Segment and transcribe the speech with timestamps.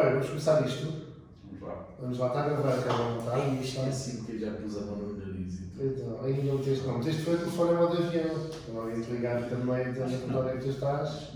[0.00, 0.86] Bem, vamos começar isto.
[1.44, 1.86] Vamos lá.
[2.00, 3.32] Vamos lá, está a gravar a câmera, não está?
[3.34, 5.58] Ai, esqueci que eu já pus a mão no nariz.
[5.78, 7.00] Então, ainda não tens não.
[7.00, 8.50] Este foi o telefone modo de avião.
[8.72, 11.32] Não havia te ligar também, então onde é que tu estás?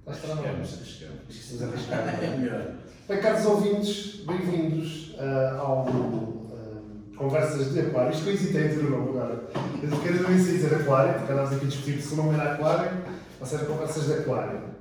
[0.00, 0.44] Estás para não.
[0.44, 1.62] Arriscamos, arriscamos.
[1.62, 2.22] Arriscar.
[2.22, 2.36] É é?
[2.36, 2.74] melhor.
[3.08, 8.10] Bem, caros ouvintes, bem-vindos ah, ao ah, Conversas de Aquário.
[8.10, 9.44] Isto que eu hesitei entre o nome agora.
[9.82, 13.02] Eu quero também dizer Aquário, porque andávamos aqui a discutir se o nome era Aquário
[13.40, 14.74] ou se era Conversas de Aquário.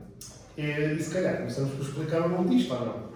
[0.58, 3.13] E, e se calhar começamos por explicar o nome disto ou não?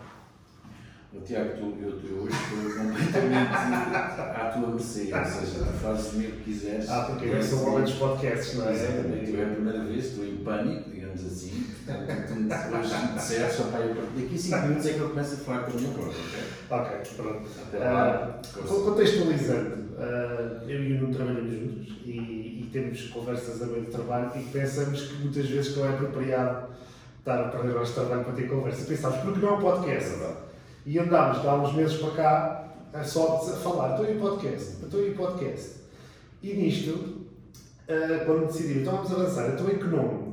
[1.14, 6.18] O Tiago, tu, eu, eu hoje estou completamente à tua mercê, ou seja, fazes de
[6.18, 6.90] mim o que quiseres.
[6.90, 8.74] Ah, porque eu sou o homem dos podcasts, não é?
[8.74, 11.66] Exatamente, eu é a primeira vez, estou em pânico, digamos assim.
[11.86, 15.10] Portanto, tu me hoje me disseste, opá, eu daqui a 5 minutos é que eu
[15.10, 16.20] começo a falar com a minha própria,
[16.70, 16.98] ok?
[16.98, 17.50] Ok, pronto.
[17.74, 18.40] Lá.
[18.42, 23.86] Ah, contextualizando, ah, eu e o Nuno trabalhamos juntos e, e temos conversas a meio
[23.86, 26.68] de trabalho e pensamos que muitas vezes não é apropriado
[27.20, 28.86] estar a perder horas de trabalho para ter conversa.
[28.86, 30.12] Pensámos, porque não é um podcast?
[30.88, 34.84] E andámos de há uns meses para cá a só a falar, estou em podcast,
[34.84, 35.72] estou em podcast.
[36.42, 37.26] E nisto,
[37.90, 40.28] ah, quando decidimos, então vamos avançar, estou em que nome?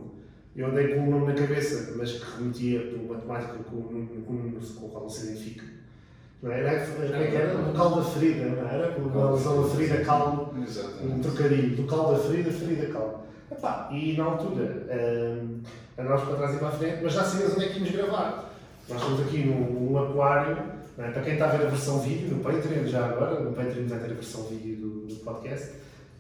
[0.55, 4.85] Eu andei com um nome na cabeça, mas que remetia do matemática com, o- o-
[4.85, 5.65] o qual se identifica.
[6.41, 6.61] Não é?
[6.61, 7.55] Era, como é que era?
[7.55, 8.93] Local da ferida, não era?
[8.93, 10.55] Com lesão da ferida, calmo,
[11.03, 11.83] um trocadilho.
[11.83, 13.25] Local da ferida, ferida, calmo.
[13.51, 14.87] Epá, e na altura,
[15.43, 15.61] hum,
[15.99, 18.54] andámos para trás e para a frente, mas já sabíamos onde é que íamos gravar.
[18.89, 20.59] Nós estamos aqui num, num aquário,
[20.99, 21.11] é?
[21.11, 23.99] para quem está a ver a versão vídeo, no Patreon já agora, no Patreon vai
[23.99, 25.73] ter a versão vídeo do, do podcast,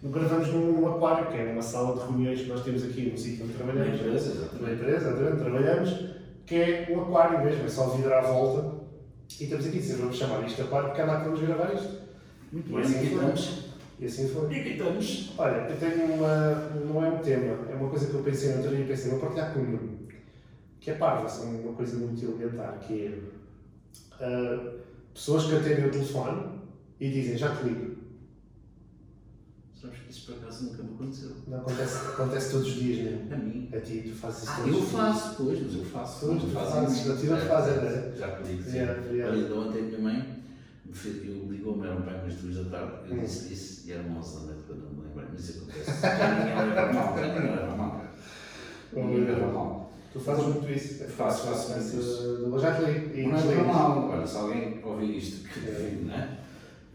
[0.03, 3.45] gravamos num aquário, que é uma sala de reuniões que nós temos aqui no sítio
[3.45, 4.01] onde trabalhamos.
[4.01, 4.73] empresa, Uma exatamente.
[4.75, 6.11] empresa, exatamente, trabalhamos,
[6.47, 8.84] que é um aquário mesmo, é só vidro à volta.
[9.41, 11.99] E estamos aqui dizer, vamos chamar isto aquário porque é lá que vamos gravar isto.
[12.53, 13.65] Muito bem, assim aqui estamos.
[13.99, 14.53] E assim foi.
[14.53, 15.34] E aqui estamos.
[15.39, 16.55] Olha, eu tenho uma.
[16.87, 19.21] Não é um tema, é uma coisa que eu pensei na altura e pensei, vou
[19.21, 20.03] partilhar com o Nuno.
[20.85, 23.19] Que é parva, são uma coisa muito elementar, que é.
[24.21, 24.75] ah,
[25.15, 26.61] pessoas que atendem o telefone
[27.01, 27.95] e dizem, já te ligo.
[29.81, 31.31] Sabes que isso por acaso nunca me aconteceu.
[31.49, 33.34] Não acontece, acontece todos os dias, né?
[33.34, 33.71] A mim.
[33.75, 34.93] A ti, tu fazes isso Ah, todos eu os dias.
[35.00, 36.27] faço, pois, mas eu faço.
[36.27, 37.12] Não tu fazem fazes, isso.
[37.12, 38.12] a ti não te fazem, né?
[38.19, 38.77] Já pedi que sim.
[38.77, 39.33] Yeah, yeah.
[39.33, 40.44] Olha, ainda ontem a minha mãe
[40.84, 43.21] me fez, eu ligou-me, era um pai umas duas da tarde, eu Hum.
[43.21, 45.59] disse isso e era uma onze da noite, quando eu não me lembro, mas isso
[45.62, 46.00] acontece.
[46.03, 48.05] Já ninguém leva mal, já ninguém leva mal.
[48.93, 49.84] Ninguém leva mal.
[50.14, 51.04] Tu fazes muito isso.
[51.08, 52.22] Faço, faço muito isso.
[52.48, 53.16] do- Já te ligo.
[53.19, 55.72] E Não é normal, olha, se alguém ouvir isto, que É.
[55.72, 56.38] duvido, não é?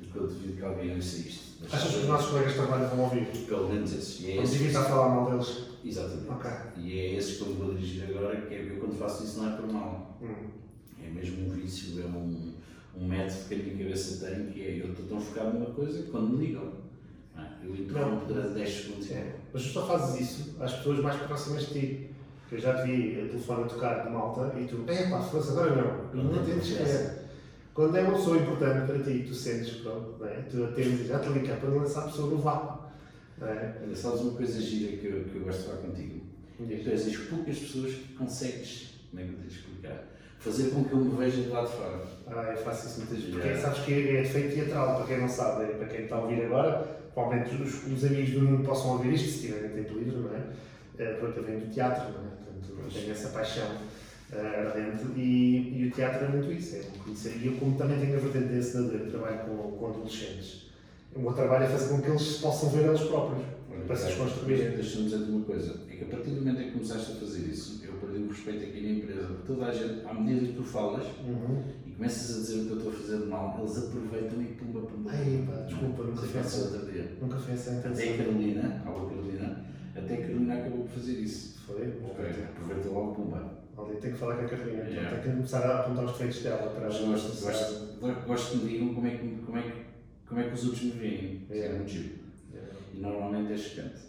[0.02, 1.50] Porque eu duvido que alguém ouça isto.
[1.62, 3.26] Mas Achas que os nossos colegas de trabalho vão ouvir?
[3.46, 4.22] Pelo menos esses.
[4.22, 4.62] E é Vamos esses.
[4.64, 5.66] evitar falar mal deles.
[5.84, 6.30] Exatamente.
[6.32, 6.52] Ok.
[6.78, 9.50] E é esses que eu vou dirigir agora, que é eu quando faço isso não
[9.54, 10.18] é por mal.
[10.22, 10.36] Hum.
[11.06, 12.54] É mesmo um vício, é um,
[12.98, 16.02] um método que a minha cabeça tem, que é eu estou tão focado numa coisa
[16.04, 16.72] que quando me ligam,
[17.38, 17.42] é?
[17.66, 19.36] eu interrompo durante 10 segundos É.
[19.54, 22.10] Mas tu só fazes isso às pessoas mais próximas de ti.
[22.50, 25.22] Que eu já te vi a telefone a tocar de malta e tu, é pá,
[25.22, 25.76] fosse agora
[26.14, 26.24] não.
[26.24, 27.20] Não entendes quem é.
[27.74, 30.42] Quando é uma pessoa importante para ti, tu sentes, pronto, não é?
[30.50, 32.90] tu atendes, já te liga para lançar a pessoa no vácuo.
[33.38, 33.78] Não é?
[33.84, 36.22] Olha, sabes uma coisa gira que eu, que eu gosto de falar contigo?
[36.60, 40.04] É que tu és das poucas pessoas que consegues, como é que eu explicar?
[40.40, 42.02] Fazer com que eu me veja de lá de fora.
[42.28, 43.34] Ah, eu faço isso muitas vezes.
[43.36, 46.20] Porque sabes que é defeito teatral, para quem não sabe, é para quem está a
[46.20, 50.18] ouvir agora, provavelmente os, os amigos do mundo possam ouvir isto, se tiverem tempo livre,
[50.18, 50.44] não é?
[51.00, 52.30] É, Porque eu venho do teatro, não é?
[52.30, 53.68] Portanto, tenho essa paixão
[54.32, 57.38] eh, ardente e, e o teatro é muito isso, é conhecer.
[57.42, 60.70] E eu, como também tenho a vertente de ensinador, eu trabalho com, com adolescentes,
[61.16, 63.44] o meu trabalho é fazer com que eles possam ver eles próprios,
[63.88, 64.72] para se desconstruir.
[64.76, 67.40] Deixa-me dizer-te uma coisa, é que a partir do momento em que começaste a fazer
[67.48, 70.54] isso, eu perdi o respeito aqui na empresa, porque toda a gente, à medida que
[70.54, 71.64] tu falas Uhum.
[71.88, 74.46] e começas a dizer o que eu estou a fazer de mal, eles aproveitam e
[74.46, 75.12] pumba, pumba.
[75.12, 77.12] Ai, pá, desculpa, nunca outro dia.
[77.22, 78.18] Nunca essa a Até a.
[78.18, 81.60] Carolina, a Carolina, até a Carolina acabou por fazer isso.
[81.66, 81.94] Foi?
[82.56, 83.60] Aproveitou logo, pumba.
[83.78, 85.10] Alguém tem que falar com a Carolina, então Yeah.
[85.12, 88.70] tem que começar a apontar os defeitos dela para Mas gosto, gosto, gosto que me
[88.70, 89.72] digam como é que, como é que,
[90.28, 91.44] como é que os outros me veem.
[91.44, 91.78] Isso é Yeah.
[91.78, 92.10] muito giro.
[92.54, 92.74] Yeah.
[92.94, 94.00] E normalmente é chocante.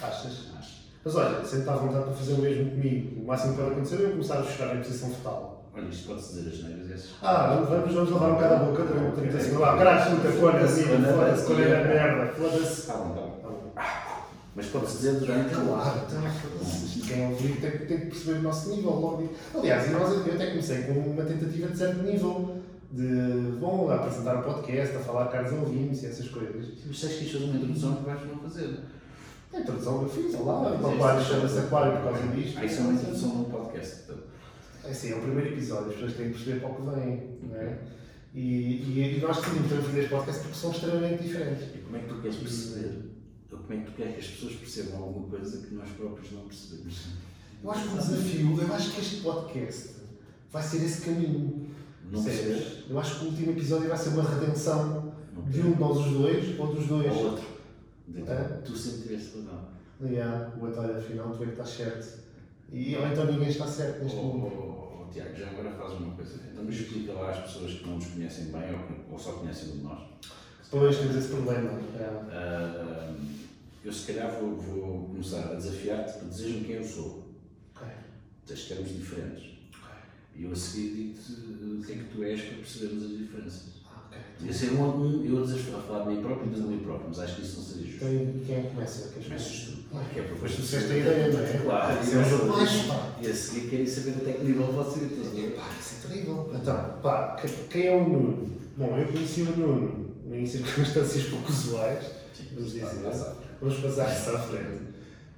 [0.00, 0.52] Achas?
[0.56, 0.80] Acho.
[1.04, 3.22] Mas olha, sente à vontade para fazer o mesmo comigo.
[3.22, 5.70] O máximo que pode acontecer é eu começar a chorar em posição fetal.
[5.74, 7.10] Olha, isto pode-se dizer as neiras essas.
[7.22, 9.64] Ah, vamos, vamos, vamos lavar um bocado a boca durante 30 segundos.
[9.68, 12.80] Ah, caralho, puta, foda-se, foda-se, é merda, foda-se.
[12.80, 13.40] Está bom, está bom.
[13.40, 14.09] Tá bom.
[14.54, 15.54] Mas pode-se dizer durante.
[15.54, 17.00] Claro, então, foda-se.
[17.00, 19.32] Quem ouvir tem, tem que perceber o nosso nível logo.
[19.54, 22.56] Aliás, nós, eu até comecei com uma tentativa de certo nível.
[22.92, 26.66] De, bom, a apresentar o podcast, a falar caros ouvintes e essas coisas.
[26.84, 28.80] Mas sabes que isto é uma introdução que vais não fazer.
[29.52, 32.58] A introdução que eu fiz, olá, Mas o é aquário chama-se aquário por causa disto.
[32.58, 33.96] Ah, isso é uma introdução um podcast.
[33.96, 34.26] portanto.
[34.84, 37.38] É assim, é o primeiro episódio, as pessoas têm que perceber para o que vem,
[37.42, 37.78] não é?
[38.34, 41.74] E, e, e nós decidimos fazer este podcast porque são extremamente diferentes.
[41.74, 43.09] E como é que tu queres perceber?
[43.50, 46.42] Como é que tu queres que as pessoas percebam alguma coisa que nós próprios não
[46.46, 47.06] percebemos?
[47.62, 49.90] Eu acho que o desafio, eu acho que este podcast
[50.50, 51.68] vai ser esse caminho.
[52.10, 52.62] Não Percebes?
[52.64, 52.84] sei.
[52.90, 55.96] Eu acho que o último episódio vai ser uma redenção Não de um de nós
[55.98, 57.12] os dois, ou dos dois.
[57.16, 57.44] Ou outro.
[58.08, 58.44] Então, É.
[58.64, 59.68] Tu sempre tiveste razão.
[60.02, 62.18] Yeah, o olha, afinal, tu é que estás certo.
[62.72, 64.46] E, ou então ninguém está certo neste Oh, mundo.
[64.46, 66.40] oh, oh, Tiago, já agora faz uma coisa.
[66.50, 69.68] Então, mas explica lá às pessoas que não nos conhecem bem ou, ou só conhecem
[69.74, 70.00] um de nós.
[70.70, 71.80] Depois temos esse problema.
[71.98, 72.04] É.
[72.32, 73.12] Ah,
[73.84, 77.26] eu, se calhar, vou, vou começar a desafiar-te para dizeres-me quem eu sou.
[77.74, 77.88] Ok,
[78.46, 79.42] Tens termos diferentes.
[79.72, 79.88] ok.
[80.36, 83.62] E eu a seguir digo-te uh, quem é que tu és para percebermos as diferenças.
[83.86, 84.18] Ah, ok.
[84.38, 85.42] Podia ser um a um, eu
[85.78, 87.86] a falar de mim próprio e de mim próprio, mas acho que isso não seria
[87.86, 87.98] justo.
[88.06, 89.08] Quem, quem é começa?
[89.08, 89.78] Queres Começas tu.
[89.96, 91.52] Ah, Que é para Depois tu disseste a ideia, não é?
[91.58, 92.44] Claro, é um jogo
[93.22, 96.52] e- a seguir querem saber até que nível você E, Pá, isso é terrível.
[96.54, 98.50] Então, pá, que- quem é o Nuno?
[98.76, 102.04] Bom, eu conheci o Nuno em circunstâncias pouco usuais,
[102.54, 102.86] vamos dizer.
[103.60, 104.80] Vamos passar isso à frente.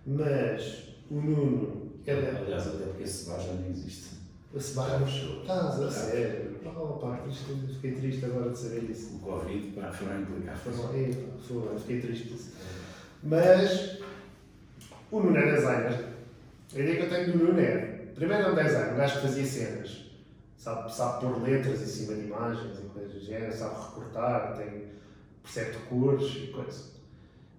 [0.07, 2.39] Mas o Nuno era.
[2.39, 4.23] Aliás, até porque esse bar já nem existe.
[4.55, 5.07] Esse barro.
[5.07, 6.53] Estás a sério?
[6.65, 7.45] Oh, pá, triste,
[7.75, 9.17] fiquei triste agora de saber isso.
[9.17, 10.59] O Covid pá, foi complicado.
[10.59, 12.53] Foi foi, fiquei triste disso.
[13.23, 13.99] Mas
[15.11, 16.05] o Nuno é designer.
[16.75, 17.77] A ideia que eu tenho do Nuno é,
[18.15, 20.12] primeiro é um designer, um gajo que fazia cenas.
[20.63, 24.85] Sabe, sabe pôr letras em cima de imagens e coisas do género, sabe recortar, tem,
[25.43, 26.93] percebe cores e coisas.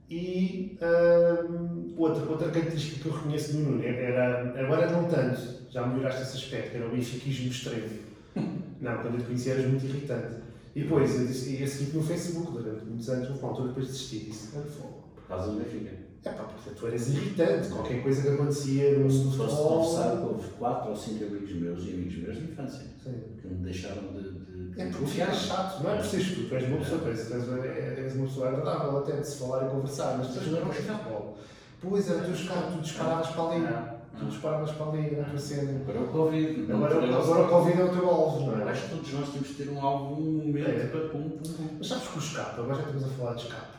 [0.10, 5.86] E hum, outra, outra característica que eu reconheço no Nuno era, agora não tanto, já
[5.86, 7.90] melhoraste esse aspecto, que era o benfiquismo extremo.
[8.80, 10.38] Não, quando eu te conheci eras muito irritante.
[10.74, 13.68] E depois, eu disse, e a seguir no Facebook durante muitos anos, houve uma altura
[13.68, 15.04] depois desisti e disse, "Olha, fogo.
[15.16, 15.92] Por causa do Benfica.
[16.26, 20.28] É pá, porque tu eras irritante, qualquer coisa que acontecia no Se fosse conversar com
[20.28, 23.24] houve quatro ou cinco amigos meus e amigos meus de infância Sim.
[23.42, 24.32] que me deixaram de.
[24.32, 27.10] de É porque ficas chato, não é por seres tu, tu és uma pessoa, tu
[27.10, 30.60] és, tu és, uma pessoa agradável até de se falar e conversar, mas depois não
[30.60, 31.38] eras futebol.
[31.82, 33.66] Pois era, tu, tu disparavas para ali,
[34.18, 35.82] tu disparavas para ali na tua cena.
[35.82, 36.72] Agora é o Covid.
[36.72, 38.72] Agora, agora o Covid é o teu alvo, não Eu é?
[38.72, 40.88] acho que todos nós temos de ter um alvo, um momento É.
[40.88, 41.68] para pum, pum, pum.
[41.78, 43.78] Mas sabes que o escape, agora já estamos a falar de escape.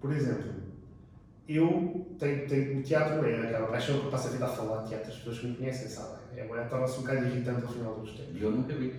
[0.00, 0.52] Por exemplo,
[1.48, 4.82] eu tenho, tenho o teatro, é aquela paixão que eu passo a vida a falar
[4.82, 6.24] de teatro, as pessoas que me conhecem sabem.
[6.36, 8.36] É, torna-se um bocado irritante ao final dos tempos.
[8.36, 8.94] E eu nunca vi.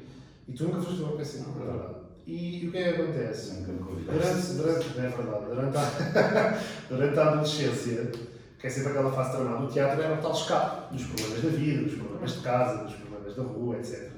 [0.48, 1.96] E tu nunca foste uma peça, não é verdade?
[2.28, 3.54] E, e o que é que acontece?
[3.56, 4.54] Nunca me Durante, convidaste.
[4.54, 8.12] durante, é verdade, durante a, durante a adolescência,
[8.60, 11.50] que é sempre aquela fase tramada, o teatro era o tal escape dos problemas da
[11.50, 14.12] vida, dos problemas de casa, dos problemas da rua, etc.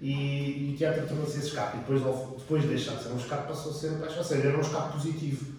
[0.00, 1.78] E, e o teatro tornou-se esse escape.
[1.78, 2.02] E depois,
[2.38, 4.18] depois de deixar de ser um escape, passou a ser um paixão.
[4.18, 5.55] Ou seja, era um escape positivo.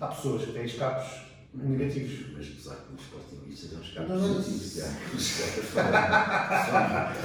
[0.00, 1.20] Há pessoas que têm escapes
[1.54, 2.26] negativos.
[2.36, 4.34] Mas apesar que nos sportingistas é um escape Não, não, não.
[4.36, 4.86] positivo.
[5.14, 5.40] Os.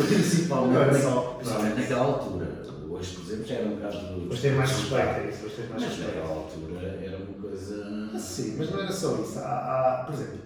[0.07, 2.62] Principalmente, Não é só- principalmente naquela altura.
[2.89, 4.19] Hoje, por exemplo, já era um bocado do.
[4.21, 5.38] Depois tem mais respeito, é isso.
[5.38, 6.15] Depois tem mais Mas respeito.
[6.18, 8.09] naquela altura era uma coisa.
[8.13, 9.39] Ah, Sim, mas não era só isso.
[9.39, 10.39] Há, há- por exemplo,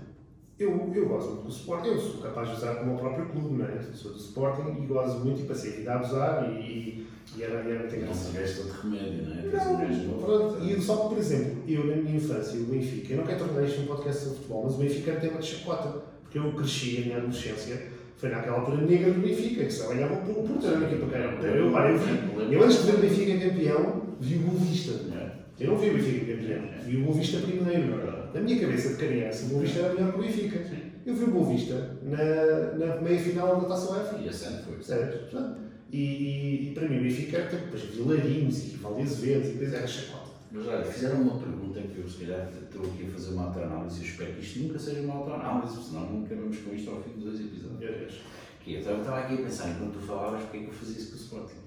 [0.59, 3.55] eu, eu gosto muito do Sporting, eu sou capaz de usar como o próprio clube,
[3.57, 3.75] não é?
[3.77, 7.05] Eu sou do Sporting e gosto muito e passei a vida a abusar e,
[7.37, 8.31] e era, e era muito Não engraçado.
[8.31, 9.65] tiveste outro remédio, não é?
[9.65, 10.25] Um Não, novo.
[10.25, 13.39] pronto, e só que, por exemplo, eu na minha infância, o Benfica, eu não quero
[13.39, 16.53] tornar isto um podcast sobre futebol, mas o Benfica era tema de chacota, porque eu
[16.53, 20.35] cresci, a minha adolescência, foi naquela altura negra do Benfica, que só olhava para o
[20.35, 21.25] Porto, era uma equipa que era.
[21.57, 24.91] Eu, olha, eu, vi, eu antes de ver o Benfica campeão, vi o Boa Vista.
[25.13, 25.31] É.
[25.59, 28.14] Eu não vi o Benfica campeão, vi o Boa Vista primeiro.
[28.35, 30.57] Na minha cabeça de criança, o Boa Vista era melhor que o Benfica.
[31.05, 34.17] Eu vi o Boa Vista na, na meia final da Taça UEFA.
[34.19, 34.83] E a cena foi.
[34.83, 35.19] Sério?
[35.19, 35.61] portanto,
[35.91, 39.51] E, e, e para mim o Benfica era tipo, depois Vilarinhos e Valdes Azevedo e
[39.53, 40.25] depois era chacota.
[40.51, 44.01] Mas olha, fizeram uma pergunta que eu se calhar estou aqui a fazer uma autoanálise
[44.01, 47.11] e espero que isto nunca seja uma autoanálise, senão nunca vamos com isto ao fim
[47.17, 47.79] de dois episódios.
[47.79, 48.21] Deus.
[48.63, 51.09] Que eu estava- aqui a pensar, enquanto tu falavas, porque é que eu fazia isso
[51.11, 51.59] com o Sporting?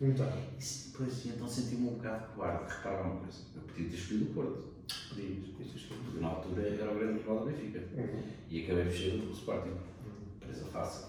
[0.00, 2.64] Então, Isso, Pois, então senti-me um bocado cobarde.
[2.72, 4.71] Repara uma coisa, eu podia ter escolhido o Porto,
[5.08, 8.22] porque na altura era o grande rival do Benfica, Uhum.
[8.50, 9.70] e acabei por ser do Sporting.
[10.40, 11.06] Presa fácil.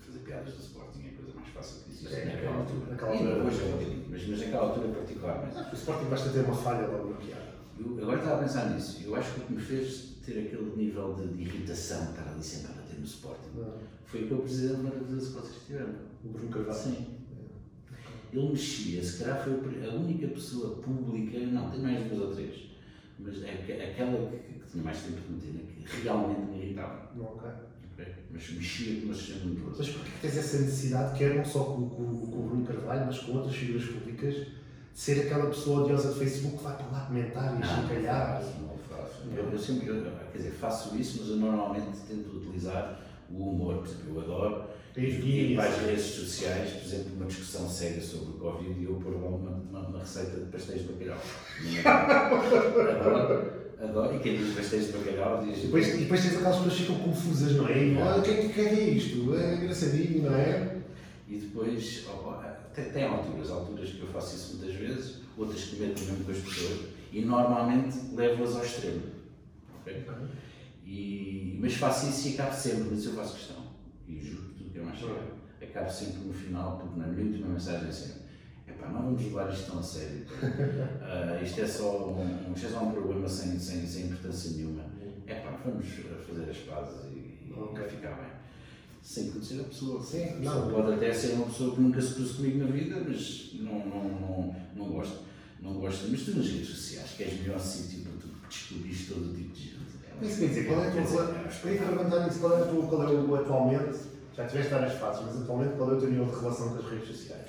[0.00, 2.90] Fazer piadas do Sporting é a coisa mais fácil que existe É, naquela altura.
[2.90, 3.46] naquela Ainda altura.
[3.48, 5.56] hoje é um bocadinho, mas, mas naquela altura particularmente.
[5.56, 7.58] O Sporting basta ter uma falha logo bloqueada.
[7.78, 9.02] Eu agora estava a pensar nisso.
[9.04, 12.42] Eu acho que o que me fez ter aquele nível de, de irritação, estar ali
[12.42, 13.50] sempre a bater no Sporting,
[14.06, 15.94] foi aquele presidente maravilhoso que vocês tiveram.
[16.24, 16.78] O Bruno Carvalho.
[16.78, 17.06] Sim.
[18.32, 19.54] Ele mexia, se calhar foi
[19.86, 22.67] a única pessoa pública, não, tem mais duas ou três,
[23.18, 27.10] mas é aqu- aquela que, que tinha mais tempo de antena, que realmente me irritava.
[27.16, 27.50] Não, ok.
[28.30, 31.64] Mas mexia como se chama muito Mas porquê que tens essa necessidade, quer não só
[31.64, 34.48] com, com, com o Bruno Carvalho, mas com outras figuras públicas, de
[34.94, 38.42] ser aquela pessoa odiosa de Facebook que vai para lá comentar e chincalhar?
[38.60, 39.22] Não faço.
[39.34, 43.78] Eu, eu sempre, eu, quer dizer, faço isso, mas eu normalmente tento utilizar o humor.
[43.78, 44.64] Por exemplo, eu adoro
[45.00, 45.84] E para as isso.
[45.86, 49.50] redes sociais, por exemplo, uma discussão séria sobre o Covid e eu pôr lá uma,
[49.50, 51.20] uma, uma receita de pastéis de bacalhau.
[51.84, 54.16] adoro, adoro.
[54.16, 55.58] E quem diz pastéis de bacalhau diz.
[55.58, 57.78] E depois, e depois tens aquelas pessoas que ficam confusas, não é?
[57.84, 58.02] E, É.
[58.02, 59.34] "Ah, o que é que é isto?
[59.36, 60.78] É engraçadinho, não é?
[61.28, 62.42] E depois, ó,
[62.74, 66.30] tem, tem alturas, alturas que eu faço isso muitas vezes, outras que meto mesmo com
[66.32, 66.80] as pessoas
[67.12, 69.02] e normalmente levo-as ao extremo.
[69.80, 70.04] ok?
[70.86, 73.56] E, mas faço isso e acabo sempre, mas eu faço questão.
[74.08, 74.37] E
[74.98, 75.38] é chegar.
[75.60, 78.22] Acabo sempre no final, porque na minha última mensagem é sempre:
[78.68, 80.24] epá, não vamos levar isto tão a sério.
[80.26, 80.48] pá.
[81.02, 84.84] Ah, isto, é só um, isto é só um problema sem, sem, sem importância nenhuma.
[85.26, 88.30] Epá, vamos fazer as pazes e, e ficar bem.
[89.02, 90.02] Sem conhecer a pessoa.
[90.02, 90.72] Sim, A pessoa não.
[90.72, 94.04] Pode até ser uma pessoa que nunca se cruzou comigo na vida, mas não, não,
[94.04, 95.20] não, não gosto.
[95.60, 96.08] Não gosto.
[96.10, 99.34] Mas tu nas redes sociais, que és o melhor sítio para tu descobrires todo o
[99.34, 99.78] tipo de gente.
[100.20, 101.60] Isso quer dizer, qual é a tua relação?
[101.62, 103.98] Queria perguntar isso, qual é, a tua, qual é o atualmente,
[104.38, 106.90] já tiveste várias fases, mas atualmente qual é o teu nível de relação com as
[106.90, 107.46] redes sociais?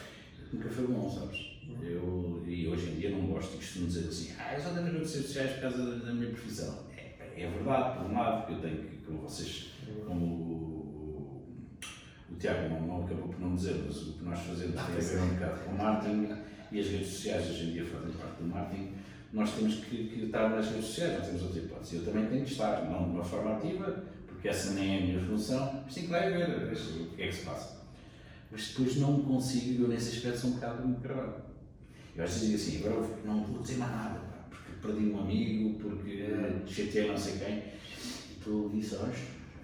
[0.51, 1.60] Nunca foi bom, sabes?
[1.84, 4.91] Eu, e hoje em dia não gosto e costumo dizer assim, ah, eu só tenho
[4.91, 6.79] redes sociais por causa da, da minha profissão.
[6.98, 11.43] É, é verdade, por um lado, porque eu tenho que, como vocês, como o,
[12.31, 15.00] o Tiago não, não acabou por não dizer, mas o que nós fazemos tem a
[15.00, 16.36] ver um bocado com o marketing
[16.72, 18.93] e as redes sociais hoje em dia fazem parte do marketing.
[19.31, 21.96] Nós temos que, que estar nas redes sociais, não temos outra hipótese.
[21.98, 24.05] Eu também tenho que estar, não de uma forma ativa,
[24.39, 27.22] porque essa nem é a minha função, mas tenho que lá ir ver o que
[27.22, 27.77] é que se passa
[28.51, 31.34] mas depois não consigo, eu nesse aspecto sou um bocado um carvalho.
[32.15, 35.19] Eu às vezes digo assim, agora não vou dizer mais nada, pá, porque perdi um
[35.19, 39.08] amigo, porque eh, chateei não sei quem, e tu ali só,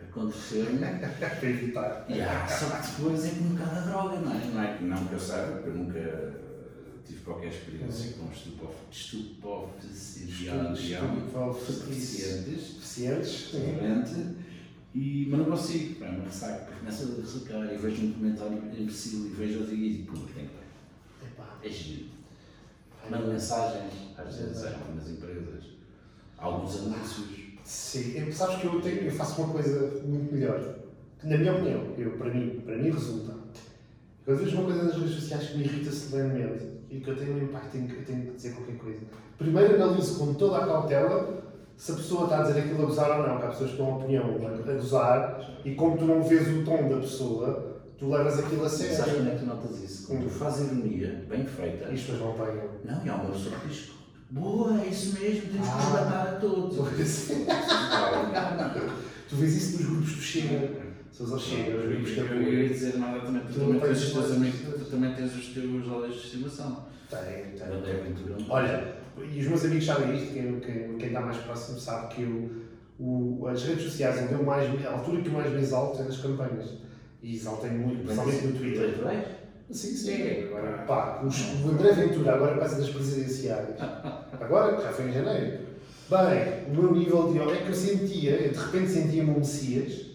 [0.01, 2.05] aconteceu-me, Para evitar.
[2.07, 4.45] e ah, só que depois é um bocado a droga, não é?
[4.45, 6.33] Não, é que, não que eu saiba, porque eu nunca eh,
[7.05, 9.41] tive qualquer experiência com estupefacientes,
[12.61, 13.51] Suficientes.
[13.51, 14.44] Realmente.
[14.95, 19.25] E, mas não consigo, pá, me ressaco, começo a ressacar e vejo um comentário imbecil
[19.25, 21.67] e vejo outro e digo, pô, tem que.
[21.67, 22.05] É giro.
[23.09, 25.63] Mando mensagens, às vezes, a algumas empresas,
[26.37, 27.27] alguns anúncios.
[27.63, 30.75] Sim, eu, sabes que eu, tenho, eu faço uma coisa muito melhor.
[31.23, 33.35] Na minha opinião, eu, para mim, para mim resulta.
[34.23, 37.33] Quando vejo uma coisa nas redes sociais que me irrita solenemente e que eu tenho
[37.35, 38.99] um impacto, tenho, que- eu tenho que dizer qualquer coisa.
[39.37, 41.44] Primeiro analiso com toda a cautela
[41.77, 43.77] se a pessoa está a dizer aquilo a gozar ou não, que há pessoas que
[43.77, 48.09] têm uma opinião a, gozar e como tu não vês o tom da pessoa, tu
[48.09, 49.13] levas aquilo a Sabes sério.
[49.15, 50.07] quando é que tu notas isso?
[50.07, 52.69] Quando tu fazes ironia, bem feita, pessoas não apanham.
[52.83, 53.91] não, e há uma pessoa que diz,
[54.31, 55.77] boa, é isso mesmo, temos que Ah.
[55.77, 56.77] nos matar a todos.
[59.29, 60.85] tu vês isso nos grupos do Chega.
[61.11, 63.79] Se os Chega, os grupos que Eu ia dizer nada também, tu Tu também não
[63.79, 66.85] tens tens os teus mais- amigos, tu também tens os teus olhos de estimação.
[67.09, 68.03] Tem, tem.
[68.03, 68.35] Ventura.
[68.49, 72.21] Olha, e os meus amigos sabem isto, quem, quem, quem está mais próximo sabe que
[72.23, 72.51] eu,
[72.99, 76.05] o, as redes sociais onde eu mais, a altura que eu mais me exalto é
[76.05, 76.69] nas campanhas.
[77.21, 78.93] E exaltei muito, principalmente no Twitter.
[79.71, 80.43] Sim, sim.
[80.45, 83.75] Agora, pá, os, o André Ventura, agora por causa das presidenciais,
[84.39, 85.65] agora, já foi em janeiro.
[86.07, 90.05] Bem, o meu nível de é que eu sentia, eu de repente sentia-me um Messias,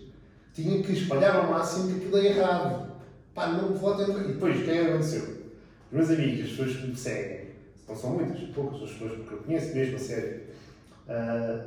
[0.55, 2.93] tinha que espalhar ao máximo que aquilo é errado.
[3.35, 4.07] Pá, não votem.
[4.09, 5.23] E depois, o que é que aconteceu?
[5.91, 7.40] Os meus amigos, as pessoas que me seguem,
[7.91, 10.41] não são muitas, poucas as pessoas que eu conheço mesmo a sério,
[11.09, 11.65] ah,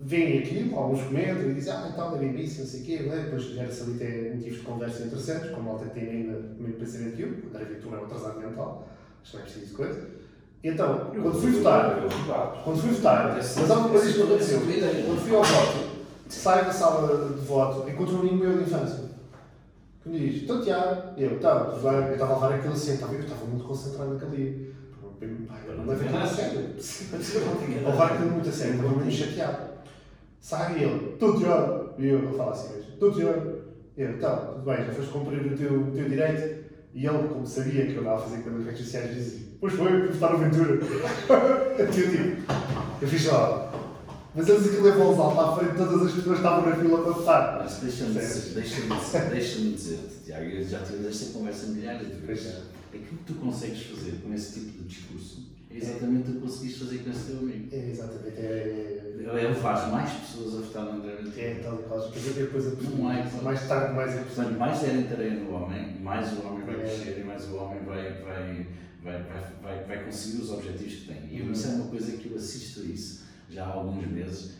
[0.00, 3.02] veem aquilo, alguns comentam e dizem, ah, e tal, da BBC, não sei o quê,
[3.06, 3.22] não é?
[3.22, 6.62] depois gera-se ali até motivos de conversa interessantes, como a malta que tem ainda o
[6.62, 8.88] mesmo pensamento que eu, André Ventura é um atrasado mental,
[9.22, 10.08] acho que não é preciso coisa.
[10.64, 11.96] E então, quando fui votar,
[12.64, 15.92] quando fui votar, mas há uma coisa que aconteceu, quando fui ao voto,
[16.28, 19.04] saio da sala de voto, encontro um amigo meu de infância,
[20.02, 22.58] que me diz, então Tiago, eu, tá, bem, eu estava a levar
[22.94, 24.71] estava- eu estava muito concentrado naquele dia.
[25.86, 26.68] Levei aquilo a sério.
[27.86, 29.72] A levar aquilo muito a sério, estava muito chateado.
[30.40, 33.58] Sai ele, tu Tiago, e eu, eu falo assim mesmo, tu Tiago,
[33.96, 36.64] e eu, tá, tudo bem, já foste cumprir o teu, o teu direito,
[36.94, 39.72] e ele, como sabia que eu andava a fazer coisas nas redes sociais, dizia, pois
[39.72, 40.72] foi, fui votar no Ventura.
[41.78, 42.52] eu tipo,
[43.00, 43.72] eu fiz lá.
[44.34, 47.12] Mas eles aquilo é voz alta à frente, todas as pessoas estavam na fila para
[47.12, 47.58] votar.
[47.62, 48.54] Mas deixa-me dizer,
[49.30, 52.46] deixa-me dizer, Tiago, já tive esta conversa milhares de vezes.
[52.46, 52.62] é.
[52.94, 56.80] Aquilo que tu consegues fazer com esse tipo de discurso é exatamente o que conseguiste
[56.80, 57.68] fazer com esse teu amigo.
[57.72, 59.02] É, exatamente, é.
[59.18, 61.40] Ele faz mais pessoas a votar no André Ventura.
[61.42, 62.10] É tal e qual.
[62.10, 63.30] Dizer, depois a Não é.
[63.42, 64.58] mais tarde, mais é Quanto possível.
[64.58, 66.78] mais derem tarefa no homem, mais o homem vai É.
[66.78, 68.66] crescer e mais o homem vai, vai,
[69.02, 69.22] vai,
[69.62, 71.22] vai, vai, conseguir os objetivos que tem.
[71.30, 74.52] E isso é uma coisa que eu assisto a isso já há alguns meses,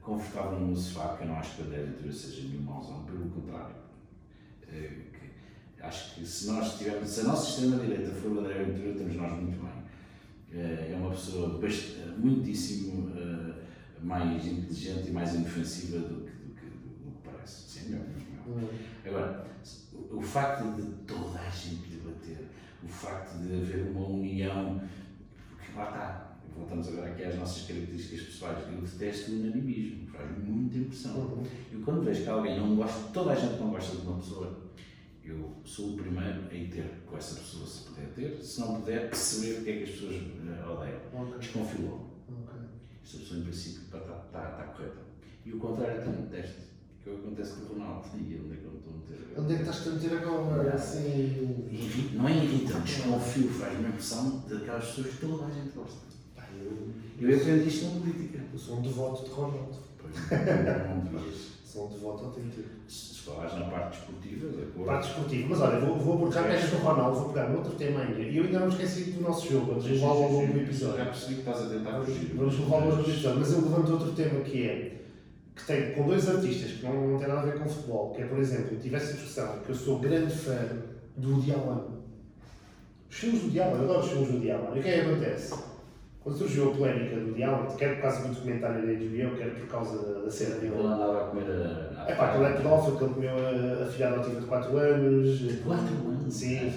[0.00, 3.28] confortável no sofá, que eu não acho que o André Ventura seja nenhum mauzão, pelo
[3.30, 3.74] contrário.
[4.72, 4.90] Eh,
[5.82, 9.32] acho que se nós tivermos, se a nossa extrema-direita for o André Ventura, estamos nós
[9.32, 9.68] muito bem.
[10.52, 11.58] Eh, É uma pessoa
[12.18, 13.10] muitíssimo
[14.02, 17.68] mais inteligente e mais inofensiva do que, do que, do que parece.
[17.68, 18.28] Sim, é opinião.
[18.46, 18.68] Hum.
[19.04, 19.46] Agora,
[20.10, 22.48] o facto de toda a gente debater,
[22.82, 24.80] o facto de haver uma união,
[25.48, 30.30] porque lá está, voltamos agora aqui às nossas características pessoais, eu detesto o unanimismo, faz
[30.44, 31.16] muita impressão.
[31.16, 31.44] Uhum.
[31.72, 34.68] Eu quando vejo que alguém não gosta, toda a gente não gosta de uma pessoa,
[35.24, 38.80] Eu sou o primeiro a ir ter com essa pessoa, se puder ter, se não
[38.80, 41.38] puder, perceber o que é que as pessoas eh, odeiam.
[41.38, 42.07] Desconfio logo.
[42.07, 42.07] Ok.
[43.08, 44.98] Esta pessoa, em princípio, está tá, tá, tá correta.
[45.46, 46.68] E o contrário também teste.
[47.02, 48.06] Que é o que acontece com o Ronaldo.
[48.18, 49.40] E onde é que eu me estou a meter?
[49.40, 50.74] Onde é que estás a meter agora?
[50.74, 52.10] Assim.
[52.12, 56.06] Não é irritante, desconfio, faz-me impressão daquelas pessoas que toda a gente gosta.
[56.60, 58.44] Eu, Eu aprendi isto na política.
[58.52, 59.78] eu sou um devoto de Ronaldo.
[59.96, 61.57] Pois não devias.
[61.76, 62.68] Um devoto autêntico.
[62.88, 64.84] Se se falares na parte desportiva, de acordo.
[64.86, 65.48] Parte desportiva.
[65.50, 68.20] Mas olha, vou, vou abordar já pegas do Ronaldo, vou pegar outro tema ainda.
[68.20, 71.04] E eu ainda não esqueci do nosso jogo, vamos levá-lo ao longo do Já episódio.
[71.04, 72.34] percebi que estás a tentar fugir.
[72.34, 73.40] Vamos levá-lo ao longo do episódio.
[73.40, 74.98] Mas eu levanto outro tema que é
[75.54, 78.22] que tem com dois artistas que não, não têm nada a ver com futebol, que
[78.22, 80.58] é, por exemplo, eu tive essa discussão, que eu sou grande fã
[81.16, 81.84] do Woody Allen.
[83.10, 84.76] Os filmes do Woody Allen, eu adoro os filmes do Woody Allen.
[84.76, 85.54] E o que é que acontece?
[86.28, 89.66] Quando surgiu a polémica do Allen, quer por causa do documentário da HBO, quer por
[89.66, 90.74] causa da, cena dele.
[90.74, 92.04] Ele andava a comer a.
[92.06, 93.34] É pá, aquele é pedófilo que ele comeu
[93.82, 95.40] a, filha adotiva de 4 anos.
[95.64, 96.34] 4 anos?
[96.34, 96.70] Sim.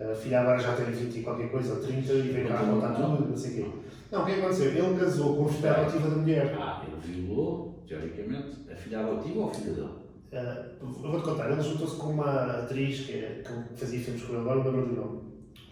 [0.00, 2.94] A filha agora já tem 20 e qualquer coisa, ou 30, e veio cá contar
[2.94, 3.70] tudo, não sei o quê.
[4.10, 4.66] Não, o que é que aconteceu?
[4.72, 6.56] Ele casou com a filha adotiva da mulher.
[6.58, 9.88] Ah, ele violou, teoricamente, a filha adotiva ou a filha dele?
[10.32, 14.32] Ah, eu vou-te contar, ele juntou-se com uma atriz que, é- que fazia filmes com
[14.32, 15.23] ele, agora não lembro do nome.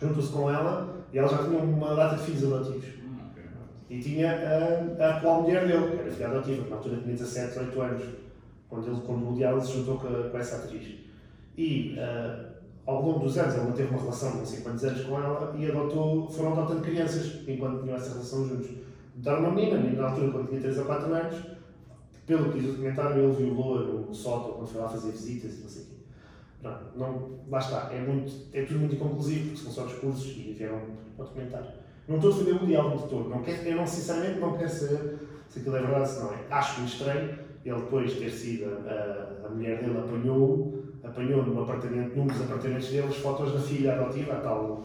[0.02, 2.84] Juntou-se com ela e ela já tinha uma data de filhos adotivos.
[3.30, 3.42] Ok.
[3.90, 7.14] E tinha a, a atual mulher dele, que era filha adotiva, que na altura tinha
[7.14, 8.02] 17, 18 anos,
[8.68, 10.94] quando, ele, quando o Allen se juntou com, a- com essa atriz.
[11.56, 12.48] E ah,
[12.86, 15.54] ao longo dos anos ele manteve uma relação de não sei quantos anos com ela
[15.56, 18.70] e adotou, foram adotando crianças enquanto tinham essa relação juntos.
[19.14, 21.36] Adotaram uma menina, a na altura quando tinha 3 ou 4 anos,
[22.26, 25.60] pelo que diz o documentário, ele violou no sótão quando foi lá fazer visitas e
[25.62, 25.91] não sei o quê.
[26.62, 30.54] Pronto, não, lá está, é, muito, é tudo muito inconclusivo, porque são só discursos e
[30.56, 30.80] vieram
[31.16, 31.66] para o documentário.
[32.08, 34.70] Não estou a defender o Allen de todo, não quero, eu não, sinceramente não quero
[34.70, 36.36] saber se aquilo é verdade ou se não é.
[36.50, 42.16] Acho muito estranho ele depois ter sido, a, a mulher dele apanhou, apanhou num apartamento,
[42.16, 44.84] num dos apartamentos dele, as fotos da filha adotiva, a tal,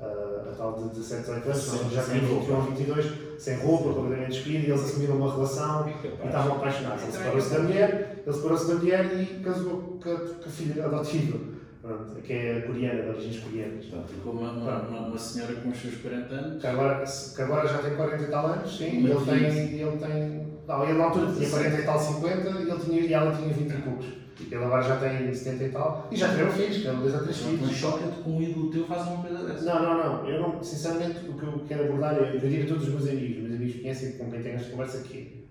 [0.00, 0.04] a,
[0.50, 2.44] a tal de 17, 18 anos, Sem- já sem tinha roupa.
[2.44, 6.56] 21 ou 22, sem roupa, completamente despida, e eles assumiram uma relação É e estavam
[6.56, 7.02] apaixonados.
[7.02, 10.84] Ele separou-se da mulher, ele separou-se da mulher e casou com a, com a filha
[10.84, 11.38] adotiva,
[11.80, 13.84] pronto, que é coreana, de origens coreanas.
[13.86, 16.60] Portanto, ficou uma, uma, uma, senhora com os seus 40 anos.
[16.60, 19.80] Que agora, que agora já tem 40 e tal anos, sim, e Mas ele tem,
[19.80, 20.52] ele tem.
[20.66, 23.52] Não, ele na altura tinha 40 e tal, 50, e, ele tinha, e ela tinha
[23.52, 24.06] 20 e poucos.
[24.40, 27.14] E ele agora já tem 70 e tal, e já tiveram filhos, que eram dois
[27.14, 27.76] ou três Mas filhos.
[27.76, 29.64] choca-te com um ídolo teu faz uma coisa dessa.
[29.64, 30.28] Não, não, não.
[30.28, 33.08] Eu não, sinceramente, o que eu quero abordar, eu, eu digo a todos os meus
[33.08, 35.41] amigos, meus amigos conhecem com quem tenho esta conversa aqui.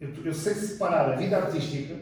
[0.00, 1.94] Eu, eu sei separar a vida artística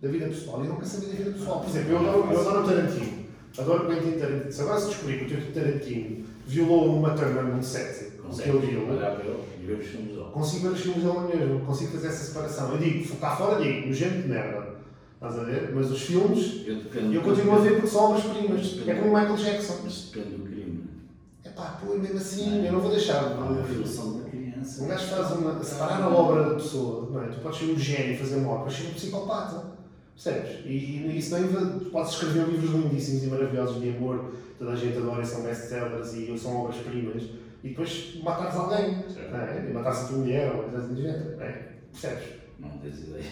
[0.00, 1.60] da vida pessoal e eu não quero saber da vida pessoal.
[1.60, 3.24] Por exemplo, eu adoro, eu adoro o Tarantino.
[3.58, 4.52] Adoro o Quentin Tarantino.
[4.52, 8.58] Se agora se descobrir que o teu Tarantino violou uma Turner num set, que ele
[8.66, 10.24] viu, olhar para ele e ver os filmes dele.
[10.32, 12.72] consigo ver os filmes dele mesmo, consigo fazer essa separação.
[12.72, 14.74] Eu digo, cá fora digo, nojento de merda.
[15.14, 15.72] Estás a ver?
[15.74, 18.78] Mas os filmes, Eu, eu continuo a ver porque são obras-primas.
[18.86, 19.78] É como o Michael Jackson.
[19.84, 20.84] Mas depende do crime.
[21.44, 23.22] É pá, pô, mesmo assim, eu não vou deixar.
[23.24, 24.20] Há uma de- violação
[24.64, 24.82] criança.
[24.82, 25.62] Um gajo faz uma.
[25.62, 27.28] separar a obra da pessoa, não é?
[27.28, 29.74] Tu podes ser um gênio e fazer uma obra, mas ser um psicopata.
[30.14, 30.64] Percebes?
[30.64, 34.76] E, e isso não Tu podes escrever livros lindíssimos e maravilhosos de amor, toda a
[34.76, 37.24] gente adora e são best-sellers e são obras-primas,
[37.64, 39.32] e depois matares alguém, Certo.
[39.32, 39.66] não é?
[39.68, 41.68] E matares a tua mulher ou coisa assim do género, não é?
[41.90, 42.24] Percebes?
[42.60, 43.24] Não tens ideia.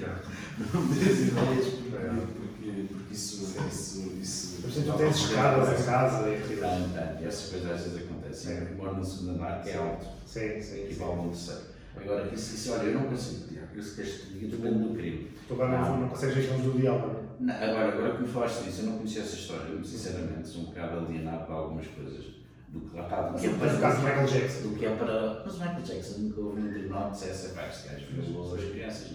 [0.00, 0.80] Não.
[0.80, 4.60] Não tens ideias porque, porque isso, isso, isso.
[4.60, 7.26] Por exemplo, tu tens escadas em casa, é tem.
[7.26, 8.68] Essas coisas às vezes É.
[8.70, 10.06] Eu moro no segundo andar que é alto.
[10.26, 11.00] Sim, sim, E sim.
[11.00, 11.62] vale um terceiro.
[11.96, 13.68] Agora, isso, isso, olha, eu não consigo, Tiago.
[13.74, 15.30] Eu se queres que te diga, depende do crime.
[15.48, 17.08] Tu agora não, não consegues ver do diabo,
[17.40, 17.66] não é?
[17.66, 19.68] Não, agora, agora que me falaste disso, eu não conhecia essa história.
[19.68, 22.38] Eu, sinceramente, sou um bocado alienado para algumas coisas.
[22.68, 24.10] Do que lá está, do que é Mas no caso para.
[24.10, 24.68] Michael Jackson.
[24.68, 25.42] Do que é para.
[25.44, 28.64] Mas o Michael Jackson nunca houve um tribunal que dissesse, pá, este gajo violou as
[28.64, 29.12] crianças.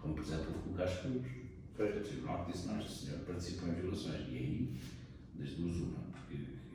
[0.00, 1.22] Como, por exemplo, o Lucas Cruz.
[1.78, 4.28] O tribunal que disse, não, este senhor participou em violações.
[4.30, 4.76] E aí,
[5.34, 6.05] das duas, uma.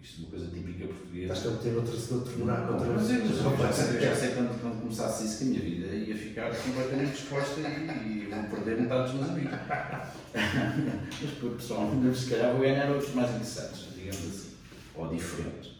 [0.03, 1.33] Isto é uma coisa típica portuguesa.
[1.33, 4.29] Estás a meter outro outro tribunal contra Mas eu, mas eu já sei, já sei
[4.31, 8.43] quando, quando começasse isso que a minha vida ia ficar completamente disposta e, e vou
[8.49, 9.51] perder metade dos meus amigos.
[11.21, 14.49] mas pessoal, se calhar vou ganhar outros mais interessantes, digamos assim,
[14.95, 15.71] ou diferentes.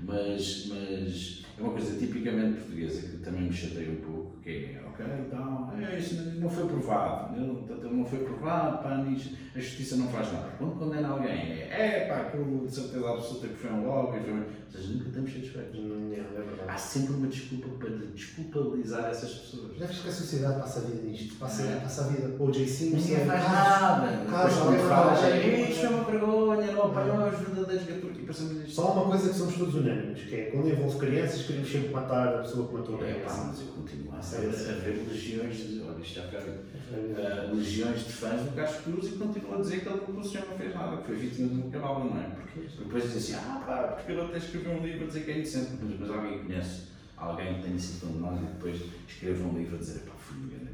[0.00, 4.82] Mas, mas é uma coisa tipicamente portuguesa que também me chateia um pouco, que é,
[4.98, 9.96] ok, então, é, isto não foi provado, não, não foi provado, pá, nisto, a justiça
[9.96, 10.48] não faz nada.
[10.58, 11.68] Quando condena alguém, é,
[12.04, 14.32] é pá, aquilo de certeza absoluta que foi um lobby, foi...
[14.32, 15.80] ou seja, nunca estamos satisfeitos.
[15.84, 16.68] Não, é verdade.
[16.68, 19.76] Há sempre uma desculpa para desculpabilizar essas pessoas.
[19.76, 21.34] Já viste que a sociedade passa a vida nisto?
[21.36, 22.34] Passa, passa a vida.
[22.42, 22.66] O.J.
[22.66, 22.96] Simpson.
[22.96, 24.06] Ninguém faz nada.
[24.16, 28.18] Depois quando alguém fala, fala, "Ei, isto é uma vergonha, não apanhou os verdadeiros gatunos.
[28.18, 28.70] E passamos isto.
[28.72, 32.28] Só uma coisa que somos todos unânimes, que é quando envolve crianças, queríamos sempre matar
[32.28, 33.20] a pessoa que matou É, alguém.
[33.24, 33.46] pá, assim.
[33.48, 34.46] mas eu continuo a, ser,
[34.88, 35.80] a ver legiões de.
[35.82, 37.48] Olha, isto já fica É.
[37.50, 40.46] uh, legiões de fãs do Carlos Cruz e continuo a dizer que ele não senhor
[40.48, 42.26] não fez nada, que foi vítima de um cavalo, não é?
[42.30, 45.30] Porque depois dizem assim, ah pá, porque ele até escreveu um livro a dizer que
[45.30, 46.82] é inocente, mas, mas alguém conhece
[47.16, 50.48] alguém que tenha sido condenado e depois escreve um livro a dizer, pá, fui um
[50.48, 50.66] grande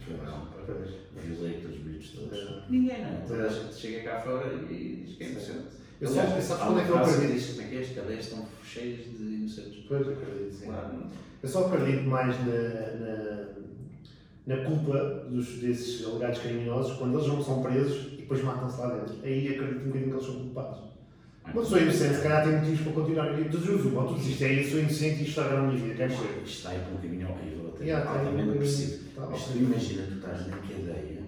[0.66, 0.90] Pois.
[1.24, 2.38] violei aqueles bichos todos.
[2.38, 2.62] É.
[2.68, 3.24] Ninguém, não é?
[3.26, 3.50] Toda a É.
[3.50, 5.82] gente chega cá fora e diz que é inocente.
[6.00, 7.32] Eu só- Aliás, eu sabes quando é que eu acredito?
[7.32, 7.80] diz, Como é que é?
[7.80, 9.84] As cadeias estão cheias de inocentes.
[9.88, 10.66] Pois, acredito, sim.
[10.66, 11.06] Claro.
[11.42, 13.46] Eu só acredito mais na, na,
[14.46, 18.94] na culpa dos, desses alegados criminosos quando eles não são presos e depois matam-se lá
[18.96, 19.14] dentro.
[19.22, 20.92] Aí acredito um bocadinho que eles são culpados.
[21.44, 23.50] Uma pessoa inocente, se calhar tem motivos para continuar.
[23.50, 26.08] Tu juro, ou tu dizes, é isso, sou inocente e isto está a minha vida,
[26.08, 26.42] morrer.
[26.44, 29.04] Isto está aí para um caminho horrível, até Yeah, altamente depressivo.
[29.16, 31.22] tá Mas tu imagina, tu estás na cadeia,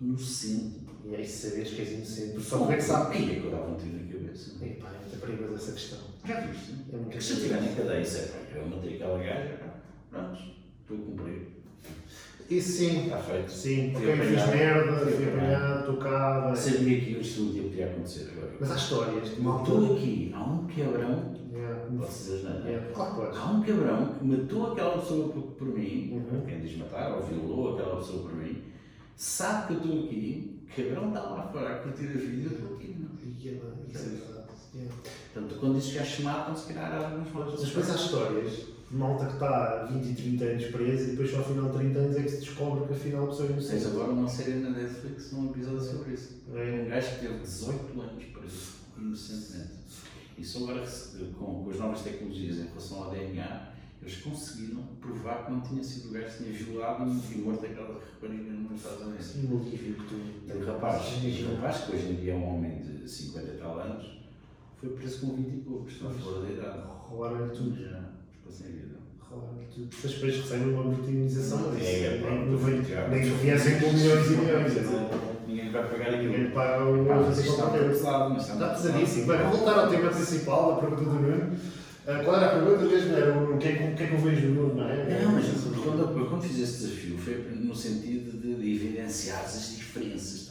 [0.00, 0.82] inocente.
[1.04, 3.16] E aí saberes que és inocente, porque só tu é que sabes.
[3.16, 4.64] Quem é que eu dava um tiro na cabeça?
[4.64, 5.98] Epá, é muito perigoso essa questão.
[6.24, 6.72] Já viste?
[6.92, 9.18] É muito É que se eu estiver na cadeia e sei, pá, eu matei aquela
[9.18, 9.74] gaja, pá,
[10.10, 10.42] pronto,
[10.82, 11.48] estou a cumprir.
[12.56, 13.50] Isso sim, Está feito.
[13.50, 15.86] sim, Fui ok, fiz merda, Fui apanhado.
[15.86, 16.56] tocava.
[16.56, 18.52] Sabia que isto um dia podia acontecer agora.
[18.60, 20.66] Mas há histórias de uma Estou aqui, há um
[21.52, 21.86] Yeah.
[21.98, 22.70] posso dizer não é?
[22.70, 23.36] Yeah, Claro.
[23.36, 26.40] Há um cabrão que matou aquela pessoa por, por mim, Uhum.
[26.46, 28.62] quem diz matar, ou violou aquela pessoa por mim,
[29.16, 32.58] sabe que eu estou aqui, o cabrão está lá fora a curtir a vida eu
[32.58, 32.96] estou aqui.
[32.98, 33.12] Não.
[34.74, 34.88] É.
[35.34, 37.64] Portanto, quando és chamado, se calhar há alguns Mas modos.
[37.68, 38.52] depois há histórias
[38.92, 41.78] malta que está há 20 e 30 anos preso e depois só ao final de
[41.78, 43.86] 30 anos é que se descobre que afinal a pessoa é Tens inocente.
[43.86, 46.42] agora uma série na Netflix, um episódio sobre isso.
[46.54, 46.82] É.
[46.84, 49.72] Um gajo que teve 18 anos preso, inocentemente.
[50.38, 50.84] E só agora,
[51.38, 55.84] com, com as novas tecnologias em relação ao DNA, eles conseguiram provar que não tinha
[55.84, 59.34] sido o gajo que tinha violado e morto aquela rapariga nos Estados Unidos.
[59.36, 60.58] E o motivo que tu.
[60.58, 63.78] O rapaz, o rapaz, que hoje em dia é um homem de 50 e tal
[63.78, 64.18] anos,
[64.80, 66.82] foi preso com 20 e poucos, está fora da idade.
[67.08, 67.80] Roubaram-lhe tudo.
[67.80, 68.11] Já,
[68.52, 68.96] sem vida.
[69.20, 69.88] Roubaram-lhe tudo.
[70.02, 71.72] Mas depois recebem uma brutinização.
[71.72, 72.82] mas É, é, nem- pronto, não vem-.
[73.10, 74.72] Nem viessem com milhões e milhões.
[75.46, 76.32] Ninguém vai pagar aquilo.
[76.32, 79.26] Ninguém paga o isto está pesado, mas Está pesadíssimo.
[79.26, 81.56] Bem, vou voltar ao tema principal da pergunta do Nuno.
[82.04, 83.14] Ah, qual era a pergunta mesmo?
[83.14, 85.22] Era o que é que, o que, é que eu vejo no Nuno, não é?
[85.22, 85.46] Não, mas
[85.84, 90.41] quando, quando fiz esse desafio foi no sentido de, de evidenciar as diferenças,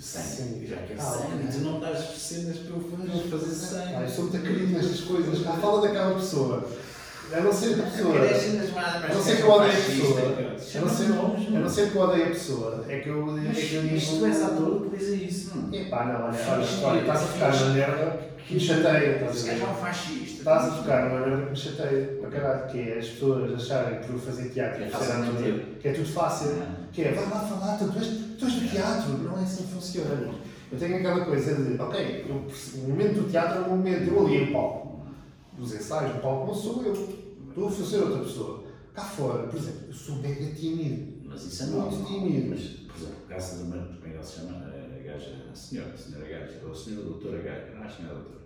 [0.00, 0.66] 100.
[0.66, 3.78] Já que é 100, ah, tu não estás cenas profundas para fazer 100.
[3.78, 5.46] Ah, eu sou muito querido nestas coisas.
[5.46, 6.68] Ah, fala daquela pessoa.
[7.32, 8.14] Eu não sei a pessoa.
[8.14, 10.20] Eu não sei que eu odeio a pessoa.
[10.74, 12.84] Eu não sei, eu não que eu é a pessoa.
[12.88, 13.38] É que eu.
[13.38, 13.94] É que eu digo...
[13.94, 15.65] Mas tu és ator que dizes isso, não é?
[15.96, 19.52] Epá, não, olha, olha, olha, estás a tocar na merda que me chateia, estás a
[19.52, 19.64] é ver?
[19.64, 20.38] um fascista.
[20.38, 24.00] Estás a tocar numa merda que me chateia, para caralho, que é as pessoas acharem
[24.00, 25.78] que por fazer teatro É e fácil ter.
[25.80, 26.86] que é tudo fácil, Não.
[26.92, 29.64] que é, vai lá falar, tu, tu, és, tu és do teatro, não é assim
[29.64, 30.34] que funciona.
[30.70, 34.26] Eu tenho aquela coisa de, ok, eu o momento do teatro é um momento, eu
[34.26, 35.06] ali em palco,
[35.58, 36.92] os ensaios no palco não sou eu,
[37.48, 38.64] estou a fazer outra pessoa.
[38.92, 41.16] Cá fora, por exemplo, eu sou mega tímido.
[41.24, 41.66] Mas isso é.
[41.66, 42.50] Muito tímido.
[42.50, 44.75] Mas, por exemplo, o caso da mãe, como é que ela se chama?
[45.16, 47.90] A gaja, a senhora, a senhora gaja, ou a senhora doutora gaja, não é a
[47.90, 48.36] senhora doutora,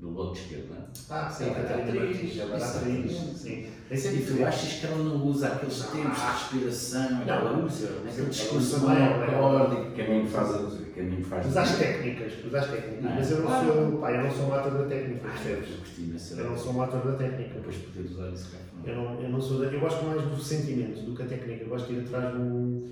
[0.00, 0.80] do bloco de esquerda, não é?
[1.10, 3.66] Ah, sim, Ela era atriz, ela era isso, atriz, sim.
[3.90, 7.88] É E tu achas que ela não usa aqueles tempos de respiração, Não, ela usa.
[8.08, 10.48] aquele discurso ela- acorde, que a mim me faz,
[10.94, 11.46] que a mim faz.
[11.46, 13.10] Mas às técnicas, mas às técnicas.
[13.10, 13.14] É?
[13.16, 16.30] Mas eu não sou, pá, eu não sou um ator da técnica, Ah, eu percebes?
[16.38, 17.54] Eu não sou um ator da técnica.
[17.54, 18.70] Depois poder usar carro.
[18.86, 21.64] Eu não, eu não sou eu gosto mais do sentimento do que a técnica.
[21.64, 22.88] Eu gosto de ir atrás de um.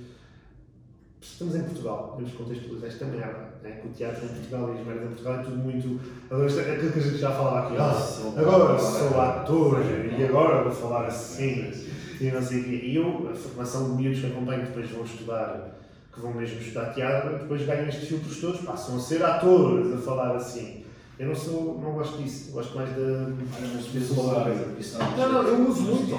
[1.21, 3.49] Estamos em Portugal, temos que contextualizar esta merda.
[3.63, 3.71] Né?
[3.83, 6.01] Que o teatro em Portugal e as merdas em Portugal é tudo muito.
[6.31, 7.77] Agora, é aquilo que a gente já falava aqui.
[7.79, 9.81] Ah, agora sou ator
[10.19, 11.73] e agora vou falar assim.
[12.21, 12.81] E não sei o quê.
[12.85, 15.79] E eu, a formação de miúdos que acompanho, depois vão estudar,
[16.13, 19.99] que vão mesmo estudar teatro, depois ganham estes filtros todos, passam a ser atores, a
[19.99, 20.85] falar assim.
[21.19, 23.25] Eu não sou, não gosto disso, gosto mais da.
[23.25, 26.11] Depois Não, não, eu uso muito.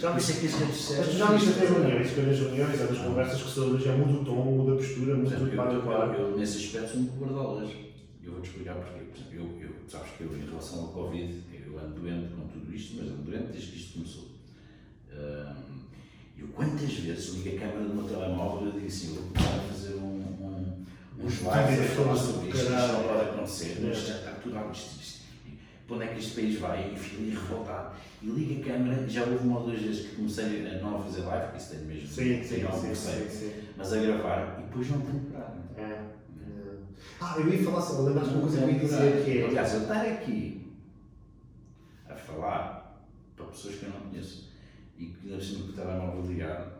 [0.00, 1.06] Já Por isso é que as redes sociais.
[1.06, 3.92] mas tu já viste até reuniões, que nas reuniões, ou nas conversas que sou, já
[3.92, 6.14] muda o tom, muda a postura, muda tudo para eu, adequar.
[6.14, 7.70] eu, eu, nesse aspecto sou um guarda-las.
[8.24, 9.00] Eu vou-te explicar porquê.
[9.00, 11.34] Por exemplo, eu, eu, sabes que eu, em relação ao Covid,
[11.66, 14.30] eu ando doente com tudo isto, mas ando doente desde que isto começou.
[16.38, 19.32] Eu quantas vezes ligo a câmera do meu telemóvel e eu digo assim, eu vou
[19.32, 20.86] começar a fazer um, um,
[21.22, 26.08] uns lives a falar sobre isto, isto não pode acontecer, mas E Para onde é
[26.08, 26.92] que este país vai?
[26.92, 27.96] E fico ali revoltado.
[28.22, 31.22] E ligo a câmera, já houve uma ou duas vezes que comecei a não fazer
[31.22, 34.90] live, porque isso tem mesmo, Sim, sim, algum sim, sim, mas a gravar e depois
[34.90, 35.62] não tenho coragem.
[35.76, 35.82] É.
[35.82, 36.10] é.
[37.20, 39.46] Ah, eu ia falar só, lembraste uma coisa que eu ia dizer que é.
[39.46, 40.72] Aliás, eu estar aqui
[42.08, 44.50] a falar para pessoas que eu não conheço
[44.98, 46.79] e que ainda assim com o telemóvel ligado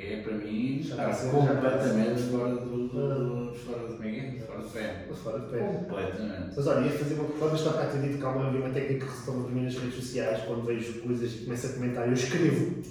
[0.00, 4.40] é para mim Já estar está completamente fora do, do, fora do é é?
[4.40, 5.06] Fora do pé.
[5.22, 5.58] Fora de pé.
[5.58, 6.52] Completamente.
[6.56, 9.06] Mas olha, ia fazer uma coisa, está ter dito que há uma, havia uma técnica
[9.06, 12.14] que retoma para mim nas redes sociais, quando vejo coisas e começo a comentar, eu
[12.14, 12.82] escrevo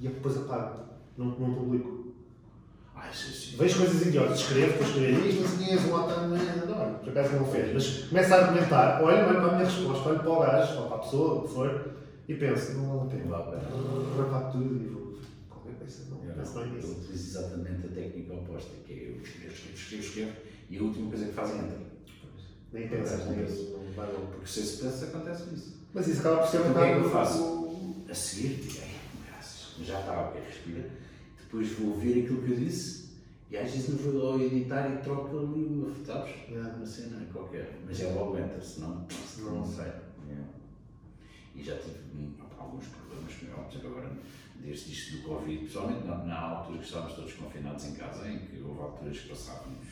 [0.00, 0.80] e depois apago,
[1.16, 2.04] não, não publico.
[2.94, 3.56] Ai, sim.
[3.56, 6.94] Vejo coisas idiotas, escrevo, depois escrevo isto, não sei quem és, o Otávio, não, olha,
[6.94, 10.20] por acaso não fez, mas começo a argumentar, olho, olho para a minha resposta, olho
[10.20, 11.94] para o gajo, ou para a pessoa, o que for,
[12.28, 13.62] e penso, não vale a Não pena.
[14.16, 15.03] Rapar tudo e vou,
[16.52, 20.32] não, Eu não, utilizo exatamente a técnica oposta, que é eu escrevo, escrevo, escrevo, escrevo,
[20.70, 21.80] e a última coisa que fazem é entrar.
[22.72, 24.26] Nem pensas nisso, não vai logo.
[24.32, 25.74] Porque se esse pensa, acontece isso.
[25.94, 27.42] Mas isso acaba por ser um Então, o que é que eu faço?
[27.42, 28.94] o- A seguir, digo, "Ai,
[29.28, 30.90] graças, já está, ok, respira.
[31.40, 33.10] Depois vou ver aquilo que eu disse
[33.50, 36.34] e às vezes eu vou ao editar e troco ali uma, sabes?
[36.50, 36.74] Yeah.
[36.76, 37.78] Uma cena qualquer.
[37.86, 39.86] Mas é logo entra, senão senão não sai.
[40.28, 40.44] Yeah.
[41.54, 44.12] E já tive hum, alguns problemas com exemplo, agora,
[44.60, 48.38] desde isto do Covid, pessoalmente na, na altura que estávamos todos confinados em casa, em
[48.38, 49.86] que houve alturas que passávamos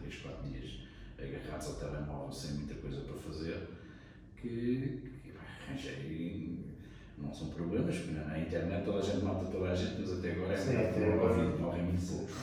[0.00, 0.82] 3, 4 dias
[1.18, 3.68] agarrados ao telemóvel sem muita coisa para fazer,
[4.36, 5.32] que, que
[5.68, 6.72] arranjei.
[7.18, 10.32] Não são problemas, porque na internet toda a gente mata toda a gente, mas até
[10.32, 11.20] agora é Sim, até o.
[11.20, 12.34] Covid morrem muito poucos.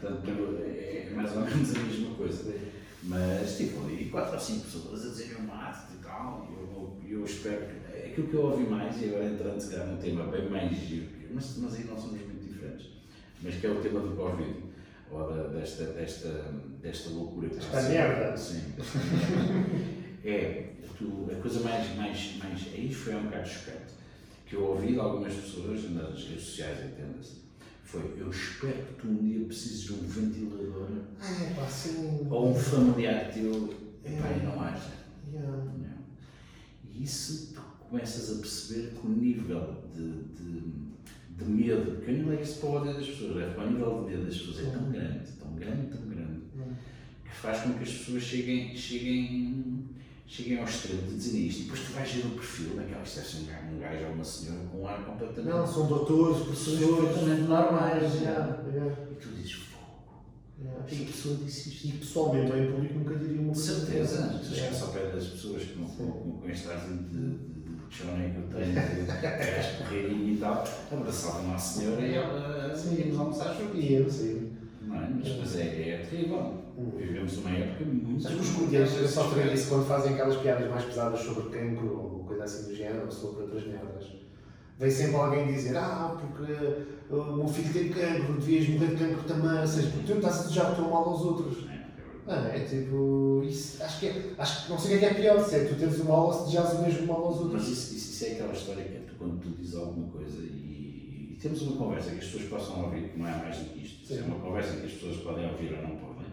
[0.00, 2.54] Portanto, é, é mais ou menos a mesma coisa.
[3.02, 7.18] Mas tipo, ali quatro ou cinco pessoas a dizerem o mate e tal, e eu,
[7.18, 7.77] eu espero que.
[8.18, 11.06] Aquilo que eu ouvi mais, e agora entrando se calhar num tema bem mais giro,
[11.32, 12.86] mas, mas aí não somos muito diferentes,
[13.40, 14.54] mas que é o tema do Covid,
[15.12, 16.28] ou da- desta, desta,
[16.82, 18.36] desta loucura que está a ser- merda.
[18.36, 18.60] Sim.
[20.24, 22.66] É, tu, a coisa mais, mais, mais.
[22.74, 23.92] Aí foi um bocado chocante,
[24.46, 27.42] que eu ouvi de algumas pessoas nas redes sociais, entenda-se,
[27.84, 30.88] foi: eu espero que tu um dia precises de um ventilador
[31.20, 32.26] Ah, é pá, sim.
[32.28, 33.72] ou um familiar teu,
[34.04, 34.90] epá, e não haja.
[35.32, 35.48] Yeah.
[35.56, 35.98] Não.
[36.92, 37.54] E isso
[37.88, 40.60] começas a perceber que o nível de, de,
[41.36, 44.04] de medo, porque eu não é para o ódio das pessoas, é que o nível
[44.04, 46.40] de medo das pessoas é tão grande, tão grande, tão grande,
[47.24, 49.84] que faz com que as pessoas cheguem, cheguem,
[50.26, 51.60] cheguem ao extremo de dizer isto.
[51.60, 54.12] E depois tu vais ver o perfil daquela, isto deve ser um gajo, gajo ou
[54.12, 55.50] uma senhora com um ar completamente.
[55.54, 56.80] Não, são doutores, professores.
[56.84, 60.24] Completamente normais, Yeah, yeah, E tu dizes, fogo,
[60.60, 60.80] yeah.
[60.80, 61.86] a pessoa disse isto.
[61.88, 64.48] E pessoalmente ou em público nunca diria uma De coisa certeza, dessas.
[64.48, 67.57] tu chegas ao pé das pessoas com, com, com, com este arzinho de, de,
[67.90, 72.96] choné que eu tenho, de gajo porreirinho e tal, abraçava uma senhora e ela Sim.
[72.96, 73.78] íamos almoçar juntos.
[73.78, 74.52] E eu, sim.
[74.82, 75.08] Não é?
[75.10, 76.68] Mas, mas é, é terrível.
[76.96, 78.22] Vivemos uma época muito.
[78.22, 82.44] Mas os comediantes falei isso quando fazem aquelas piadas mais pesadas sobre cancro ou coisa
[82.44, 84.18] assim do género, ou sobre outras merdas.
[84.78, 86.52] Vem sempre alguém dizer, ah, porque
[87.10, 90.18] uh, o meu filho tem cancro, devias morrer de cancro também, ou seja, porque tu
[90.18, 91.67] estás a desejar o teu mal aos outros.
[92.28, 95.08] É, é é tipo, isso, acho que é, acho que não sei o que é
[95.08, 97.36] que é pior, se é tu teres mal ou se desejas o mesmo mal aos
[97.36, 97.52] outros.
[97.52, 100.42] Mas isso, isso, isso é aquela história que é tu, quando tu dizes alguma coisa
[100.42, 103.64] e, e temos uma conversa que as pessoas possam ouvir, que não é mais do
[103.70, 104.18] que isto, Sim.
[104.18, 106.26] é uma conversa que as pessoas podem ouvir ou não podem,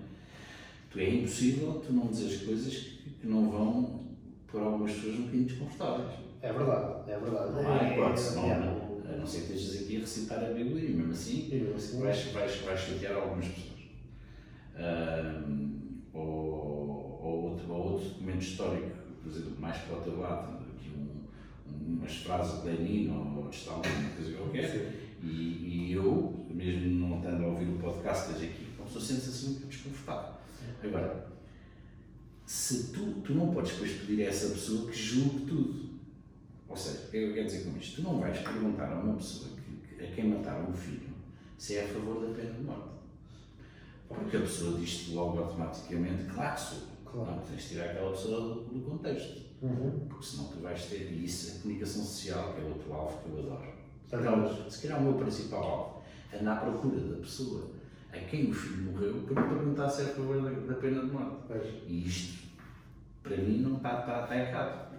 [0.89, 4.05] tu é impossível tu não dizeres coisas que, que não vão
[4.47, 6.19] por algumas pessoas um bocadinho desconfortáveis.
[6.41, 7.51] É verdade, é verdade.
[7.53, 10.53] Não há hipótese, não, é, não, a não ser que estejas aqui a recitar a
[10.53, 13.75] Bíblia e mesmo assim é, é, assim, vais, vais, vais chatear algumas pessoas.
[14.77, 15.74] Ahm,
[16.15, 18.89] ou, ou, outro, ou outro documento histórico,
[19.23, 23.82] por exemplo, mais para o teu lado, um, umas frases de Lenin ou de Stalin,
[23.99, 28.67] uma coisa qualquer, e, e eu, mesmo não estando a ouvir o podcast, esteja aqui,
[28.80, 30.34] a pessoa sente-se assim um bocado desconfortável.
[30.84, 31.28] Agora,
[32.45, 35.86] se tu, tu não podes depois pedir a essa pessoa que julgue tudo.
[36.67, 37.95] Ou seja, o que eu quero dizer com isto?
[37.97, 41.10] Tu não vais perguntar a uma pessoa que, que- a quem mataram um filho
[41.58, 42.94] se é a favor da pena de morte.
[44.08, 46.96] Porque a pessoa diz-te logo automaticamente, claro que sou.
[47.06, 47.32] Claro.
[47.32, 49.46] Não, tens de tirar aquela pessoa do, do contexto.
[49.62, 50.06] Uhum.
[50.10, 53.18] Porque senão tu vais ter, e isso é a comunicação social, que é outro alvo
[53.24, 53.76] que eu adoro.
[54.08, 57.72] Então, se calhar o meu principal alvo é andar à procura da pessoa
[58.12, 61.12] a quem o filho morreu para lhe perguntar se é a favor da, pena de
[61.12, 61.38] morte.
[61.48, 61.74] Pois.
[61.88, 62.48] E isto,
[63.24, 64.96] para mim, não está, está, está errado.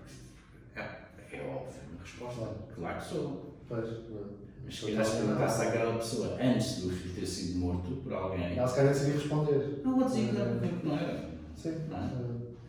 [0.74, 2.40] É, é óbvio a resposta.
[2.40, 2.56] Claro.
[2.74, 3.56] Claro que sou.
[3.68, 4.45] Pois, não.
[4.66, 8.56] Mas se calhar se perguntasse àquela pessoa antes do filho ter sido morto por alguém,
[8.58, 9.80] Ela se calhar sabia responder.
[9.84, 11.30] não vou dizer que não, que não era.
[11.56, 11.74] Sim.
[11.88, 12.10] Não é?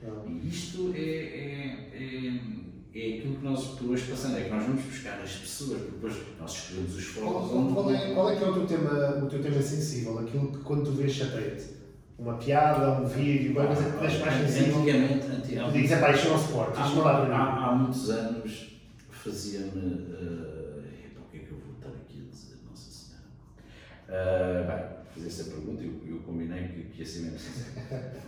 [0.08, 0.28] Não.
[0.30, 4.64] E isto é, é, é, é aquilo que nós por hoje passando, é que nós
[4.64, 8.36] vamos buscar as pessoas, porque depois nós escolhemos os focos qual- qual é, qual é
[8.36, 10.20] que é o teu tema, o teu tema sensível?
[10.20, 11.78] Aquilo que quando tu vês chateia-te?
[12.20, 14.78] Uma piada, um vídeo, qualquer coisa que mais sensível?
[14.80, 16.82] Antigamente, anti, há, Tu dizes, pá, isto não se pode, há,
[17.38, 18.80] há, há muitos anos
[19.12, 19.68] fazia-me.
[19.78, 22.56] Uh, epá, o que é que eu vou estar aqui a dizer?
[22.68, 23.24] Nossa Senhora.
[24.08, 27.72] Uh, bem, fazer essa pergunta, eu, eu combinei que, que ia ser mesmo sincero.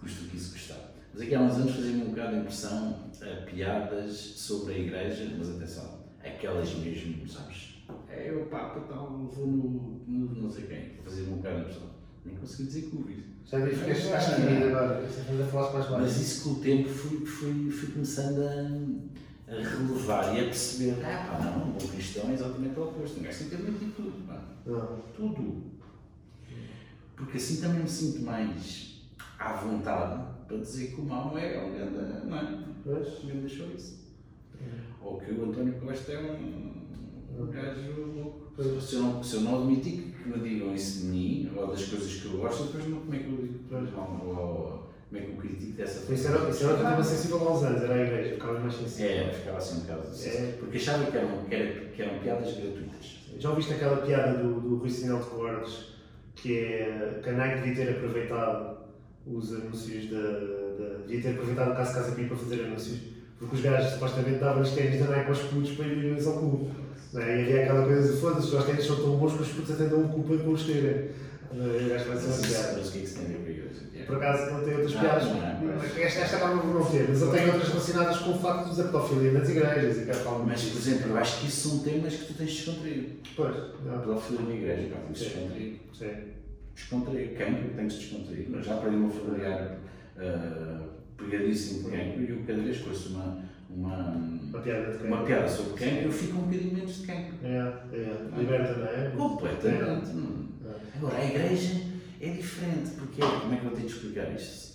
[0.00, 0.92] Custa o que isso custar.
[1.12, 5.34] Mas aqui há uns anos fazia-me um bocado de impressão a piadas sobre a igreja,
[5.36, 7.82] mas atenção, aquelas mesmo, sabes?
[8.08, 11.90] É o Papa tal, vou no, no não sei quem, fazia-me um bocado de impressão.
[12.24, 13.24] nem consegui dizer que ouvi.
[13.44, 15.02] Já vi, ficaste mais tímido agora.
[15.28, 16.20] Ainda falaste mais Mas baixo.
[16.20, 21.26] isso com o tempo fui, fui, fui começando a, a relevar e a perceber, ah
[21.28, 24.26] pá, não, um bom cristão é exatamente o oposto, um gajo tem que admitir tudo,
[24.28, 24.98] pá, Não.
[25.16, 25.70] tudo.
[27.16, 29.02] Porque assim também me sinto mais
[29.38, 32.64] à vontade para dizer que o mal não é um grande, não é?
[32.82, 33.24] Pois?
[33.24, 34.00] Um grande isso.
[35.02, 38.80] Ou que o António Costa é um, um gajo louco.
[38.80, 41.84] Se eu, não, se eu não admitir que me digam isso de mim, ou das
[41.84, 43.58] coisas que eu gosto, depois não, como é que eu digo?
[43.96, 46.14] Ou, ou, como é que eu critico dessa forma?
[46.14, 49.10] Isso era, isso era tema sensível uns anos, era a igreja, ficava mais sensível.
[49.10, 50.28] É, ficava assim um bocado assim.
[50.28, 50.56] É.
[50.58, 53.19] Porque achava que eram, que, era, que eram piadas gratuitas.
[53.40, 55.94] Já ouviste aquela piada do, do Rui Sinel de Cordes,
[56.34, 58.76] que é que a Nike devia ter aproveitado
[59.26, 60.20] os anúncios da.
[60.20, 63.00] da devia ter aproveitado o caso Casa Pia para fazer anúncios,
[63.38, 66.70] porque os gajos supostamente davam os ténis da Nike aos putos para irem ao clube.
[67.14, 67.18] É?
[67.18, 69.86] E havia aquela coisa de foda-se, os ténis são tão bons que os putos até
[69.86, 71.08] dão culpa para os terem.
[71.52, 71.82] Não é?
[71.82, 72.78] E o gajo faz Mas uma piada.
[72.78, 73.80] mas o que é que se tem a ver com a igreja?
[73.94, 74.02] É.
[74.04, 75.24] Por acaso não tem outras Não, piadas.
[75.96, 78.64] é, esta, esta acaba por não ter, mas ele tem outras relacionadas com o facto
[78.64, 81.68] de usar pedofilia nas igrejas e que falam Mas, por exemplo, eu acho que isso
[81.68, 83.06] são temas que tu tens de descontrair.
[83.36, 85.76] Pois, pedofilia na igreja, pá, tens de descontrair.
[85.92, 86.10] Sim.
[86.74, 87.36] Descontrair.
[87.36, 88.46] Cancro, tens de descontrair.
[88.48, 89.76] Mas já perdi um familiar
[90.16, 90.84] uh,
[91.16, 93.96] pegadíssimo de cancro e eu cada vez que ouço uma, uma,
[94.50, 97.34] Uma piada uma piada sobre cancro, eu fico um bocadinho menos de cancro.
[97.44, 98.38] É, é.
[98.38, 99.12] Liberta, não é?
[99.16, 100.10] Completamente.
[101.00, 101.06] É.
[101.06, 101.80] Agora, a igreja
[102.20, 104.70] é diferente, porque é- como é que eu tenho de explicar isto?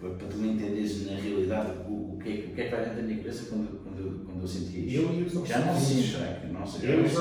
[0.00, 2.70] Para tu me entenderes na realidade o, o, que, é, que- o que é que
[2.70, 4.94] vai dentro da minha cabeça quando, quando, eu- quando eu sentia isto.
[4.96, 6.90] Eu e os nossos Já não sinto, que não sei.
[6.90, 7.12] Eu e os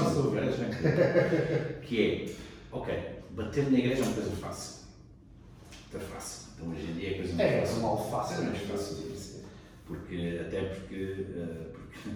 [1.82, 2.36] Que é,
[2.72, 3.00] ok,
[3.32, 4.78] bater na igreja é uma coisa fácil.
[5.92, 6.48] Muito fácil.
[6.56, 7.78] Então hoje em dia é coisa muito É, é fácil.
[7.78, 8.44] um mal fácil.
[8.44, 8.98] É mais fácil.
[9.88, 12.10] Porque, até porque, eh, porque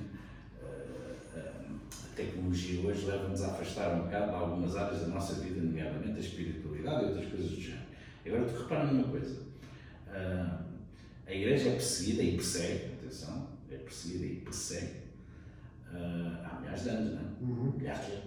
[2.21, 6.19] tecnologia hoje leva-nos a afastar um bocado de algumas áreas da nossa vida, nomeadamente a
[6.19, 7.81] espiritualidade e outras coisas do género.
[8.25, 9.41] Agora, tu repara numa coisa:
[10.07, 10.62] ah,
[11.25, 15.01] a igreja é perseguida e persegue, atenção, é perseguida e persegue
[15.93, 17.23] ah, há milhares de anos, não é?
[17.41, 17.73] Uhum.
[17.77, 18.19] Milhares.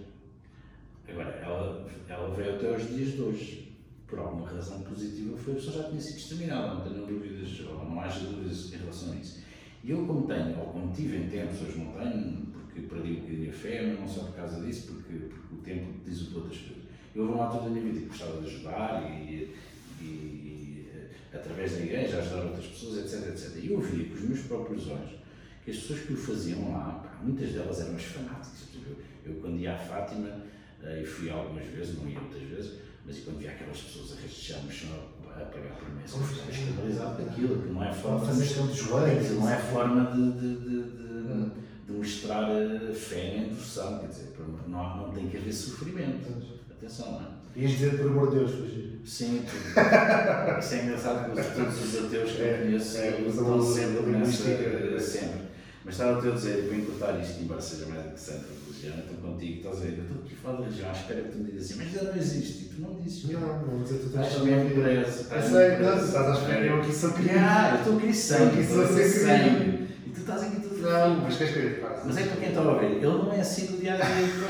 [1.07, 3.65] Agora, ela, ela veio até aos dias de hoje.
[4.07, 7.85] Por alguma razão positiva, foi a pessoa já tinha sido exterminada, não tenho dúvidas, ou
[7.85, 9.43] não haja dúvidas em relação a isso.
[9.83, 13.21] E eu, como tenho, ou como tive em tempos, hoje não tenho, porque perdi um
[13.21, 16.57] bocadinho a fé, mas não só por causa disso, porque, porque o tempo diz outras
[16.57, 16.83] coisas.
[17.15, 19.55] Eu houve uma altura da minha vida que gostava de ajudar e,
[20.01, 23.63] e, eh, através da igreja, ajudar outras pessoas, etc, etc.
[23.63, 25.11] E eu via com os meus próprios olhos
[25.63, 28.67] que as pessoas que o faziam lá, pá, muitas delas eram as fanáticas.
[28.75, 30.43] Eu, eu quando ia à Fátima,
[30.83, 32.73] eh, e fui algumas vezes, não ia muitas vezes,
[33.05, 34.89] mas quando via aquelas pessoas a rastejar no chão
[35.25, 38.25] a pagar promessas, eu ficava escandalizado daquilo, que não é forma.
[39.21, 44.07] Aquilo não é forma de, de, de, de, de mostrar eh, fé nem devoção, quer
[44.07, 46.31] dizer, por- não, não tem que haver sofrimento.
[46.71, 47.35] Atenção, não é?
[47.57, 48.99] Ias dizer, por amor de Deus, fugir.
[49.05, 49.59] Sim, tudo.
[50.59, 53.73] Isso é engraçado porque todos os ateus que eu É, conheço é, estão usam a
[53.73, 54.43] sempre nessa.
[54.49, 54.99] linguística.
[54.99, 55.45] sempre.
[55.85, 59.57] Mas estava a dizer, para encurtar isto, embora seja mais interessante a religião, estou contigo,
[59.57, 61.63] estás a dizer, eu estou aqui a falar de religião, espera que tu me digas
[61.63, 63.23] assim, mas Deus não existe, e tu não dizes.
[63.29, 64.81] Não, não, mas eu estou Estás a vida.
[64.81, 65.21] preso.
[65.21, 67.35] Estás sei, não, estás à espera, eu aqui sou querido.
[67.37, 69.87] Ah, eu estou aqui sangue, estou aqui sangue.
[70.07, 72.03] E tu estás aqui Não, mas queres que eu faça?
[72.05, 74.05] Mas é para quem está a ouvir, ele não é assim do dia a dia
[74.05, 74.45] comigo.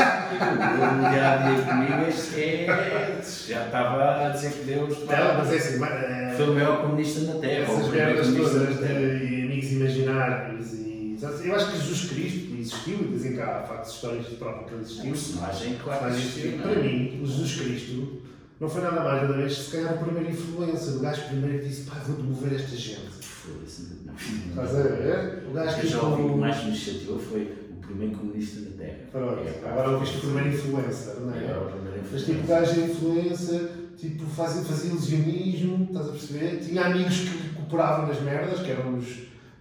[1.02, 3.22] No dia a dia comigo este é.
[3.48, 6.82] Já estava a dizer que Deus Não, mas é assim, mas, é, foi o maior
[6.82, 7.64] comunista na Terra.
[7.64, 10.96] essas merdas todas de amigos imaginários e.
[11.44, 14.74] Eu acho que Jesus Cristo existiu e dizem que há factos históricos que provam que
[14.74, 15.12] ele existiu.
[15.12, 16.84] personagem claro que existiu, não para é?
[16.84, 18.22] mim, o Jesus Cristo
[18.60, 21.60] não foi nada mais nada menos que se calhar o primeiro influencer, o gajo primeiro
[21.60, 23.12] que disse, pá, vou demover esta gente.
[23.22, 24.05] Foda-se, não.
[24.18, 25.44] Estás a ver?
[25.48, 26.38] O O gajo que que já ouvi que como...
[26.38, 28.98] mais me chateou foi o primeiro comunista na Terra.
[29.12, 31.58] Pronto, É, agora ouviste o primeiro influencer, não É, é?
[31.58, 32.48] o primeiro Mas tipo, o influencer.
[32.48, 36.60] gajo é influencer, tipo, fazia, fazia ilusionismo, estás a perceber?
[36.60, 39.08] Tinha amigos que cooperavam nas merdas, que eram os,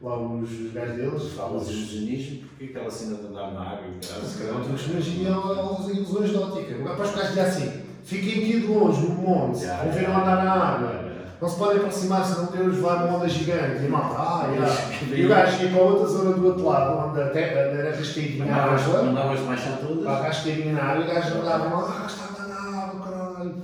[0.01, 3.97] lá os gajos deles, Falas de ilusionismo, porque aquela cena de andar na água e
[3.97, 4.27] o caralho?
[4.29, 6.75] Se calhar outros imaginam as ilusões de ótica.
[6.77, 7.73] O gajo dizia assim:
[8.05, 11.04] fiquem aqui de longe, no monte, Já, vão ver andar na água.
[11.45, 13.83] Não se podem aproximar, senão Deus vai uma onda gigante.
[13.83, 15.15] E a malta, ah, já.
[15.15, 18.47] E o gajo ia para outra zona do outro lado, onde a terra era rasqueirinha
[18.47, 19.03] na água.
[19.03, 20.05] mandavas baixar todas.
[20.05, 23.57] Para a rasqueirinha na água, e o gajo andava lá, ah, está na água, caralho.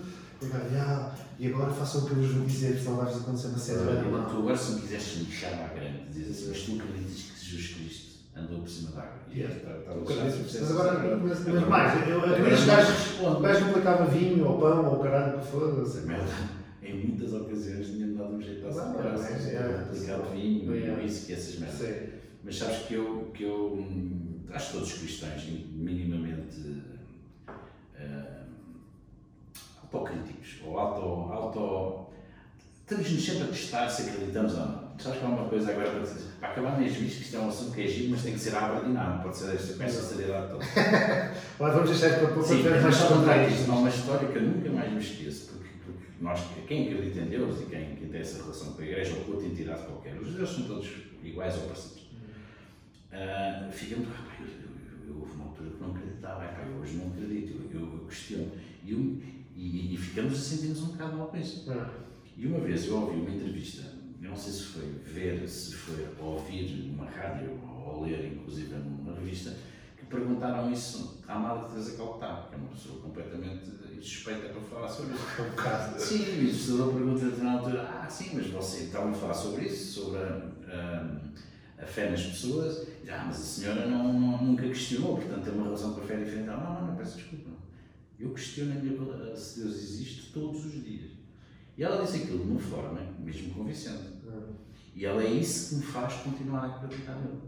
[0.42, 3.14] E o gajo, ah, e agora façam o que eu vos vou dizer, senão vai
[3.14, 6.48] acontecer uma série de Tu agora se me quiseste me deixar à grande, dizes assim,
[6.50, 9.12] mas tu acreditas que Jesus Cristo andou por cima da água?
[9.32, 12.16] E é, está- está- Eu está- acredito, está- Mas agora, mas, mas Agora- mais, eu
[12.18, 13.36] agora acredito que os não gajos- respondo.
[13.38, 16.02] o gajo aplicava vinho, ou pão, ou caralho, o que for, não sei.
[16.02, 20.34] Merda, em muitas ocasiões tinha-me dado um jeito a Ah, graças é, é, aplicar é.
[20.34, 20.78] vinho É.
[20.78, 21.78] e whisky, essas merdas.
[21.78, 22.20] Sei.
[22.42, 26.82] Mas sabes que eu, que eu hum, acho que todos os cristãos, minimamente.
[27.98, 28.44] ah,
[29.82, 32.10] autocríticos, ou auto, auto...
[32.82, 34.90] Estamos-nos sempre a testar se acreditamos ou não.
[34.98, 37.40] Sabes que há uma coisa agora para dizer, para acabar mesmo isto, que isto é
[37.40, 39.74] um assunto que é giro, mas tem que ser à abordinado, não pode ser esta,
[39.74, 40.64] com esta seriedade toda.
[41.60, 44.28] Olha, vamos deixar para pouco Sim, para mas mais só contar isto, não, uma história
[44.28, 45.49] que eu nunca mais me esqueço,
[46.20, 49.24] nós, quem acredita em Deus e quem, quem tem essa relação com a Igreja ou
[49.24, 50.88] com outra entidade qualquer, os deuses são todos
[51.24, 52.10] iguais ou parecidos.
[53.10, 56.76] Ah, fica muito, rapaz, eu, eu, eu, houve uma altura que não acreditava, epá, eu
[56.78, 58.52] hoje não acredito, eu, eu, questiono.
[58.84, 58.92] E,
[59.56, 61.70] e, e ficamos a sentir-nos um bocado mal com isso.
[61.70, 61.90] Ah,
[62.36, 63.82] E uma vez eu ouvi uma entrevista,
[64.20, 69.56] não sei se foi ver, se foi ouvir uma rádio ou ler, inclusive, numa revista,
[69.96, 73.70] que perguntaram isso à Amália Teresa Calcutá, que é uma pessoa completamente
[74.02, 75.24] suspeita para falar sobre isso.
[75.38, 76.00] é um bocado.
[76.00, 80.00] Sim, o investidor pergunta na altura, ah sim, mas você estava a falar sobre isso,
[80.02, 81.20] sobre a, a-
[81.82, 85.52] a fé nas pessoas, e, ah, mas a senhora não, não- nunca questionou, portanto tem
[85.54, 86.48] uma relação com a fé diferente.
[86.50, 87.50] Ah, Não, não, não, peço desculpa.
[88.18, 91.10] Eu questiono a minha, rela- se Deus existe todos os dias.
[91.78, 94.02] E ela disse aquilo de uma forma mesmo convincente.
[94.28, 94.48] Ah,
[94.94, 97.38] E ela é isso que me faz continuar a acreditar nele.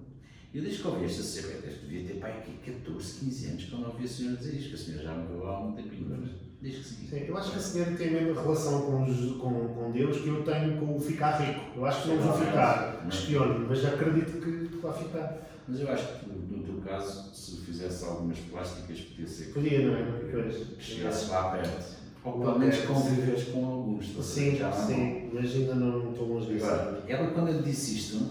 [0.54, 3.86] E eu desde que ouvi esta que devia ter pai aqui 14, 15 anos, quando
[3.86, 6.30] ouvi a senhora dizer isto, que a senhora já morreu há um tempinho, mas
[6.62, 7.06] desde que sim.
[7.10, 10.16] Sim, eu acho que a senhora tem a mesma relação com, os- com, com Deus
[10.20, 11.60] que eu tenho com o ficar rico.
[11.76, 15.38] Eu acho que não vou ficar, questiono, mas acredito que vai ficar.
[15.68, 19.86] Mas eu acho que no teu caso, se fizesse algumas plásticas, podia ser que Podia,
[19.86, 20.02] não é?
[20.32, 20.66] Pois.
[20.78, 22.02] chegasses lá perto.
[22.24, 24.06] Ou pelo menos conviveres com alguns.
[24.24, 26.66] Sim, Já sim, mas ainda não estou longe disso.
[26.66, 28.28] Agora, ela quando eu disse isto,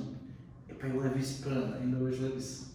[0.70, 1.76] eu levo isso para.
[1.78, 2.72] ainda hoje levo isso.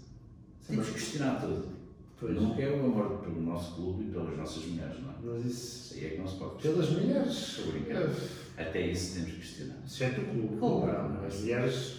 [0.66, 1.75] Temos que questionar tudo.
[2.18, 2.34] Pois.
[2.34, 5.36] Nunca é o amor pelo nosso clube e pelas nossas mulheres, não é?
[5.36, 5.94] Mas isso.
[5.94, 6.76] Aí é que não se pode questionar.
[6.86, 7.32] Pelas mulheres.
[7.32, 8.16] Estou brincando.
[8.56, 9.76] Até isso temos que questionar.
[9.86, 10.56] Isso é tu clube.
[10.58, 11.08] Claro.
[11.10, 11.96] Não, As mulheres.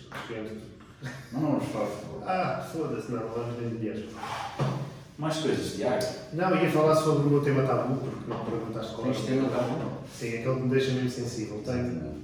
[1.32, 2.24] Não, não vamos falar de futebol.
[2.26, 4.05] Ah, foda-se, não, vamos nem de mulheres.
[5.20, 6.05] Mais coisas, Tiago.
[6.34, 9.26] Não, ia falar sobre o meu tema tabu, porque não perguntaste qual Tens era.
[9.28, 10.03] tema tá bom?
[10.11, 11.61] Sim, aquele que me deixa mesmo sensível.
[11.65, 12.18] Tenho.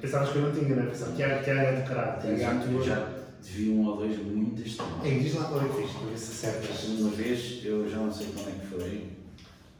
[0.00, 0.86] Pensavas que eu não tinha, não é?
[0.86, 2.22] Pensava era, que era do caralho.
[2.22, 3.08] Tens Tiago, já
[3.42, 5.04] te vi um ou dois muito estranhos.
[5.04, 6.76] Ei, diz lá qual é que fiz, para ver se acertas.
[6.78, 9.12] segunda vez, eu já não sei como é que foi.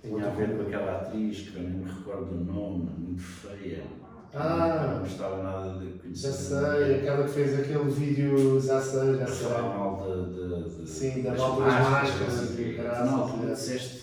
[0.02, 3.82] Tinha a ver com aquela atriz que eu nem me recordo do nome, muito feia.
[4.34, 4.92] Ah.
[4.94, 6.28] Não gostava nada de conhecer.
[6.28, 9.46] Já sei, aquela que fez aquele vídeo, já sei, já sei.
[9.46, 10.32] falar mal de,
[10.74, 13.54] de, de, Sim, da malta das máscaras, não e altura é.
[13.54, 13.96] disseste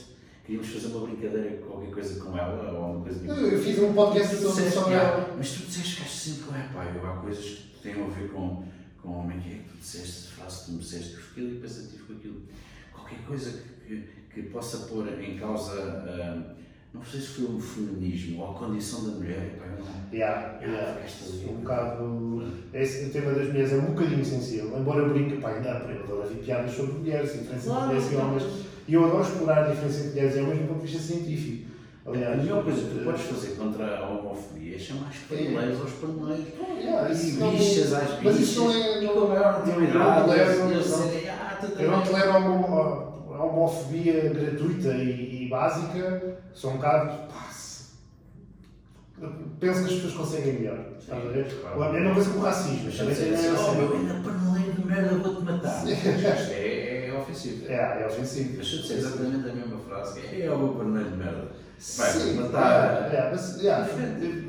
[0.45, 3.79] que queríamos fazer uma brincadeira, qualquer coisa com ela, ou uma coisa Não, Eu fiz
[3.79, 5.35] um podcast Tu sobre disseste, sobre "Ah, ela.
[5.35, 8.29] Mas tu disseste que sempre que é pá, eu, há coisas que têm a ver
[8.31, 8.63] com,
[9.09, 11.23] com como é que é que tu disseste, frase que tu me disseste, que eu
[11.23, 12.41] fiquei ali pensativo com aquilo.
[12.93, 14.03] Qualquer coisa que, que,
[14.33, 16.55] que possa pôr em causa, ah,
[16.93, 20.13] não sei se foi o feminismo ou a condição da mulher, pá, eu não.
[20.13, 21.45] Yeah, Ah, ali.
[21.49, 22.43] Um bocado.
[22.73, 26.03] Esse, o tema das mulheres é um bocadinho sensível, embora eu brinque, pá, ainda eu
[26.03, 28.43] adoro ouvir piadas sobre mulheres, diferença entre mulheres e homens.
[28.87, 31.69] E eu adoro explorar a diferença entre mulheres e homens do ponto de vista científico.
[32.09, 35.79] A Aliás, melhor coisa que tu podes fazer contra a homofobia é chamar os paneleiros
[35.81, 36.47] aos paneleiros.
[36.79, 38.23] Yeah, E bichas às bichas.
[38.23, 39.03] Mas isso não é.
[39.03, 40.31] E como é, não tem eu idade,
[41.29, 47.29] ah, Eu não tolero a homo- a homofobia gratuita e, e básica, sou um bocado.
[49.59, 50.79] Penso que as pessoas conseguem melhor.
[50.97, 51.45] Estás a ver?
[51.61, 51.83] claro.
[51.83, 52.91] É a mesma coisa com o racismo.
[52.91, 55.83] Também tem a assim, oh meu, ainda paneleiro de merda, vou-te matar.
[55.87, 57.65] É, é ofensivo.
[57.67, 58.53] É, é ofensivo.
[58.57, 61.47] Mas se eu disser exatamente a mesma frase, é, é o paneleiro de merda.
[61.97, 63.09] Vai, Sim, matar.
[63.13, 63.87] é, é, mas, yeah,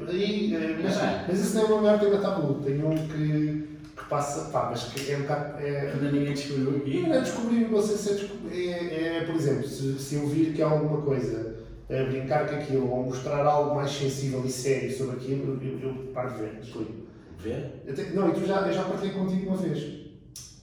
[0.09, 0.97] aí, é, mas,
[1.28, 2.55] mas isso não é o maior tema tabu.
[2.55, 5.59] Tem um que, que passa, pá, mas que é um bocado.
[5.64, 7.03] É, Ainda ninguém descobriu aqui.
[7.03, 8.68] não é descobrir, não sei se é descobrir.
[8.72, 11.55] É, é, por exemplo, se, se eu vir que há alguma coisa
[11.89, 15.95] a brincar com aquilo ou mostrar algo mais sensível e sério sobre aquilo, eu, eu
[16.12, 17.07] paro de ver, desligo.
[17.39, 17.83] Ver?
[18.14, 20.01] Não, e tu já, eu já partilhei contigo uma vez.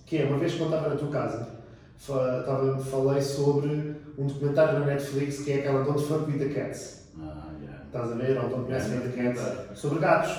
[0.05, 1.47] Que é, uma vez quando estava na tua casa,
[1.97, 6.49] fa- estava, falei sobre um documentário na Netflix que é aquela Don't Fuck with the
[6.49, 7.09] Cats.
[7.20, 7.84] Ah, já.
[7.86, 8.38] Estás a ver?
[8.43, 9.80] Ou Don't Mess with the Cats.
[9.80, 10.32] Sobre gatos.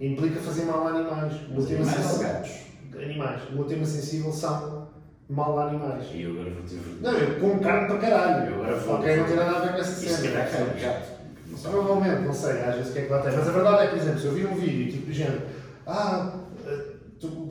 [0.00, 0.06] É.
[0.06, 1.32] Implica fazer mal a animais.
[1.34, 2.50] O meu Mas tema ou sensível- gatos?
[2.94, 3.42] Animais.
[3.50, 4.88] O meu tema sensível são
[5.30, 6.04] mal a animais.
[6.12, 8.50] E eu agora vou ter Não, eu como carne para caralho.
[8.50, 10.44] Eu agora vou- Ok, não tem nada a ver com essa cena.
[10.46, 11.22] que é um gato.
[11.62, 13.32] Provavelmente, não sei, às vezes o que é que lá tem.
[13.36, 15.42] Mas a verdade é que, por exemplo, se eu vir um vídeo tipo do género,
[15.86, 16.32] ah,
[16.66, 16.84] eh,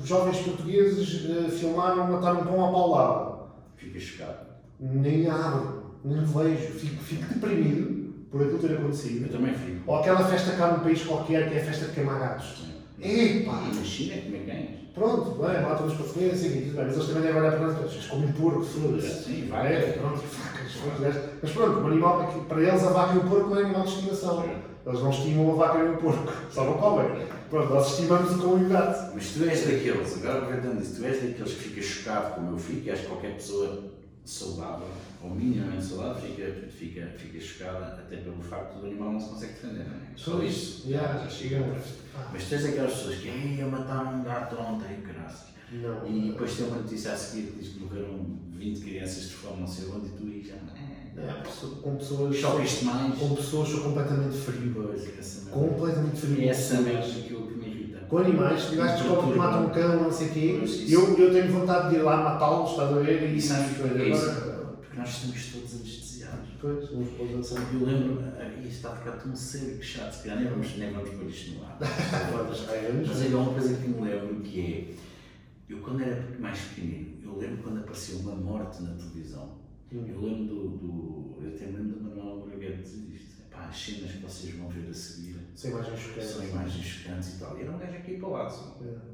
[0.04, 3.42] jovens portugueses eh, filmaram matar um pão à paulada.
[3.78, 4.51] Fica chocado.
[4.82, 8.02] Nem abro, nem vejo, fico, fico deprimido
[8.32, 9.32] por aquilo ter Eu acontecido.
[9.32, 9.80] também fico.
[9.86, 12.64] Ou aquela festa cá num país qualquer que é a festa de queimar gatos.
[13.00, 13.64] Epá!
[13.72, 14.82] E na China é comer cães.
[14.94, 17.92] Pronto, bem, matam os portugueses, assim, tudo bem, mas eles também devem olhar para nós,
[17.94, 19.24] eles comem porco, foda-se.
[19.24, 19.92] Sim, É, vai.
[19.94, 21.16] pronto, facas, facas.
[21.42, 23.84] Mas pronto, o animal, é que para eles a vaca e o porco é animal
[23.84, 24.46] de estimação.
[24.86, 27.26] Eles não estimam a vaca e o porco, só não comem.
[27.50, 29.12] Pronto, nós estimamos o cão e o gato.
[29.14, 32.58] Mas tu és daqueles, agora aproveitando isso, tu és daqueles que fica chocado como eu
[32.58, 33.84] fico e acho que qualquer pessoa
[34.26, 34.88] saudável,
[35.24, 39.54] ou minimamente saudável, fica, fica, fica chocada até pelo facto do animal não se consegue
[39.54, 39.86] defender.
[39.88, 40.00] Não é?
[40.16, 41.66] Só isso yeah, já chega
[42.16, 45.52] Ah, Mas tens aquelas pessoas que "Ei, mataram um gato ontem, graças.
[45.72, 46.06] Não.
[46.08, 49.62] E depois tem uma notícia a seguir que diz que morreram 20 crianças de fome
[49.62, 50.56] não sei onde e tu aí já.
[51.22, 52.40] É, pessoa- com pessoas.
[52.84, 53.18] Mais.
[53.20, 54.38] Com pessoas completamente
[55.42, 55.52] merda.
[55.52, 56.42] Completamente frio.
[56.42, 57.71] É essa merda que me.
[58.12, 60.60] Com animais, gajos que matam um cão, não sei o quê.
[60.66, 60.94] Isso.
[60.94, 63.24] Eu, eu tenho vontade de ir lá matá-los, estás a ver?
[63.24, 63.88] E E sabes coisas.
[63.88, 64.30] porquê é isso?
[64.32, 66.50] Agora, Porque nós estamos todos anestesiados.
[66.60, 70.24] Pois, uns para eu lembro, ah, isto está a ficar tão sério que chato, se
[70.24, 71.78] calhar nem vamos, nem vamos pôr isto no ar.
[73.08, 77.14] Mas aí há uma coisa que me lembro que é, eu quando era mais pequenino,
[77.24, 79.54] eu lembro quando apareceu uma morte na televisão.
[79.90, 80.04] Hum.
[80.06, 83.42] Eu lembro do, do eu até lembro do Manuel Braguete dizer isto.
[83.50, 86.30] Pá, as cenas que vocês vão ver a seguir Sem imagens chocantes.
[86.30, 87.58] são imagens chocantes e tal.
[87.58, 88.78] E era um gajo aqui para o lado, só.
[88.84, 89.12] É.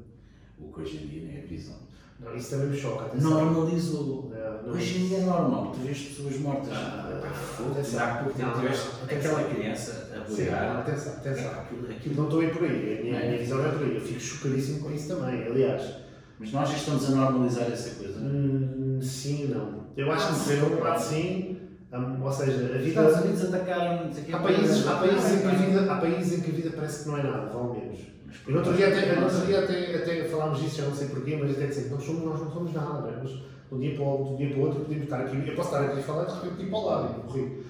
[0.60, 1.76] o que hoje em dia nem é visão.
[2.20, 3.04] Não, isso também me choca.
[3.06, 3.30] atenção.
[3.30, 4.32] Normalizou.
[4.34, 6.72] É, não- Hoje em dia é normal, tu vês pessoas mortas.
[6.72, 7.96] Ah, foda-se.
[7.96, 8.00] atenção.
[8.08, 10.76] Há pouco tempo Não, tiveste aquela criança a Sim, boiar.
[10.78, 11.50] atenção, atenção.
[11.60, 13.26] Aquilo, não estou aí por aí, a minha, Não é?
[13.28, 13.94] minha visão não é por aí.
[13.94, 15.44] Eu fico chocadíssimo com isso também.
[15.46, 15.94] Aliás,
[16.40, 18.18] Mas nós já estamos a normalizar essa coisa.
[18.20, 19.86] hum, sim e não.
[19.96, 20.60] Eu acho Ah, que sim.
[20.60, 21.56] por um lado sim,
[21.92, 22.88] hum, ou seja, a Os vida.
[22.88, 24.10] Estados Unidos atacaram.
[24.32, 27.02] Há países, há, países em que a vida, há países em que a vida parece
[27.02, 28.00] que não é nada, vão menos.
[28.46, 31.08] E no outro dia, até, no outro dia até, até falámos disso, já não sei
[31.08, 33.16] porquê, mas até dizer, nós, somos, nós não somos nada, não é?
[33.22, 35.54] Mas de um dia para o, um dia para o outro podemos estar aqui, eu
[35.54, 37.64] posso estar aqui a falar e de repente ir para o lado e morrer.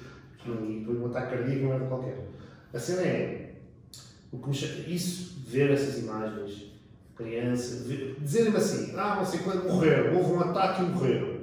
[0.46, 2.28] E depois um ataque cardíaco não é qualquer.
[2.72, 3.54] A cena é,
[4.32, 6.72] o que me isso, ver essas imagens,
[7.16, 7.84] criança,
[8.20, 11.37] dizerem-me assim, ah, não sei quando morreram, houve um ataque e morreram.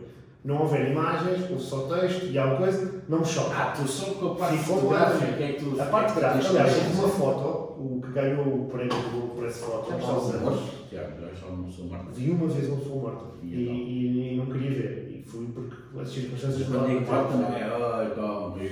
[0.46, 3.56] Não houver imagens, houve só texto e alguma coisa, não me choca.
[3.56, 5.82] Ah, tu só com a parte Ficou fotográfica é que tu.
[5.82, 9.58] A parte é gráfica, aliás, houve uma foto, o que ganhou o prémio do Press
[9.58, 10.60] Foto, há uns anos,
[10.92, 12.06] já uma pessoa morta.
[12.14, 13.76] vi uma vez uma pessoa morta e, E então?
[13.76, 15.12] e- e não queria ver.
[15.20, 16.94] E fui porque as circunstâncias não é
[17.38, 17.64] não é?
[17.64, 18.70] Ai, calma, eu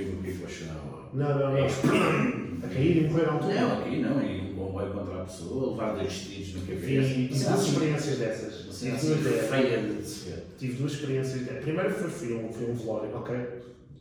[0.68, 1.26] não.
[1.26, 1.58] Não, não, não.
[1.58, 3.54] A cair e morrer à altura.
[3.62, 4.20] Não, aqui não,
[4.86, 7.14] e um comboio contra a pessoa, levar dois tiros no Vi cabeça.
[7.14, 8.66] tive Você duas experiências dessas.
[8.66, 9.50] você Tive duas dessas.
[9.50, 10.44] feia de se ver.
[10.60, 11.50] Tive duas experiências.
[11.50, 13.36] A primeira foi, foi, um, foi um velório, ok?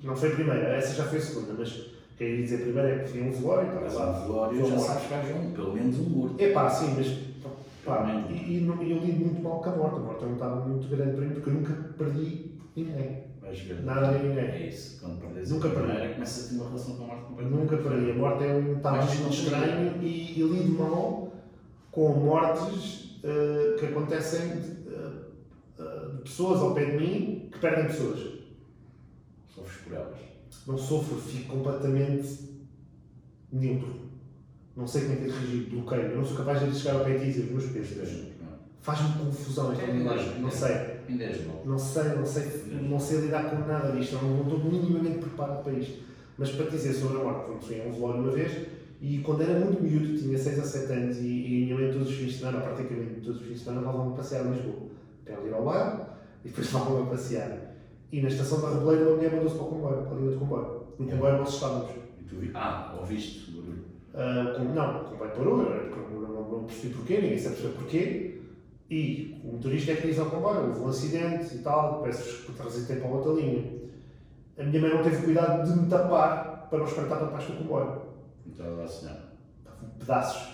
[0.03, 1.87] Não foi a primeira, essa já foi a segunda, mas
[2.18, 4.18] queria dizer a primeira é que foi um velório, Mas estava lá.
[4.18, 4.87] um velório já morto.
[4.87, 6.43] sabes que haja um, pelo menos um morto.
[6.43, 7.18] É pá, sim, mas
[7.85, 9.97] pá, e, e eu lido muito mal com a morte.
[9.97, 13.32] A morte não estava muito grande para mim porque eu nunca perdi ninguém.
[13.61, 13.82] Ver.
[13.82, 14.44] Nada nem ninguém.
[14.44, 15.00] É isso.
[15.00, 16.14] Quando perdes Nunca a primeira, perdi.
[16.14, 17.61] começas a ter uma relação com a morte completamente.
[17.61, 18.11] nunca perdi.
[18.11, 18.80] A morte é um
[19.22, 21.32] não estranho e, e lido mal
[21.90, 27.86] com mortes eh, que acontecem de, eh, de pessoas ao pé de mim que perdem
[27.86, 28.20] pessoas.
[29.55, 30.18] Sofres por elas.
[30.66, 32.50] Não sofro, fico completamente
[33.53, 34.03] neutro.
[34.74, 36.03] Não sei como é que é de reagir, bloqueio.
[36.03, 38.32] Eu não sou capaz de chegar ao pé e dizer os meus pesos.
[38.80, 40.40] Faz-me confusão esta É, linguagem.
[40.40, 40.74] Não sei.
[41.12, 41.62] Ainda és bom.
[41.64, 42.44] Não sei, não sei,
[42.88, 46.02] não sei lidar com nada disto, não, não estou minimamente preparado para isto.
[46.38, 48.66] Mas para te dizer sobre a morte, fui a um velório uma vez
[49.00, 51.92] e quando era muito miúdo, tinha 6 a 7 anos e, e a minha mãe
[51.92, 54.50] todos os fins de semana, praticamente todos os fins de semana, levava-me a passear em
[54.52, 54.76] Lisboa.
[55.24, 56.06] Para ir ao bairro
[56.44, 57.58] e depois levava-me a passear.
[58.10, 60.36] E na estação da Rebeleira uma mulher mandou-se para o comboio, para a linha de
[60.38, 60.82] comboio.
[60.98, 61.90] No comboio nós estávamos.
[62.20, 62.50] E tu vi...
[62.54, 63.84] Ah, ouviste o barulho.
[64.14, 67.74] Ah, com- não, o comboio parou, eu não, não, não percebi porquê, ninguém sabe perceber
[67.78, 68.32] porquê.
[68.93, 72.55] E o motorista é que diz ao comboio, houve um acidente e tal, peço-vos para
[72.57, 73.64] trazer tempo a outra linha.
[74.59, 77.59] A minha mãe não teve cuidado de me tapar para não espreitar para baixo do
[77.59, 78.03] comboio.
[78.47, 78.84] Então ela.
[78.84, 80.49] Estavam pedaços.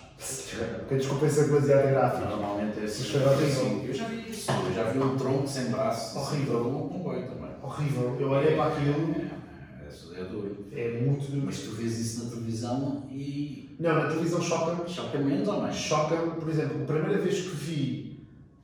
[0.79, 2.29] Porque a desculpença demasiado gráfica.
[2.29, 3.13] Normalmente é assim.
[3.17, 4.51] Eu já vi isso.
[4.53, 6.17] Eu já vi um tronco sem braço.
[6.17, 6.69] Horrível.
[6.69, 7.51] Um comboio também.
[7.61, 8.17] Horrível.
[8.21, 10.65] Eu olhei para aquilo, É, é, é duro.
[10.71, 11.43] é muito duro.
[11.47, 14.89] Mas tu vês isso na televisão e Não, na televisão choca-me.
[14.89, 15.75] choca menos ou mais?
[15.75, 18.08] Choca-me, por exemplo, a primeira vez que vi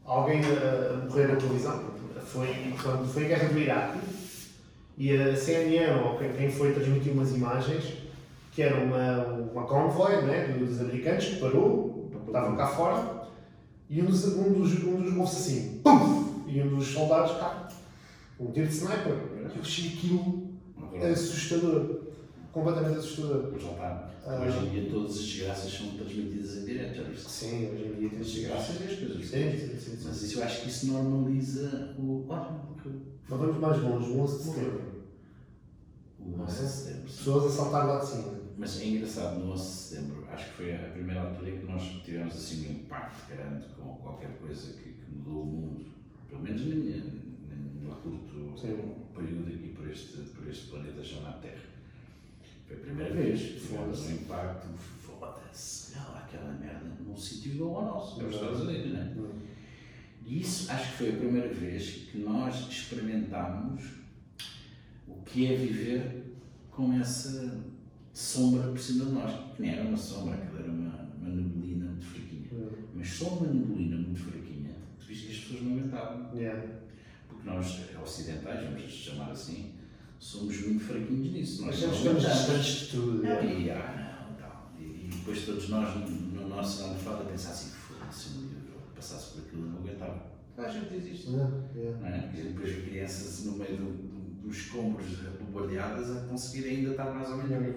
[0.04, 1.82] alguém a, morrer na televisão
[2.24, 2.48] foi
[3.12, 3.98] foi a guerra do Iraque
[4.96, 7.84] e a CNN ou quem- foi transmitiu umas imagens
[8.52, 13.24] que era uma, uma convoy né, dos americanos que parou, estavam cá fora
[13.90, 16.44] e um dos, um dos, um dos ouve assim, pum!
[16.46, 17.68] E um dos soldados cá,
[18.38, 19.12] um tiro de sniper.
[19.54, 20.50] Eu achei aquilo
[21.12, 22.03] assustador,
[22.54, 23.50] completamente assustador.
[23.52, 24.10] Mas lá está.
[24.40, 27.30] Hoje em dia todas as desgraças são transmitidas em direto, já viste?
[27.30, 29.26] Sim, hoje em dia tem As desgraças e as coisas.
[29.26, 29.98] Sim, sim, sim.
[30.04, 32.24] Mas isso eu acho que isso normaliza o.
[32.28, 32.56] Olha,
[33.28, 34.82] Mas vamos mais longe, o 11 de setembro.
[36.20, 37.02] o 11 de setembro.
[37.02, 38.44] Pessoas a saltar lá de cima.
[38.56, 41.66] Mas é engraçado, no 11 de setembro, acho que foi a primeira altura em que
[41.66, 45.86] nós tivemos assim um impacto grande com qualquer coisa que, que mudou o mundo,
[46.28, 48.54] pelo menos na minha, na- no curto
[49.12, 51.73] período aqui por este, por este planeta chamado Terra.
[52.66, 57.76] Foi a primeira vez que tivemos um impacto, foda-se, lá aquela merda num sítio igual
[57.76, 59.14] ao nosso, que é os Estados Unidos, não é?
[60.26, 63.82] E isso acho que foi a primeira vez que nós experimentámos
[65.06, 66.34] o que é viver
[66.70, 67.62] com essa
[68.12, 69.54] sombra por cima de nós.
[69.54, 72.48] Que nem era uma sombra, aquilo era uma, uma neblina muito fraquinha.
[72.94, 76.34] Mas só uma neblina muito fraquinha, tu viste que as pessoas não aguentavam.
[76.34, 76.68] Yeah.
[77.28, 79.73] Porque nós, ocidentais, vamos chamar assim,
[80.24, 81.66] somos muito fraquinhos nisso.
[81.66, 82.22] Nós não aguentamos.
[82.22, 83.22] distantes de tudo.
[83.22, 83.44] yeah.
[83.44, 84.72] E, ah, não, tal.
[84.78, 88.80] E, e depois todos nós, no, no nosso almofada, a pensar assim, foda-se, um eu
[88.94, 90.34] passasse por aquilo, eu não aguentava.
[90.56, 91.30] A gente diz isto.
[91.30, 91.98] Yeah.
[92.00, 92.32] Não é?
[92.34, 95.06] Gente depois crianças no meio do, do, dos escombros
[95.40, 97.76] bombardeadas a conseguir ainda estar mais ou menos.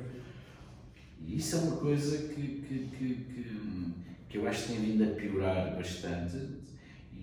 [1.20, 3.94] E isso é uma coisa que, que, que, que,
[4.30, 6.38] que eu acho que tem vindo a piorar bastante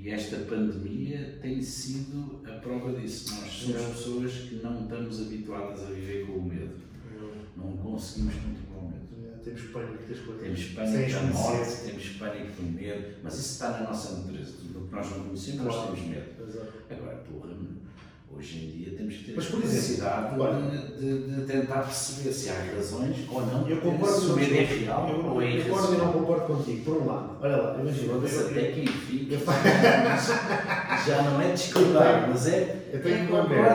[0.05, 3.35] e esta pandemia tem sido a prova disso.
[3.41, 6.75] Nós somos pessoas que não estamos habituadas a viver com o medo.
[7.57, 9.07] Não conseguimos controlar o medo.
[9.19, 10.43] Yeah, Temos pânico das coisas.
[10.43, 14.53] Temos pânico da morte, temos pânico do medo, mas isso está na nossa natureza.
[14.61, 15.93] Tudo o que nós não conhecemos, nós Claro.
[15.95, 16.49] temos medo.
[16.49, 16.73] Exato.
[16.91, 17.55] Agora, porra,
[18.37, 19.61] hoje em dia temos que ter Mas, por
[20.41, 20.61] olha-
[20.99, 23.69] de, de tentar perceber se há razões ou não.
[23.69, 26.85] Eu concordo se o medo é real eu, ou é concordo e não concordo contigo.
[26.85, 28.13] Por um lado, olha lá, imagina.
[28.13, 29.35] eu- até fica.
[29.35, 29.41] eu-
[31.07, 32.77] Já não é discordar, mas é.
[32.93, 33.75] Eu tenho é uma merda.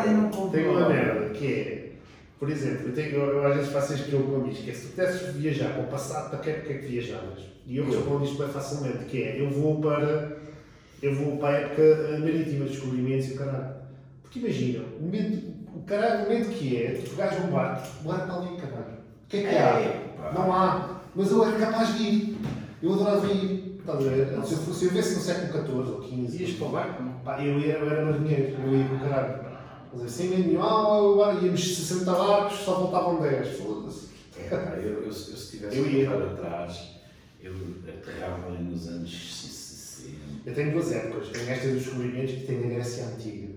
[0.51, 1.91] Tenho uma merda que é,
[2.39, 4.74] por exemplo, eu, tenho, eu, eu às vezes faço este jogo com amigos, que é
[4.74, 7.39] se tu pudesses viajar para o passado, para que é que é que viajavas?
[7.68, 10.38] E eu respondo isto bem facilmente, que é, eu vou para,
[11.03, 13.78] eu vou para a época eh, marítima, descobrimentos e o caralho.
[14.30, 18.07] Porque imagina, o momento, o caralho, o momento que é, tu pegares um barco, o
[18.07, 18.93] barco está ali, caralho.
[18.93, 19.80] O que é que há?
[19.80, 20.32] É.
[20.36, 21.01] Não há.
[21.15, 22.38] Mas eu era capaz de ir.
[22.84, 23.77] Eu adorava ir.
[23.80, 24.27] Estás a ver?
[24.45, 27.03] Se eu, fosse, se eu vivesse no século XIV ou XV, Ias para o barco?
[27.25, 29.45] Pá, eu, ia, eu era marinheiro, eu ia com o caralho.
[29.91, 33.47] Mas assim, sem medo nenhum, ah, agora íamos 60 barcos, só voltavam 10.
[33.57, 34.09] Foda-se.
[34.38, 36.07] É, pá, eu, eu, eu se tivesse Eu ia.
[36.07, 36.89] voltado atrás,
[37.41, 40.17] eu ali nos anos 60.
[40.45, 41.30] Eu tenho duas épocas.
[41.30, 43.49] Tenho esta dos descobrimentos e tenho a Grécia Antiga.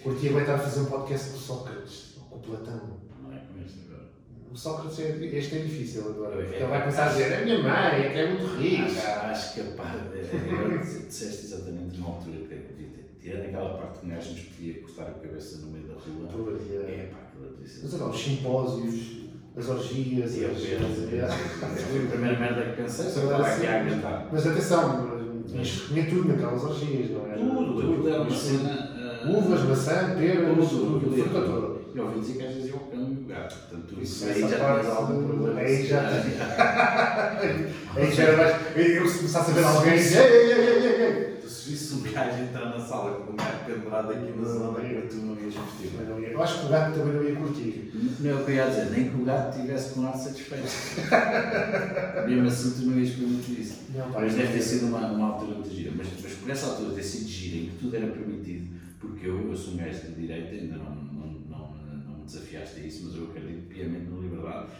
[0.00, 2.80] É Curtia bem estar a fazer um podcast com o Sócrates, ou com o Platão.
[3.22, 4.08] Não é como este agora.
[4.50, 6.34] O Sócrates, é, este é difícil agora.
[6.36, 6.58] É, Porque é.
[6.60, 8.84] ele vai começar a dizer: a minha mãe é que é muito rica.
[8.84, 9.60] Acho, acho que.
[9.60, 13.10] Agora disseste exatamente numa altura que eu devia ter.
[13.20, 16.58] Tirando aquela parte que um gajo nos podia cortar a cabeça no meio da rua.
[16.88, 16.90] É.
[16.90, 17.80] É pá, aquilo ser.
[17.82, 19.16] Mas olha, os simpósios,
[19.56, 23.66] as orgias, E eu as- Foi a primeira merda que pensei, só a assim.
[23.66, 24.28] aguentar.
[24.32, 25.20] Mas atenção,
[25.54, 27.34] mas tinha tudo naquelas orgias, não é?
[27.34, 28.38] Tudo, aquilo era uma Tudo.
[28.38, 28.89] cena.
[29.28, 31.80] Uvas, maçã, peras, tudo, tudo, fruta toda.
[31.94, 33.56] Eu ouvi dizer que às vezes ia ao cão e o gato.
[33.68, 35.60] Portanto, isso Essa aí já parte, tens algum problema.
[35.60, 36.08] aí já-
[37.96, 38.76] Aí já era mais.
[38.76, 41.36] Eu se começasse a ver alguém ei, ei, ei, ei, ei, ei.
[41.42, 44.80] Tu se visse um gajo entrar na sala com um gato pendurado aqui na zona
[44.80, 47.90] que tu não ias ia- Eu acho que o gato também não ia curtir.
[48.20, 50.64] Não é o eu ia dizer, nem que o gato estivesse com ar satisfeito.
[52.28, 53.74] Mesmo assim, tu não ias permitir isso.
[54.14, 55.90] Mas deve ter é- sido uma, uma altura muito gira.
[55.96, 58.59] Mas, mas por essa altura ter sido gira em que tudo era permitido,
[59.00, 62.80] porque eu, eu sou um gajo de direita, ainda não, não, não, não me desafiaste
[62.80, 64.72] a isso, mas eu acredito piamente na liberdade.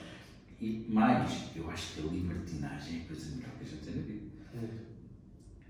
[0.61, 3.97] E mais, eu acho que a libertinagem é a coisa melhor que a gente tem
[3.97, 4.31] na vida.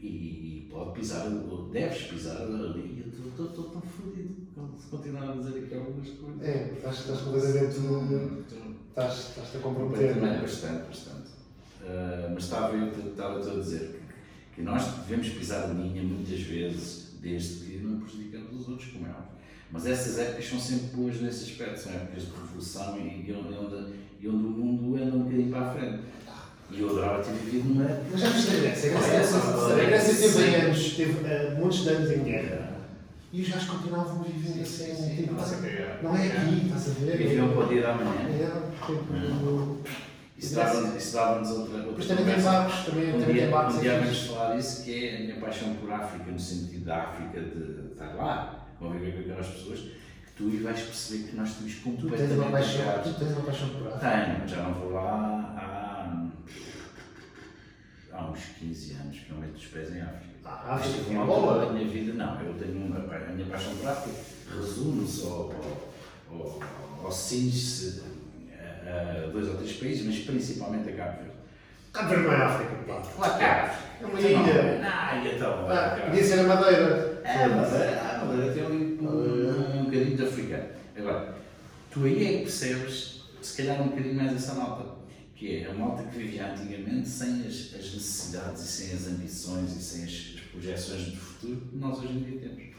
[0.00, 3.04] E, e pode pisar, ou deves pisar ali.
[3.38, 4.34] Eu estou tão fodido
[4.78, 6.42] se continuar a dizer aqui algumas coisas.
[6.42, 7.76] É, estás, estás completamente.
[8.88, 10.14] Estás, estás-te a comprometer.
[10.14, 11.30] Completamente, bastante, bastante.
[11.82, 14.00] Ah, mas estava eu estava a dizer
[14.50, 18.29] que, que nós devemos pisar a linha muitas vezes, desde que não prejudicamos
[18.60, 19.40] os outros, como é óbvio.
[19.72, 23.92] Mas essas épocas são sempre boas nesse aspecto, são épocas de revolução e, e onde,
[24.20, 26.00] e onde o mundo anda um bocadinho para a frente.
[26.72, 28.06] E eu adorava ter vivido numa época.
[28.12, 28.92] Mas já viste a Grécia?
[28.92, 32.70] A É, Grécia, teve anos, teve eh, muitos anos em guerra.
[33.32, 34.94] E os gajos continuavam a viver assim.
[34.94, 35.34] Sim, tipo,
[36.02, 36.26] não é.
[36.26, 37.16] é aqui, estás a ver?
[37.16, 38.28] Viviam para o dia da manhã.
[38.28, 39.78] É, tipo,
[40.36, 40.54] Isso
[41.14, 44.00] dava-nos outra, outra Depois também tem barcos, também, Um também dia, tem barcos um dia
[44.00, 47.79] vamos falar disso, que é a minha paixão por África, no sentido da África de
[48.04, 51.92] estar lá, conviver com aquelas pessoas, que tu vais perceber que nós estamos Tu tens
[51.92, 54.10] uma completamente paixão, tu tens uma paixão por África.
[54.10, 56.26] Tenho, já não vou lá há,
[58.12, 60.30] há uns 15 anos que não meto os pés em África.
[60.44, 61.66] Ah, África Tive tem uma altura bola.
[61.66, 64.18] da minha vida, não, eu tenho uma, a minha paixão por África
[64.56, 65.92] resume-se ao, ao,
[66.32, 66.60] ao,
[67.04, 68.02] ao cinge-se
[68.86, 71.34] a, a dois ou três países, mas principalmente a Cabo Verde.
[71.92, 73.02] Cabo Verde não é África, pá.
[73.14, 73.90] Claro que é África.
[74.00, 74.78] É uma ilha.
[74.78, 75.70] Não, ilha então.
[75.70, 77.09] Ah, podia ser a Madeira.
[77.24, 80.64] É, mas é, a Madeira tem ali um, um, um bocadinho de africano.
[80.96, 81.34] Agora,
[81.90, 85.00] tu aí é que percebes, se calhar um bocadinho mais essa malta,
[85.34, 89.76] que é a malta que vivia antigamente sem as, as necessidades e sem as ambições
[89.76, 92.70] e sem as, as projeções do futuro que nós hoje em dia temos.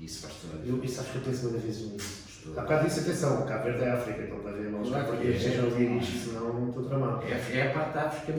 [0.00, 0.84] Isso faz toda a Eu, diferença.
[0.92, 2.26] isso acho que eu penso muitas vezes nisso.
[2.56, 5.16] Há a bocado disse atenção, Cabo Verde é África, então para ver, não Claro para
[5.16, 5.36] que que é.
[5.36, 7.22] estejam a ouvir isto, senão estou tramado.
[7.26, 8.38] É, é a parte da África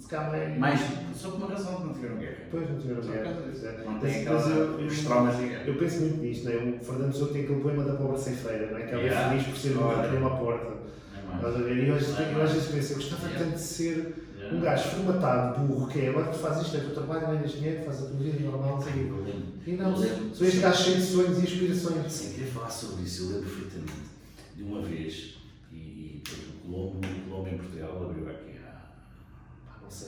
[0.00, 0.80] se calhar mais.
[1.14, 2.36] Só por uma razão que não tiveram guerra.
[2.44, 3.42] Depois não tiveram Só guerra.
[3.52, 3.66] disso.
[3.66, 3.84] É.
[3.84, 5.64] Não Mas- tem mas aquela, eu- eu- os traumas de guerra.
[5.66, 6.78] Eu penso muito nisto, né?
[6.80, 8.82] o Fernando Souto tem aquele poema da pobre ceifeira, não é?
[8.86, 9.28] que ela é Yeah.
[9.30, 9.96] feliz por ser um Olha.
[10.02, 10.66] gato numa porta.
[10.72, 11.36] É.
[11.36, 11.76] Estás a ver?
[11.76, 13.44] E eu às vezes, É penso, eu gostava Yeah.
[13.44, 14.56] tanto de ser Yeah.
[14.56, 17.84] um gajo formatado, burro, que é agora tu fazes isto, é tu trabalhas, ganhas dinheiro,
[17.84, 19.26] fazes a tua vida normal, não lembro.
[19.66, 22.12] E não, sou este gajo cheio de sonhos e inspirações.
[22.12, 23.92] Sem querer falar sobre isso, eu lembro perfeitamente
[24.56, 25.34] de uma vez,
[25.72, 28.32] e, e depois o Colombo, em Portugal abriu há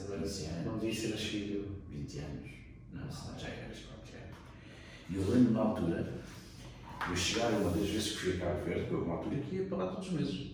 [0.09, 0.63] Pá, Não sei, não, Sim, é.
[0.65, 1.83] não devia ser nascido.
[1.91, 2.51] 20 anos.
[2.93, 4.31] Não, não, já eras qualquer.
[5.11, 6.23] E eu lembro na altura,
[7.09, 9.57] eu chegar uma das vezes que fui a Cabo Verde, que houve uma altura que
[9.57, 10.51] ia para lá todos os meses,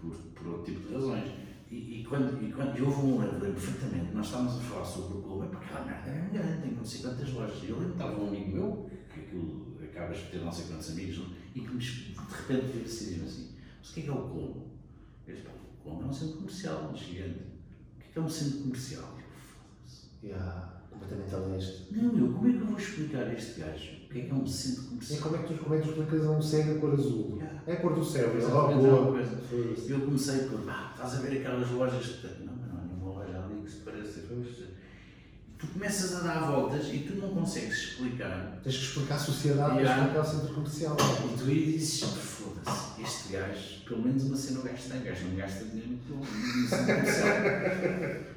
[0.00, 1.30] por, por outro tipo de razões.
[1.70, 4.84] E, e quando, e quando e houve um lembro, lembro perfeitamente, nós estávamos a falar
[4.84, 7.62] sobre o clube, é porque aquela merda é grande, tem não sei quantas lojas.
[7.62, 10.66] E eu lembro que estava um amigo meu, que aquilo acabas de ter não sei
[10.66, 11.26] quantos amigos, não?
[11.54, 14.60] e que de repente veio assim, assim: Mas o que é que é o clube?
[15.26, 17.53] Eu disse: "Pá, O clube é um centro comercial gigante.
[18.14, 19.18] É é um centro comercial?
[20.22, 21.88] Yeah, completamente a leste.
[21.92, 24.30] Não, eu, como é que eu vou explicar a este gajo o que é que
[24.30, 25.20] é um centro E comercial?
[25.22, 27.36] como é que tu, como é que tu explicas a um cego a cor azul?
[27.36, 27.62] Yeah.
[27.66, 29.20] É a cor do céu, é é uma boa.
[29.20, 32.44] E eu comecei por, ah, estás a ver aquelas lojas que.
[32.44, 34.20] Não, mas não há nenhuma loja ali que se pareça.
[35.64, 38.60] Tu começas a dar voltas e tu não consegues explicar.
[38.62, 40.96] Tens que explicar a sociedade, tens que explicar o centro comercial.
[41.00, 45.04] E tu aí dizes, foda-se, este gajo, pelo menos uma cena o gajo tem, o
[45.04, 45.98] gajo não gasta dinheiro no
[46.68, 47.36] centro comercial.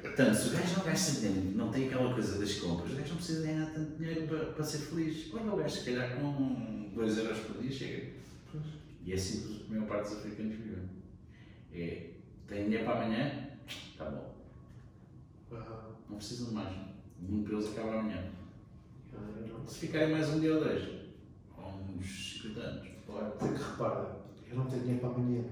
[0.00, 3.08] Portanto, se o gajo não gasta dinheiro, não tem aquela coisa das compras, o gajo
[3.08, 5.34] não precisa ganhar tanto dinheiro para, para ser feliz.
[5.34, 8.12] Olha o gajo, se calhar com 2 euros por dia chega.
[9.04, 10.88] E é assim que a maior parte dos africanos vivem.
[11.74, 12.10] É,
[12.46, 13.48] tem dinheiro para amanhã?
[13.66, 14.34] Está bom.
[16.08, 16.97] Não precisam de mais.
[17.26, 18.24] Eles acaba amanhã.
[19.66, 20.82] Se ficarem mais um dia ou dois,
[21.56, 23.32] ou uns 50 anos, claro.
[23.38, 24.16] Tem que repara,
[24.50, 25.42] eu não tenho dinheiro para amanhã.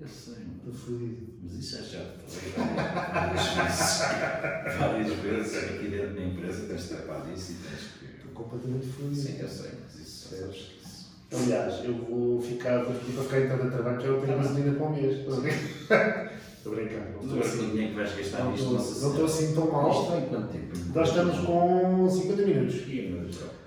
[0.00, 1.28] Eu sei, estou fodido.
[1.42, 2.18] mas isso é chato.
[2.26, 3.98] Falei várias vezes.
[4.78, 8.04] Várias vezes aqui dentro da empresa tens de tratar disso e tens que.
[8.16, 9.14] Estou completamente fodido.
[9.14, 13.70] Sim, eu sei, mas isso isso- Aliás, eu vou ficar, pedir para ficar em de
[13.70, 15.16] trabalho, já eu tenho gasolina para o mês.
[16.62, 17.70] Estou a brincar, não estou o assim.
[17.70, 19.90] dinheiro que vais gastar Não nisto, estou, nossa não estou assim tão mal.
[19.90, 20.78] Isto tem quanto tempo?
[20.94, 22.74] Nós estamos com 50 minutos.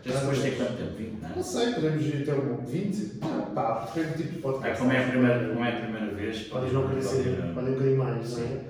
[0.05, 0.95] Já depois tem quanto tempo?
[0.97, 1.35] 20, não é?
[1.35, 3.19] Não sei, podemos ir até um 20.
[3.53, 4.79] Pá, depende do tipo de Ah, podcast.
[4.79, 7.69] como, é a primeira, como é a primeira vez, Podem não querer ser, podem- podem
[7.69, 8.61] um bocadinho mais, não é?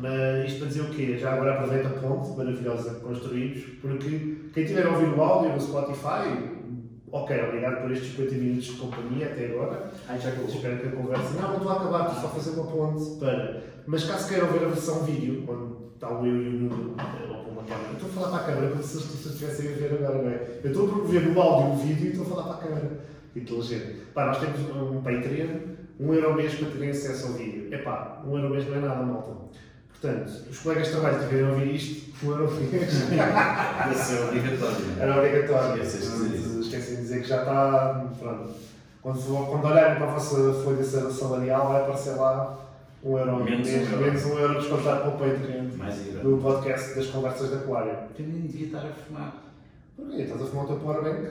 [0.00, 1.18] Mas isto para dizer o quê?
[1.18, 5.52] Já agora aproveita a ponte maravilhosa que construímos, porque quem tiver a ouvir o áudio
[5.52, 6.38] no Spotify,
[7.14, 9.90] ok, obrigado por estes 50 minutos de companhia até agora.
[10.08, 10.48] Ai, já acabou.
[10.48, 11.40] Espero que a conversa.
[11.40, 13.62] Não, não estou a acabar, estou só a fazer uma ponte para.
[13.86, 16.96] Mas caso queiram ver a versão vídeo, onde está o eu e o Nuno,
[17.30, 19.34] ou com uma câmera, eu estou a falar para a câmera como se as pessoas
[19.34, 20.60] estivessem a ver agora, não é?
[20.64, 23.00] Eu estou a promover no áudio o vídeo e estou a falar para a câmera.
[23.36, 23.96] Inteligente.
[24.12, 25.58] Pá, nós temos um Patreon,
[26.00, 27.72] um euro mês para terem acesso ao vídeo.
[27.72, 29.30] Epá, um euro mês não é nada, malta.
[30.00, 32.70] Portanto, os colegas de trabalho que tiverem a ouvir isto, um euro mês.
[33.08, 34.76] Deve ser obrigatório.
[35.00, 35.82] Era obrigatório.
[35.82, 36.60] Esqueceste de dizer isso.
[36.60, 38.04] Esqueci de dizer que já está.
[38.18, 38.54] Pronto.
[39.02, 39.20] Quando,
[39.50, 42.58] quando olharem para a vossa folha salarial, vai aparecer lá
[43.02, 44.04] um euro Menos mês, um euro.
[44.06, 46.20] menos um euro descontado para o Patreon Mais ira.
[46.20, 47.90] do podcast das conversas da Aquário.
[48.18, 49.42] Eu nem devia estar a fumar.
[49.96, 50.22] Porquê?
[50.22, 51.28] Estás a fumar o teu powerbank?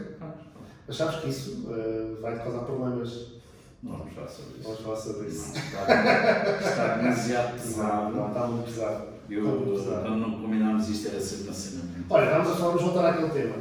[0.88, 3.33] Mas sabes que isso eh, vai te causar problemas.
[3.84, 4.64] Não vamos falar sobre isso.
[4.64, 5.54] Vamos falar sobre isso.
[5.54, 8.28] Não, está, está demasiado Não, pesado.
[8.28, 9.04] está muito pesado.
[9.30, 10.02] Eu, Está muito pesado.
[10.02, 11.82] quando não combinámos isto, era sempre uma cena.
[12.10, 13.56] Olha, vamos, a- vamos voltar àquele tema.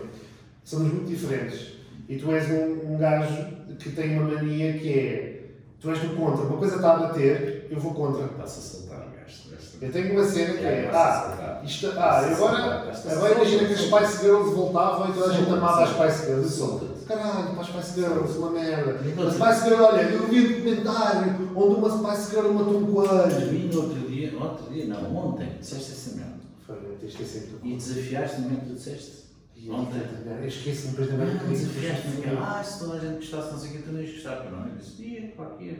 [0.65, 1.73] Somos muito diferentes.
[2.09, 3.47] E tu és um, um gajo
[3.79, 5.43] que tem uma mania que é.
[5.81, 6.45] Tu és do contra.
[6.45, 8.25] Uma coisa está a bater, eu vou contra.
[8.27, 9.43] Está-se a saltar o gajo.
[9.81, 10.85] Eu tenho uma cena que é.
[10.87, 15.37] está-se Ah, isto, ah agora, agora imagina que as Spice Girls voltavam e toda a
[15.37, 16.61] gente amava as Spice Girls.
[16.61, 16.92] Eu sou.
[17.07, 18.93] Caralho, para as Spice Girls, uma merda.
[18.93, 23.51] A Spice Girl, olha, eu vi um documentário onde uma Spice Girl matou um coelho.
[23.51, 26.33] Vi no outro dia, outro dia, não, ontem, disseste essa merda.
[26.67, 29.23] Foi, tens que esquecer E desafiaste no momento que tu disseste.
[29.69, 30.01] Ontem.
[30.27, 32.17] Eu esqueço-me depois da Não, merda que desafiaste disse.
[32.19, 32.59] naquela.
[32.59, 34.37] Ah, se toda a gente gostasse, não sei o que, tu não ias gostar.
[34.43, 35.73] Pá, Não, eu disse, ia, claro que ia.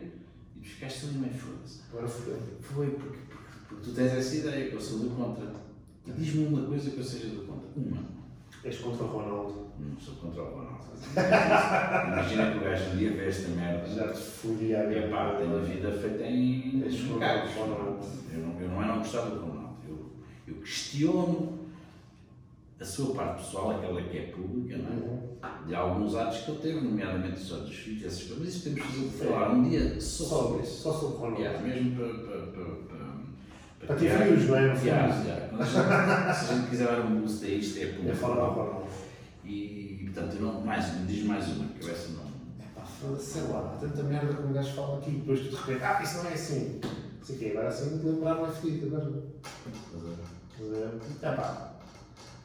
[0.57, 1.81] E tu ficaste ali meio foda-se.
[1.91, 2.39] Agora fodeu.
[2.61, 5.47] Foi porque, porque, porque tu tens essa ideia, que eu sou do contra.
[6.07, 7.69] E diz-me uma coisa que eu seja do contra.
[7.77, 8.03] Uma.
[8.65, 9.67] És contra o Ronaldo.
[9.79, 10.83] Não sou contra o Ronaldo.
[12.13, 13.89] Imagina que o gajo um dia vê esta merda.
[13.89, 18.07] Já te fodi a E pá, tenho a vida feita em És contra o Ronaldo.
[18.33, 19.77] Eu não, eu não é não gostar do Ronaldo.
[19.89, 20.13] Eu,
[20.47, 21.63] eu questiono
[22.83, 24.95] a sua parte pessoal, aquela que é pública, não é?
[24.95, 25.67] Uhum.
[25.67, 28.39] de alguns atos que ele teve, nomeadamente os atos dos filhos, essas coisas.
[28.39, 30.83] Mas isso temos que falar um dia só sobre isso.
[30.83, 31.43] Só sobre o Ronaldo.
[31.43, 32.09] Yeah, mesmo para.
[32.09, 32.92] para, para,
[33.87, 34.75] para Para ter frios, não é?
[34.75, 35.47] No Yeah, yeah.
[35.65, 38.17] Gente- Se a gente quiser dar um boost a isto, é É público.
[38.17, 38.87] falar do Ronaldo.
[39.45, 42.23] E, portanto, não, mais, me diz mais uma, que eu essa não.
[42.65, 45.49] Epá, foda-se, sei lá, há tanta merda que um gajo fala aqui e depois tu
[45.49, 46.81] de repente, ah, isso não é assim.
[47.23, 49.13] Isso aqui agora assim de lembrar não é fedido agora.
[51.23, 51.73] É pá.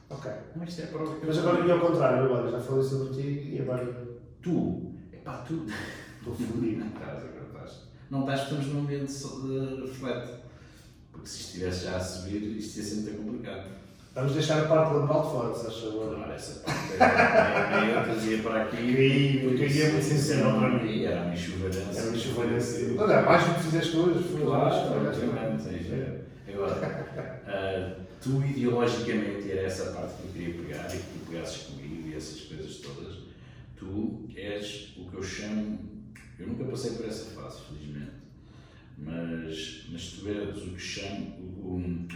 [0.10, 0.32] Ok.
[0.56, 3.56] Mas isto é que eu- Mas agora e ao contrário, agora já falei sobre ti
[3.56, 4.08] e agora
[4.42, 5.66] Tu, epá, tu.
[6.20, 6.80] estou fodido.
[6.80, 7.82] Não estás, agora estás.
[8.10, 10.28] Não estás, estamos num ambiente de flat.
[11.18, 13.70] Porque se estivesse já a subir, isto ia ser muito complicado.
[14.14, 15.94] Vamos deixar a parte laboral de fora, se achas.
[15.94, 19.42] Agora essa parte é meio eu trazia para aqui.
[19.44, 21.04] Eu caí é muito sincero para mim.
[21.04, 22.00] Era uma enxuvalhança.
[22.00, 22.80] Era uma chuvalhança.
[22.98, 25.94] Olha, mais do que fizeste hoje, foi Claro, obviamente.
[25.94, 26.22] é.
[26.52, 31.58] Agora, ah, tu ideologicamente, era essa parte que eu queria pegar e que tu pegasses
[31.64, 33.16] comigo e essas coisas todas,
[33.76, 35.80] tu és o que eu chamo.
[36.40, 38.12] Eu nunca passei por essa fase, felizmente,
[38.98, 42.08] mas, mas tu és o que chamo um,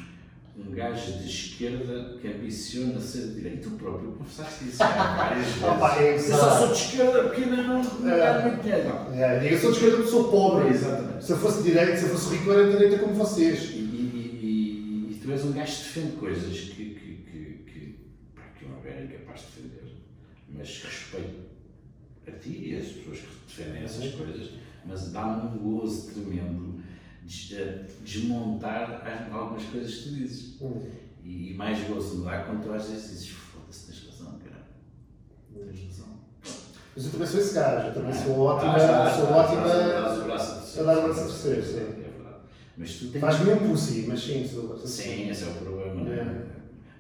[0.58, 3.70] um gajo de esquerda que ambiciona ser de direita.
[3.70, 5.62] Tu próprio confessaste isso várias vezes.
[5.64, 8.18] Opa, é eu só sou de esquerda porque ainda não, não É.
[8.18, 8.90] ganho muito dinheiro.
[9.14, 10.70] É, eu sou de esquerda porque sou pobre.
[10.70, 11.26] Exatamente.
[11.26, 13.60] Se eu fosse direito, se eu fosse rico, eu era de direita como vocês.
[13.72, 18.00] E, e- e- e tu és um gajo que defende coisas que, que, que, que,
[18.36, 19.96] pá, que eu não era incapaz de defender,
[20.50, 21.52] mas respeito
[22.28, 24.50] a ti e as pessoas que defendem essas coisas,
[24.86, 26.82] mas dá-me um gozo tremendo
[27.24, 30.62] des- eh, desmontar as- algumas coisas que tu dizes.
[30.62, 30.82] Hum.
[31.24, 34.66] E, mais gozo me dá quando tu às vezes dizes: foda-se, tens razão, cara.
[35.54, 36.08] Tens razão.
[36.96, 39.62] Mas eu também sou esse gajo, eu também Ah, sou ótima, ah, sou ótima.
[39.62, 40.52] a dar o braço
[41.22, 41.78] a torcer, sim.
[41.78, 42.36] É verdade.
[42.78, 43.22] Mas tu tens.
[43.22, 45.94] Faz-me um pussy, mas sim, sou Sim, esse é o problema.
[46.04, 46.16] não é?
[46.20, 46.46] É.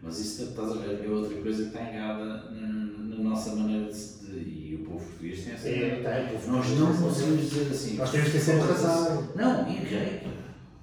[0.04, 4.00] Mas isso estás a ver, é outra coisa que está errada na, nossa maneira de,
[5.02, 5.70] povo português tem essa.
[5.70, 7.98] É, tem, povo Nós não conseguimos dizer assim.
[7.98, 9.28] Nós temos que ter sempre razão.
[9.36, 9.66] Não.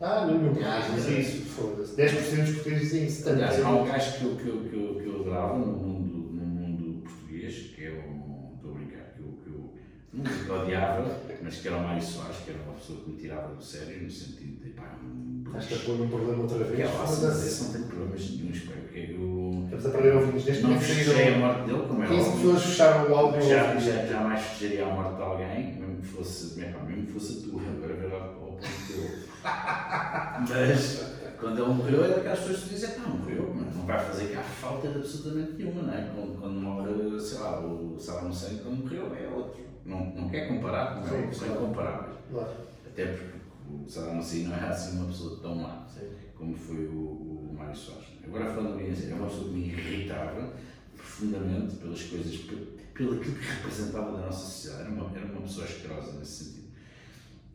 [0.00, 0.94] Ah, não, não Ah, podes é.
[0.94, 1.96] dizer isso, foda-se.
[1.96, 3.44] 10% dos portugueses dizem isso também.
[3.44, 6.32] Aliás, há um gajo que eu, que eu, que eu, que eu adorava no mundo,
[6.34, 8.54] no mundo português, que é o.
[8.54, 12.36] Estou a brincar, que eu, que eu que odiava, mas que era o Mário Soares,
[12.44, 15.42] que era uma pessoa que me tirava do sério, no sentido de pá, um.
[15.58, 16.90] Estás a pôr um problema outra Que é vez.
[16.96, 17.46] mas Foda-se.
[17.48, 19.27] esse não tem problemas pá, porque eu.
[19.64, 20.44] Estamos a perder ouvintes.
[20.44, 22.36] Desde Não festejei a morte dele, como é 15 óbvio.
[22.36, 23.40] pessoas fecharam o álbum.
[23.40, 27.38] Já, já, jamais festejaria a morte de alguém, mesmo que fosse, mesmo mesmo que fosse
[27.38, 29.28] a tua, agora ver ao, ponto dele.
[30.48, 34.34] Mas quando ele morreu, é daquelas pessoas que dizem, pá, morreu, mas não vai fazer
[34.34, 36.10] cá falta de absolutamente nenhuma, não é?
[36.14, 39.60] Quando, quando morre, sei lá, o Saddam Hussein, quando morreu, é outro.
[39.84, 41.32] Não, não quer comparar, não é?
[41.32, 42.16] São incomparáveis.
[42.30, 42.50] Claro.
[42.86, 43.38] Até porque
[43.70, 46.08] o Saddam Hussein não era assim uma pessoa tão má Sim.
[46.38, 48.06] Como foi o, o Mário Soares.
[48.24, 50.54] Agora falando bem a sério, é uma pessoa que me irritava
[50.96, 54.82] profundamente pelas coisas, pe- pelo aquilo que representava da nossa sociedade.
[54.82, 56.68] Era uma, era uma pessoa asquerosa nesse sentido.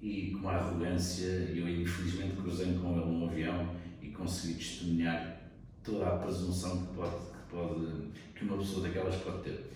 [0.02, 3.70] E com uma arrogância, eu infelizmente cruzei com ele num avião
[4.02, 5.42] e consegui testemunhar
[5.84, 9.72] toda a presunção que, pode, que, pode, que uma pessoa daquelas pode ter.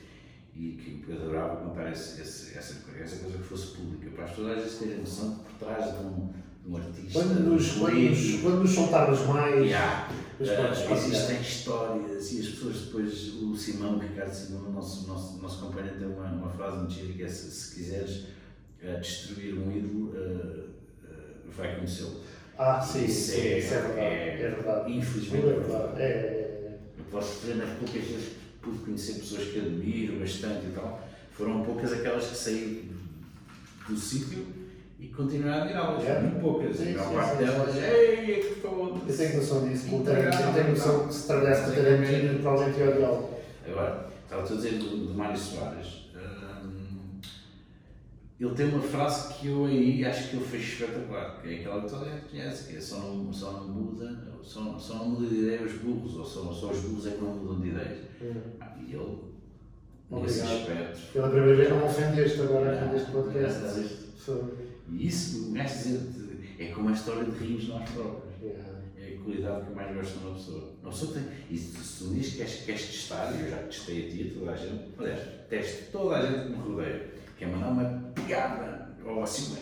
[0.53, 4.30] E que eu adorava contar esse, esse, essa, essa coisa que fosse pública, para as
[4.32, 6.34] pessoas às vezes terem noção que por trás de um,
[6.68, 9.65] um Quando nos, quando, nos, quando nos soltarmos mais.
[9.65, 10.09] Yeah.
[10.39, 15.07] Mas Uh, existem histórias e as pessoas depois, o Simão, o Ricardo Simão, o nosso,
[15.07, 18.26] nosso, nosso companheiro tem uma, uma frase muito gira que é se, se quiseres
[18.84, 20.70] uh, destruir um ídolo, uh,
[21.03, 22.22] uh, vai conhecê-lo.
[22.55, 23.99] Ah, sim, Isso sim, é- isso é verdade.
[23.99, 24.93] é- É verdade.
[24.93, 25.72] Infelizmente É é verdade.
[25.72, 26.01] verdade.
[26.01, 28.30] É, é, Eu posso dizer nas poucas vezes
[28.61, 32.91] pude conhecer pessoas que admiro bastante e tal, foram poucas aquelas que saí
[33.88, 34.45] do sítio
[35.00, 36.04] e continuei a admirá-las.
[36.06, 36.20] É.
[36.22, 36.76] Muito poucas.
[36.76, 39.02] Sim, a maior parte delas, ei, é que estou.
[39.08, 39.88] Eu tenho noção disso.
[39.93, 40.04] Eu
[40.54, 43.30] tenho noção que se trabalhasse com o Tarantino, provavelmente ia odiá-lo.
[43.68, 46.08] Agora, estava a dizer do, do Mário Soares.
[46.16, 47.20] hum,
[48.39, 51.82] ele tem uma frase que eu aí acho que ele fez espetacular, que é aquela
[51.82, 55.10] que toda a gente conhece, que é só não, só não muda, só, só não
[55.10, 57.70] muda de ideia os burros, ou só, só os burros é que não mudam de
[57.70, 57.98] ideias.
[58.62, 59.18] Ah, E ele,
[60.12, 60.62] nesse Obrigado.
[60.62, 63.60] aspecto, Pela primeira vez não me ofendeste agora aqui Não, neste podcast.
[64.92, 68.42] E isso, o gajo dizer, é como a história de rirmos nós próprios.
[68.42, 68.78] Yeah.
[69.00, 70.74] É a qualidade que eu mais gosto numa pessoa.
[70.82, 71.24] Uma pessoa tem.
[71.50, 74.40] E se tu dizes que queres, queres testar, e eu já testei a ti, a
[74.40, 78.12] toda a gente, aliás, testo toda a gente que me rodeia, que é mandar uma
[78.14, 79.56] piada ou assim,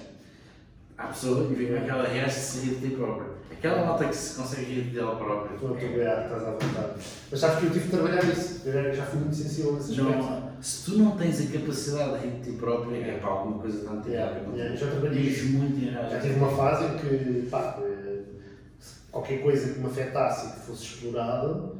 [0.97, 3.35] à pessoa e vem aquela reação de se rir de ti próprio.
[3.51, 5.55] Aquela nota que se consegue rir dela própria.
[5.55, 6.91] Estou a trabalhar, estás à vontade.
[7.31, 8.67] Mas sabes que eu tive de trabalhar isso.
[8.67, 10.43] Eu já fui muito sensível nesse aspecto.
[10.61, 13.77] Se tu não tens a capacidade de rir de ti próprio, é para alguma coisa
[13.77, 14.55] está muito Yeah, errada.
[14.55, 16.21] yeah, eu já trabalhei muito Já errado.
[16.21, 18.19] tive uma fase em que, pá, eh,
[19.11, 21.71] qualquer coisa que me afetasse e que fosse explorada,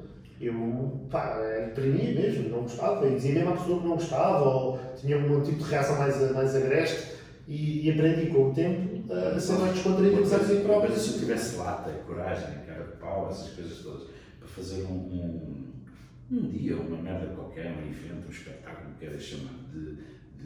[0.42, 4.44] eu, pá, eh, imprimia mesmo, não gostava, e dizia mesmo à pessoa que não gostava,
[4.44, 7.15] ou tinha um tipo de reação mais, mais agreste,
[7.48, 10.92] e, e aprendi com o tempo a ser mais descontraído, apesar de próprio.
[10.92, 14.08] Mas se eu tivesse lata, coragem, cara de pau, essas coisas todas,
[14.40, 15.74] para fazer um, um,
[16.32, 19.96] um dia, uma merda qualquer, um evento, um espetáculo, queres chamar, de,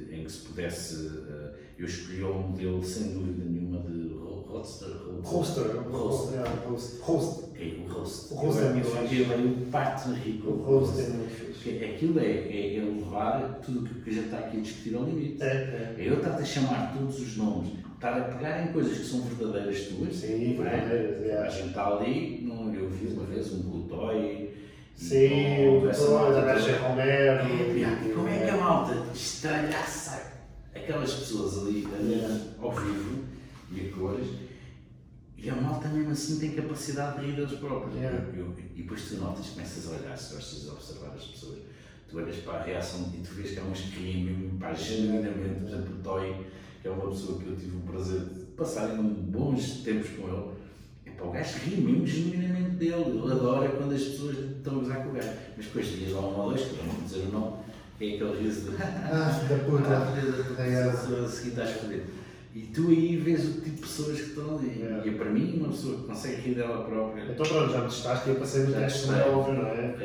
[0.05, 1.07] de- em que se pudesse.
[1.29, 4.09] eh, eu escolhi o modelo, sem dúvida nenhuma, de
[4.49, 4.89] ro- Roadster.
[5.23, 5.63] Roaster.
[5.91, 6.33] Roadster.
[6.33, 6.99] Yeah, Roast.
[7.01, 7.39] Roast.
[7.59, 8.37] É, o Roadster.
[8.37, 9.21] O Roadster é muito fixe.
[9.21, 10.49] eu- eu parto rico.
[10.49, 11.83] O Roast é muito fixe.
[11.85, 15.03] Aquilo é, é, é levar tudo o que a gente está aqui a discutir ao
[15.03, 15.41] limite.
[15.43, 15.95] É, é.
[15.97, 19.21] É eu estar a chamar todos os nomes, estar a pegar em coisas que são
[19.21, 20.15] verdadeiras tuas.
[20.15, 20.63] Sim, é?
[20.63, 21.37] verdadeiras, é.
[21.37, 24.17] A gente está ali, não, eu vi uma vez um Blue Toy.
[24.17, 24.59] e
[24.95, 26.41] Sim, o da toda.
[26.41, 27.47] Nacha Romero.
[27.47, 30.21] E Como é que a malta estralhaça
[30.75, 31.87] aquelas pessoas ali,
[32.61, 33.23] ao vivo
[33.71, 34.27] e a cores
[35.37, 37.95] e a malta mesmo assim tem capacidade de rir deles próprios.
[37.95, 38.25] Yeah.
[38.35, 41.59] Eu- e depois tu notas, começas a olhar, se gostas de observar as pessoas,
[42.09, 43.61] tu olhas para a reação e tu vês que
[43.91, 46.45] que riem mesmo, pá, genuinamente, por exemplo, o Toy,
[46.81, 50.27] que é uma pessoa que eu tive o prazer de passar em bons tempos com
[50.27, 50.51] ele.
[51.05, 55.03] Epá, o gajo ri mesmo genuinamente dele, ele adora quando as pessoas estão a gozar
[55.03, 55.29] com o gajo.
[55.55, 57.57] Mas depois dias lá um ou dois, que não vou dizer o nome,
[58.01, 60.11] é aquele riso de Ah, da ah, puta.
[60.19, 60.83] filha da puta, É.
[60.83, 61.69] a seguir estás.
[62.59, 64.83] E tu aí vês o tipo de pessoas que estão ali.
[64.83, 65.07] É.
[65.07, 67.23] E para mim, uma pessoa que consegue rir dela própria.
[67.31, 69.67] Então pronto, já me testaste e eu passei no Já teste, como é óbvio, não
[69.67, 69.95] é?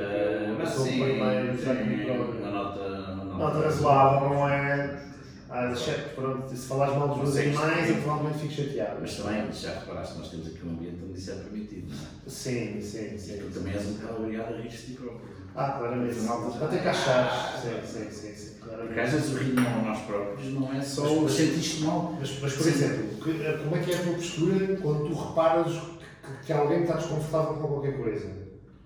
[0.49, 2.39] Eu mas sim, primeiro, sim, próprio.
[2.41, 2.81] uma nota.
[2.81, 5.05] Uma Não, nota razoável, não é.
[5.51, 7.93] Ah, exceto, pronto, se falares mal dos meus Sim, animais, sim.
[7.95, 8.97] eu provavelmente fico chateado.
[9.01, 12.07] Mas também, já reparaste, nós temos aqui um ambiente onde isso é permitido, não é?
[12.29, 13.39] Sim, sim, sim.
[13.39, 15.34] Tu também és um bocado obrigado a rir de ti próprio.
[15.57, 16.17] Ah, claramente.
[16.59, 17.61] Para ter que achar.
[17.63, 18.51] Sim, sim, sim, sim.
[18.59, 19.01] Porque Claramente.
[19.01, 22.17] às vezes o rir não a nós próprios não é só Mas- o sentir-te mal.
[22.19, 22.69] Mas, mas, por Sim.
[22.71, 26.83] exemplo, que- como é que é a tua postura quando tu reparas que, que alguém
[26.83, 28.31] está desconfortável com qualquer coisa?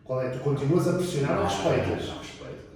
[0.05, 0.29] Qual é?
[0.31, 2.13] Tu continuas a pressionar ou respeitas?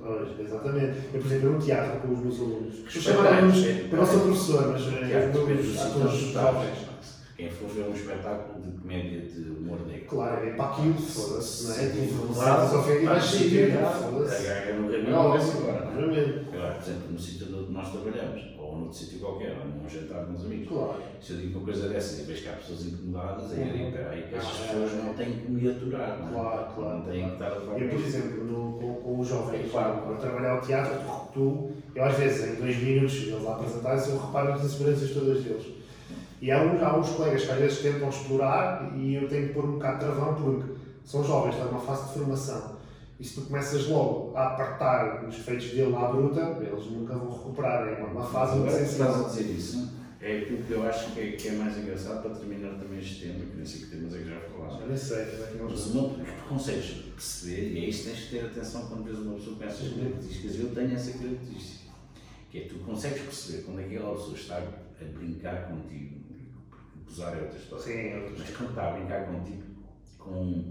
[0.00, 0.98] Pois, exatamente.
[1.14, 2.74] Eu, por exemplo, eu no teatro com os meus alunos.
[2.94, 6.78] Eu alunos, é, eu não sou professor, mas Teatro, eh, eu atores atores jovens.
[7.42, 10.06] Quem for ver um espetáculo de comédia de humor negro.
[10.06, 12.48] Claro, é para aquilo, foda-se, não é?
[12.48, 13.50] Ao fim e vais Sim,
[14.12, 14.46] foda-se.
[14.46, 15.38] A gaga no rabinho Não, é?
[15.40, 20.24] Agora, por exemplo, no sítio onde nós trabalhamos, ou noutro sítio qualquer, ou num jantar
[20.24, 21.02] com os amigos, Claro.
[21.20, 23.90] se eu digo uma coisa dessas e vejo que há pessoas incomodadas, aí eu digo,
[23.90, 25.02] peraí, que estas Ah, pessoas é.
[25.04, 26.32] não têm que me aturar, não é?
[26.32, 30.02] Claro, claro, Não têm que estar a levar Eu, por exemplo, com, os jovens, claro,
[30.02, 30.94] quando trabalhar ao teatro,
[31.34, 35.10] tu, tu, eu às vezes, em dois minutos, eles a apresentarem-se, eu reparo nas inseguranças
[35.10, 35.81] todas deles.
[36.42, 39.54] E há uns, há uns colegas que às vezes tentam explorar e eu tenho que
[39.54, 40.72] pôr um bocado de travão porque
[41.04, 42.76] são jovens, estão numa fase de formação.
[43.20, 47.30] E se tu começas logo a apartar os defeitos dele à bruta, eles nunca vão
[47.30, 47.86] recuperar.
[47.86, 49.28] É uma fase muito Agora que estás a sensível.
[49.28, 52.76] dizer isso, é aquilo que eu acho que é, que é mais engraçado para terminar
[52.76, 54.80] também este tema, que nem sei que temas é que já falámos.
[54.80, 58.24] Eu nem sei, é Mas o que tu consegues perceber, e é isso que tens
[58.24, 61.92] que ter atenção quando vês uma pessoa com essas características, eu tenho essa característica,
[62.50, 66.21] que é tu consegues perceber quando aquela pessoa está a brincar contigo,
[67.12, 68.38] gozar é outra história, Sim, outros.
[68.38, 69.62] mas quando está a brincar contigo
[70.18, 70.64] com,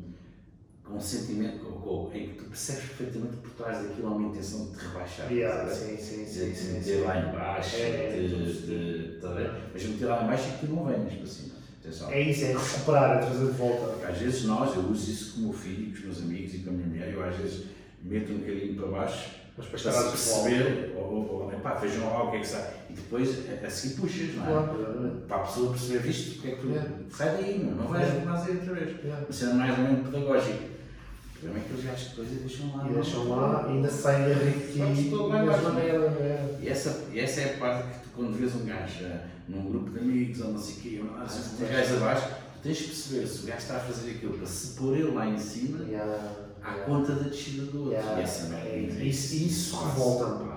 [0.83, 4.11] com um sentimento com, com, em que tu percebes perfeitamente que por trás daquilo há
[4.11, 5.31] uma intenção de te rebaixar.
[5.31, 8.27] Yeah, sim, sim, de sim, sim, meter lá em baixo, É, é, de,
[8.67, 9.51] de, ver?
[9.73, 11.61] mas meter lá em baixo e que tu não venhas para cima.
[11.79, 12.11] Atenção.
[12.11, 14.07] É isso, é recuperar, é trazer de volta.
[14.07, 16.59] Às vezes nós, eu uso isso com o meu filho, com os meus amigos e
[16.59, 17.65] com a minha mulher, eu às vezes
[18.03, 20.93] meto um bocadinho para baixo Mas para para se perceber.
[20.95, 22.80] ou, ou, ou vejam lá o que é que sai.
[22.91, 23.29] E depois
[23.63, 24.47] a, a seguir puxas, não é?
[24.47, 25.21] Claro.
[25.27, 26.71] Para a pessoa perceber, viste, porque é que tu.
[26.75, 26.85] É.
[27.15, 28.25] Sai daí, meu, não vais É.
[28.25, 29.03] mais aí outra vez.
[29.03, 29.25] Yeah.
[29.31, 30.63] Sendo mais ou menos pedagógico.
[30.63, 32.89] O problema é que os gajos depois deixam lá.
[32.89, 36.69] E deixam lá, ainda saem a lá e é.
[36.69, 39.99] Essa, essa é a parte que tu, quando vês um gajo eh, num grupo de
[39.99, 41.63] amigos ou não sei o quê, ou assim, sim.
[41.63, 44.45] os gajos abaixo, tu tens de perceber se o gajo está a fazer aquilo para
[44.47, 46.31] se pôr ele lá em cima Yeah,
[46.63, 46.85] à yeah.
[46.85, 47.93] conta da descida do outro.
[47.93, 48.19] Yeah.
[48.19, 48.69] E essa merda.
[48.69, 50.51] É, é isso- isso revolta-me.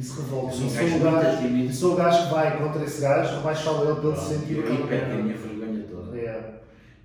[0.00, 0.56] Isso Eu revolta.
[0.56, 1.70] sou E gajo sou o muito gajo, tímido.
[1.70, 4.56] e sou o gajo que vai contra esse gajo, rebaixa ele para ele Pronto, sentir
[4.56, 6.16] eu aí perco a minha vergonha toda.
[6.16, 6.58] Yeah,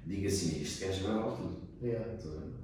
[0.06, 1.58] Digo assim, este gajo vai vale tudo.
[1.84, 2.06] yeah.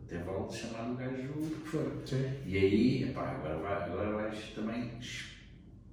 [0.05, 1.91] Até vale chamar o gajo o que for.
[2.05, 2.29] Sim.
[2.45, 4.91] E aí, epá, agora, vai, agora vais também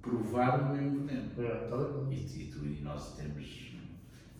[0.01, 1.29] provar o mesmo veneno.
[1.37, 1.77] Yeah, tá.
[2.11, 3.71] E, e tu e nós temos,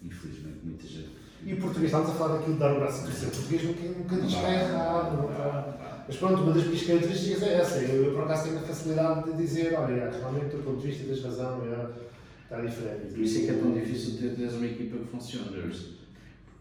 [0.03, 1.09] infelizmente, muita gente.
[1.45, 3.27] E o português, estamos a falar daquilo de dar o braço a torcer.
[3.29, 5.79] O português nunca, nunca diz que está errado.
[6.07, 7.77] Mas pronto, uma das minhas características é essa.
[7.79, 10.87] Eu, eu por acaso tenho a facilidade de dizer, olha, realmente do teu ponto de
[10.87, 11.89] vista tens razão, yeah,
[12.43, 13.13] está diferente.
[13.13, 15.57] Por isso é que é tão difícil ter, teres uma equipa que funcione.
[15.59, 15.99] é?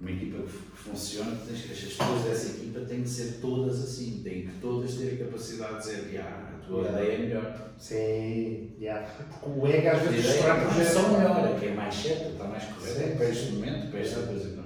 [0.00, 4.20] Uma equipa que, funcione, tens, que- as pessoas dessa equipa têm que ser todas assim,
[4.22, 7.02] têm que todas ter a capacidade de dizer, ah, a tua Yeah.
[7.02, 7.68] ideia é melhor.
[7.78, 9.08] Sim, yeah.
[9.40, 12.44] porque o ego às A vezes é só melhor, é que é mais certa, está
[12.44, 14.58] mais correta, Sim, é para este momento, para esta coisa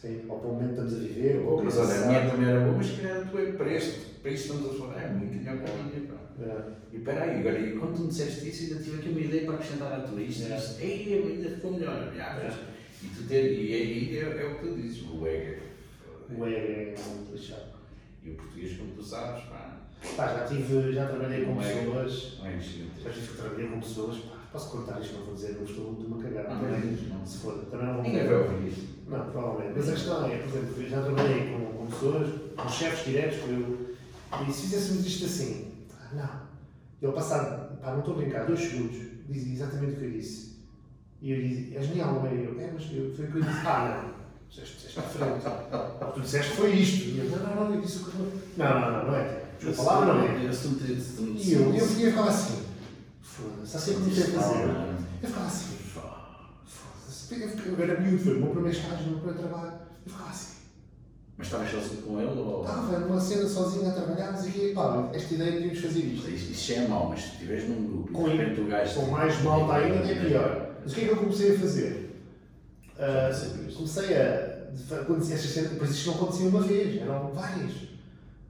[0.00, 2.48] Sim, ou para o momento estamos a viver, ou para mas olha, a minha também
[2.48, 5.08] era boa, mas calhar a tua é para este, para isto estamos a falar, é
[5.12, 6.14] muito melhor que a minha.
[6.36, 6.64] Yeah.
[6.92, 9.54] E peraí, agora, e quando tu me disseste isso, ainda tive aqui uma ideia para
[9.54, 12.54] acrescentar à tua isto, isto, ei, ainda ficou melhor, vês?
[13.02, 15.62] E tu ter, e aí é, é o que tu dizes, o ego.
[16.30, 17.74] O ego é muito lixado.
[18.24, 19.80] E o português, como tu sabes, pá,
[20.16, 23.10] Pá, já tive, já trabalhei com é- pessoas, não é já gigantesco.
[23.12, 26.06] tive que trabalhar com pessoas, pá, posso contar isto, não vou dizer, não estou de
[26.06, 26.96] uma cagada, Não, também,
[27.26, 28.88] se for, também não vou Ninguém vai ouvir isso.
[29.08, 29.72] Não, provavelmente.
[29.76, 33.96] Mas a questão é, por exemplo, já trabalhei com, com pessoas, com chefes diretos, eu,
[34.48, 36.44] e se fizéssemos isto assim, ah, não.
[37.02, 38.96] Ele passado, pá, não estou a brincar, dois segundos,
[39.28, 40.54] dizia exatamente o que eu disse.
[41.20, 42.34] E eu dizia, é genial, não é?
[42.34, 43.66] Eu, é, mas eu, foi o que eu disse.
[43.66, 44.24] Ah, não.
[44.48, 45.46] Disseste, diferente.
[45.46, 47.08] O que tu disseste foi isto.
[47.08, 49.42] E eu, não, não, não, eu disse o que eu Não, não, não, não é.
[49.66, 50.50] A palavra não é.
[51.34, 52.73] E eu, eu, eu ficava assim,
[53.24, 54.64] foda-se, assim como a fazer.
[55.22, 57.68] Eu ficava assim, foda-se.
[57.68, 59.72] Eu era miúdo, foi o meu primeiro estágio, o meu primeiro trabalho.
[60.06, 60.54] Eu ficava assim.
[61.36, 62.60] Mas estavas sozinho com ele ou.
[62.62, 66.30] Estava numa cena sozinho a trabalhar, mas aqui, pá, esta ideia devíamos fazer isto.
[66.30, 68.94] Isso, isso já é mau, mas se estiveres num grupo Com- e de o gajo.
[69.00, 70.76] Com mais malta ainda é pior.
[70.84, 72.22] Mas o que é que eu comecei a fazer?
[73.30, 73.76] Isso.
[73.76, 74.54] comecei a.
[75.06, 77.72] Quando estas cenas, depois isto não acontecia uma vez, eram várias.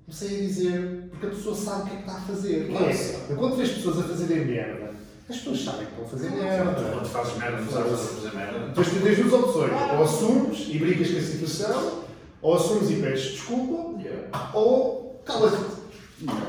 [0.04, 2.68] Comecei a dizer, porque a pessoa sabe o que é que está a fazer.
[2.68, 2.86] Claro.
[2.86, 4.90] É, quando vejo pessoas a fazerem merda,
[5.28, 6.90] as pessoas sabem que vão fazer merda.
[6.92, 8.58] Quando fazes merda, não sabes fazer merda.
[8.68, 9.72] Depois tu tens duas opções.
[9.72, 12.04] Ou assumes e brincas com a situação,
[12.42, 14.50] ou assumes e pedes desculpa, Yeah.
[14.52, 15.56] ou cala-te.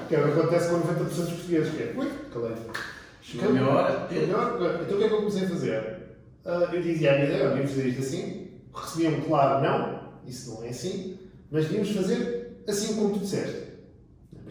[0.09, 2.55] Que é o que acontece com 90% dos portugueses, que é, ui, calei.
[3.21, 4.07] Chegou a minha hora.
[4.11, 5.97] Melhor, então o que é que eu comecei a fazer?
[6.45, 10.51] Ah, eu dizia a minha ideia, devíamos fazer isto assim, recebia um claro não, isso
[10.51, 11.17] não é assim,
[11.49, 13.63] mas devíamos fazer assim como tu disseste.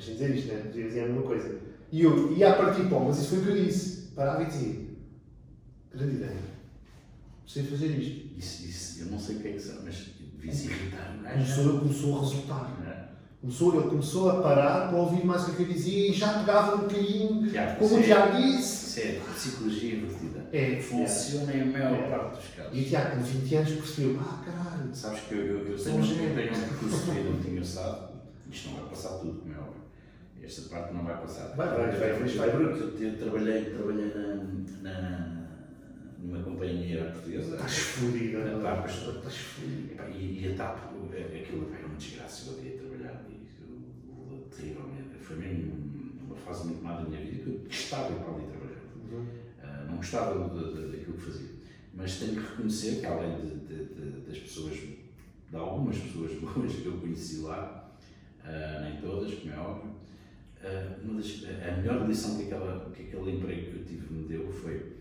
[0.05, 0.63] Sem dizer isto, né?
[0.75, 1.59] Eu dizia a mesma coisa.
[1.93, 3.95] E eu ia a partir pão, mas isso foi o que eu disse.
[4.15, 4.77] Parava e dizia,
[5.95, 6.37] grande ideia,
[7.45, 8.39] preciso fazer isto.
[8.39, 11.35] Isso, isso, eu não sei o que é que são, mas devias irritar o gajo.
[11.63, 12.81] Começou, começou a resultar.
[12.81, 13.05] Não é?
[13.41, 16.77] Começou, ele começou a parar para ouvir mais o que eu dizia e já pegava
[16.77, 18.85] um bocadinho, Tiago, como o é- Tiago disse.
[18.85, 20.47] Isso é psicologia invertida.
[20.53, 22.09] É, Funciona em a maior É.
[22.11, 22.71] parte dos casos.
[22.79, 25.85] E o Tiago, com 20 anos, percebeu, ah, caralho, Sabes que eu, eu, eu, gente.
[26.17, 28.15] tenho um percurso de vida muito engraçado.
[28.51, 29.74] Isto não vai passar tudo, como é óbvio.
[30.45, 31.55] Esta parte não vai passar.
[31.57, 32.77] Vai, vai, vai, vai, vai, Bruno.
[32.77, 34.37] Eu, trabalhei, trabalhei na,
[34.83, 35.47] na,
[36.19, 37.55] numa companhia portuguesa.
[37.57, 38.91] estás fodida, Na não TAP, é?
[38.91, 40.09] Estás fodida.
[40.11, 40.79] E, e a TAP,
[41.41, 42.51] aquilo era uma desgraça.
[42.51, 45.19] Eu odeia trabalhar e eu- terrivelmente.
[45.23, 45.73] Foi mesmo
[46.27, 49.33] uma fase muito má da minha vida que eu gostava de ir para ali trabalhar.
[49.63, 51.49] Ah, não gostava daquilo que fazia.
[51.95, 56.73] Mas tenho que reconhecer que, além de, de- de- das pessoas, de algumas pessoas boas
[56.75, 57.97] que eu conheci lá,
[58.45, 59.94] ah, nem todas, como é óbvio,
[60.67, 64.95] a melhor lição que, aquela, que aquele emprego que eu tive me deu foi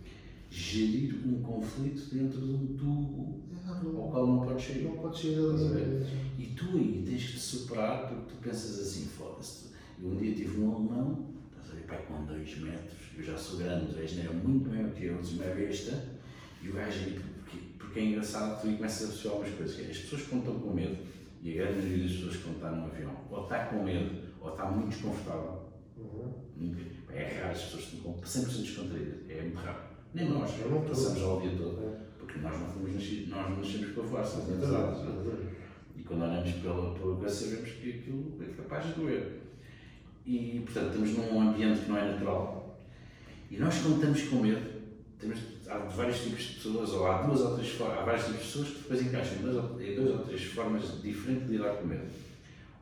[0.49, 3.43] gerir um conflito dentro de um tubo
[3.97, 4.83] ao qual não podes sair.
[4.83, 5.73] Não pode ser Estás a ali.
[5.73, 6.07] ver?
[6.37, 9.69] E tu aí tens que te superar porque tu pensas assim, foda-se.
[10.01, 13.37] Eu um dia tive um alemão, estás a ver, pai, com 2 metros, eu já
[13.37, 16.03] sou grande, o gajo era muito maior que eu, uma besta,
[16.61, 19.75] e o gajo aí, porque, porque é engraçado, tu aí começas a perceber algumas coisas,
[19.75, 20.97] que é, as pessoas que estão com medo,
[21.41, 24.65] e a grande maioria das pessoas que num avião, ou está com medo, ou está
[24.65, 25.63] muito desconfortável,
[25.97, 26.33] Uhum.
[27.11, 29.77] É raro as pessoas estão com 100% descontraídas, é muito raro.
[30.13, 30.51] Nem nós,
[30.87, 31.97] passamos ao dia todo, É.
[32.19, 35.53] porque nós não fomos nascidos, nós não nascemos para voar, somos é?
[35.95, 39.41] E quando olhamos pela, pela coisa, sabemos que aquilo é capaz de doer.
[40.25, 42.79] E, portanto, estamos num ambiente que não é natural.
[43.51, 44.81] E nós, quando estamos com medo,
[45.19, 48.39] temos, há vários tipos de pessoas, ou há duas ou três formas, há vários tipos
[48.39, 51.75] de pessoas que depois encaixam duas, ou- em duas ou três formas diferentes de lidar
[51.77, 52.07] com medo.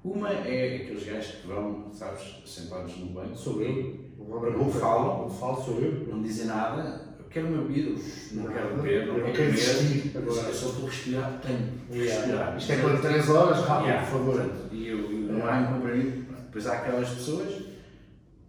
[0.04, 4.12] Uma é aqueles gajos que vão, sabes, sentados no banco, Sou eu.
[4.18, 5.22] Não Não falam.
[5.24, 6.08] Não falo, sou eu.
[6.08, 7.99] não dizem nada, eu quero uma bebida,
[8.32, 8.56] não Nada.
[8.56, 10.47] quero beber, não Eu quero comer, agora.
[10.47, 12.58] eu só estou a respirar, tenho respirar.
[12.58, 14.36] Isto é quando 3 horas, rápido, Yeah, por favor.
[14.38, 16.26] portanto, E eu, eu não há um comprimido.
[16.26, 16.41] Pronto.
[16.43, 17.62] Depois há aquelas pessoas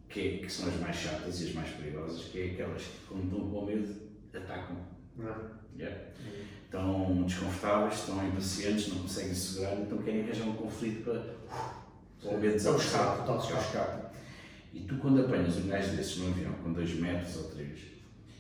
[0.08, 3.06] que, é- que são as mais chatas e as mais perigosas, que é aquelas que,
[3.08, 3.94] quando estão com medo,
[4.34, 4.76] atacam.
[5.18, 5.36] Não.
[5.78, 5.98] Yeah.
[6.64, 11.41] Estão desconfortáveis, estão impacientes, não conseguem segurar, então querem arranjar um conflito para.
[12.20, 12.76] De É o escape.
[12.80, 13.64] escape, tal É o escape.
[13.64, 14.02] escape.
[14.74, 17.78] E tu, quando apanhas um gajo desses num avião com 2 metros ou 3,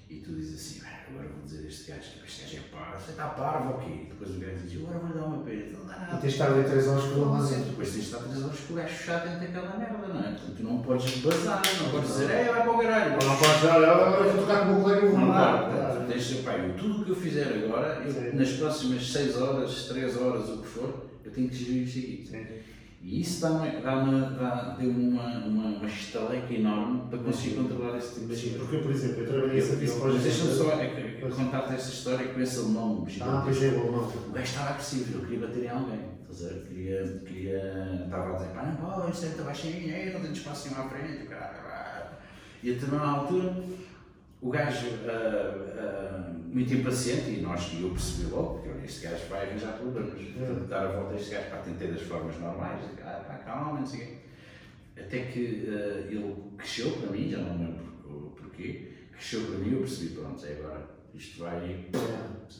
[0.08, 2.76] e tu dizes assim, "Ah, agora vou dizer a este gajo que este gajo é
[2.76, 3.90] parvo, você está parvo ou quê?
[4.04, 6.12] E depois o gajo diz, agora vou-lhe dar uma pena, não dá E nada.
[6.12, 7.10] tens de estar ali 3 horas com
[7.44, 7.64] dentro.
[7.70, 10.22] depois tens de estar três horas com o gajo fechado dentro daquela merda, não é?
[10.32, 13.10] Portanto, tu não podes bazar, não podes dizer, ei, vai para o caralho.
[13.12, 15.64] Não podes dizer, agora vou tocar com o meu colega e vou Não mudar.
[15.70, 19.36] portanto, tens de dizer, eu, tudo o que eu fizer agora, eu, nas próximas 6
[19.36, 22.26] horas, 3 horas, o que for, eu tenho que gerir isto aqui.
[22.30, 22.71] Sim.
[23.04, 28.20] E isso dá-me dá dá, deu uma, uma, uma estaleca enorme para conseguir controlar esse
[28.20, 28.58] tipo de coisa.
[28.58, 31.74] porque eu, por exemplo, eu trabalhei em serviço para Mas deixa-me só é, que- contar-te
[31.74, 34.04] esta história com esse alemão Ah, pois é, bom, não.
[34.08, 36.12] O gajo estava agressivo, ele queria bater em alguém.
[36.30, 36.66] Ver?
[36.66, 40.68] Queria, queria, estava a dizer, pá, não pode, isto é muito baixinho, não tenho espaço
[40.70, 42.06] nenhum à frente, caralho.
[42.62, 43.54] E a determinada altura,
[44.42, 49.48] O gajo, ah, ah, muito impaciente, e nós, eu percebi logo, porque este gajo vai
[49.48, 50.20] arranjar problemas.
[50.20, 53.78] Portanto, dar a volta a este gajo, para tentei das formas normais, ah, pá, calma,
[53.78, 54.18] não sei.
[54.98, 59.78] Até que ah, ele cresceu para mim, já não lembro porquê, cresceu para mim, eu
[59.78, 61.86] percebi, pronto, é agora, isto vai,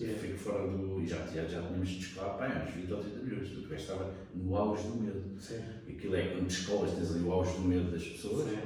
[0.01, 0.19] Yeah.
[0.19, 1.03] fico fora do.
[1.03, 4.15] E já, já, já tínhamos descolado, pá, uns 20 ou 30 minutos, o gajo estava
[4.35, 5.23] no auge do medo.
[5.39, 5.61] Sim.
[5.87, 8.49] Aquilo é quando descolas, tens ali o auge do medo das pessoas.
[8.49, 8.57] Sim.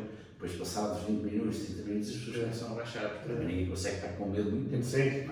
[0.46, 2.40] Depois, passados 20 minutos, 30 minutos, as pessoas É.
[2.42, 3.08] começam a baixar.
[3.10, 3.34] Porque É.
[3.34, 4.84] também ninguém consegue estar com medo muito tempo.
[4.84, 5.26] Sim, sim.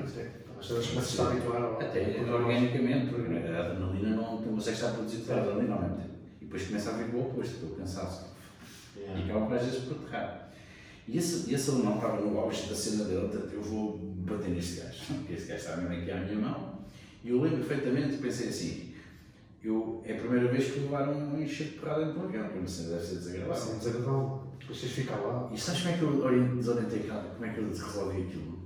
[0.59, 4.77] As pessoas começam a se habituar ao- Até organicamente, porque a adrenalina não, não consegue
[4.77, 6.15] estar produzida adrenalina ao mesmo tempo.
[6.41, 8.27] E depois começa a vir o oposto, pelo cansaço.
[8.97, 9.25] E Yeah.
[9.25, 10.51] acaba por às vezes por aterrar.
[11.07, 14.81] E esse, esse alemão estava no auge da cena dele, portanto, eu vou bater neste
[14.81, 16.79] gajo, porque este gajo está mesmo aqui à minha mão.
[17.23, 18.94] E eu lembro perfeitamente, pensei assim,
[19.65, 22.59] eu, é a primeira vez que levaram um encher de porrada dentro do avião, porque
[22.65, 23.53] assim deve ser desagradável.
[23.53, 24.43] Assim, desagradável.
[24.67, 25.51] Deixas ficar lá.
[25.53, 28.59] E sabes como é que eu ori- desorientei aquela, como é que eu resolvi aquilo?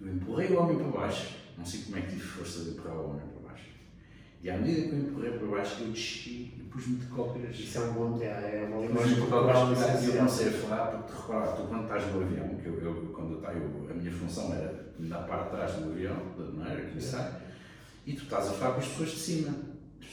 [0.00, 2.96] Eu empurrei o homem para baixo, não sei como é que tive força de empurrar
[2.98, 3.64] o homem para baixo.
[4.42, 7.58] E à medida que eu empurrei para baixo, eu desci e pus-me de cócoras.
[7.58, 8.18] Isso é um bom.
[8.22, 10.16] É, é uma linguagem de corporal e eu essencial.
[10.18, 13.50] comecei a falar, porque repara, tu quando estás no avião, que eu, eu quando eu,
[13.52, 17.40] eu, a minha função era na parte de trás do avião, da maneira que sai,
[18.06, 19.54] e tu estás a falar com as pessoas de cima.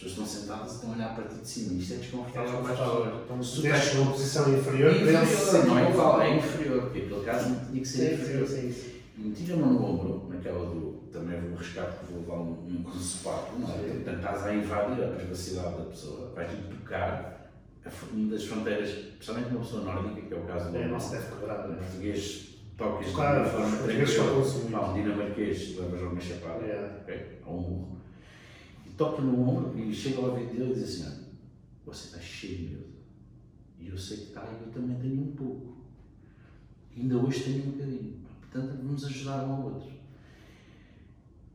[0.06, 1.74] As pessoas estão sentadas e estão a olhar para ti de cima.
[1.80, 3.14] Isto é É desconfortável para as pessoas.
[3.24, 7.00] Então, se deixas numa posição inferior, para eles se sentem não é é inferior, porque
[7.00, 8.48] aquele caso não tinha que ser Sim, inferior.
[8.48, 8.94] sim, sim.
[9.18, 11.04] E meti a mão no ombro, naquela do.
[11.14, 12.84] Também vou arriscar porque vou levar um, um
[13.60, 13.78] não é?
[13.78, 17.52] Portanto, estás a invadir a privacidade da pessoa, vais-lhe tocar
[17.86, 21.00] a uma das fronteiras, especialmente uma pessoa nórdica, que é o caso do É, não
[21.00, 21.66] se deve quebrar.
[21.66, 21.76] o né?
[21.78, 24.90] português toca de Claro, uma forma tranquila.
[24.90, 26.96] um dinamarquês levas uma chapada, Yeah.
[27.04, 27.40] ok?
[27.46, 28.03] Ou um murro.
[28.94, 31.24] E toca no ombro e chega ao ouvido dele e diz assim: "Olha,
[31.86, 32.94] Você está cheio de medo.
[33.80, 35.78] E eu sei que está, e eu também tenho um pouco.
[36.96, 38.22] Ainda hoje tenho um bocadinho.
[38.40, 39.92] Portanto, vamos ajudar um ao outro.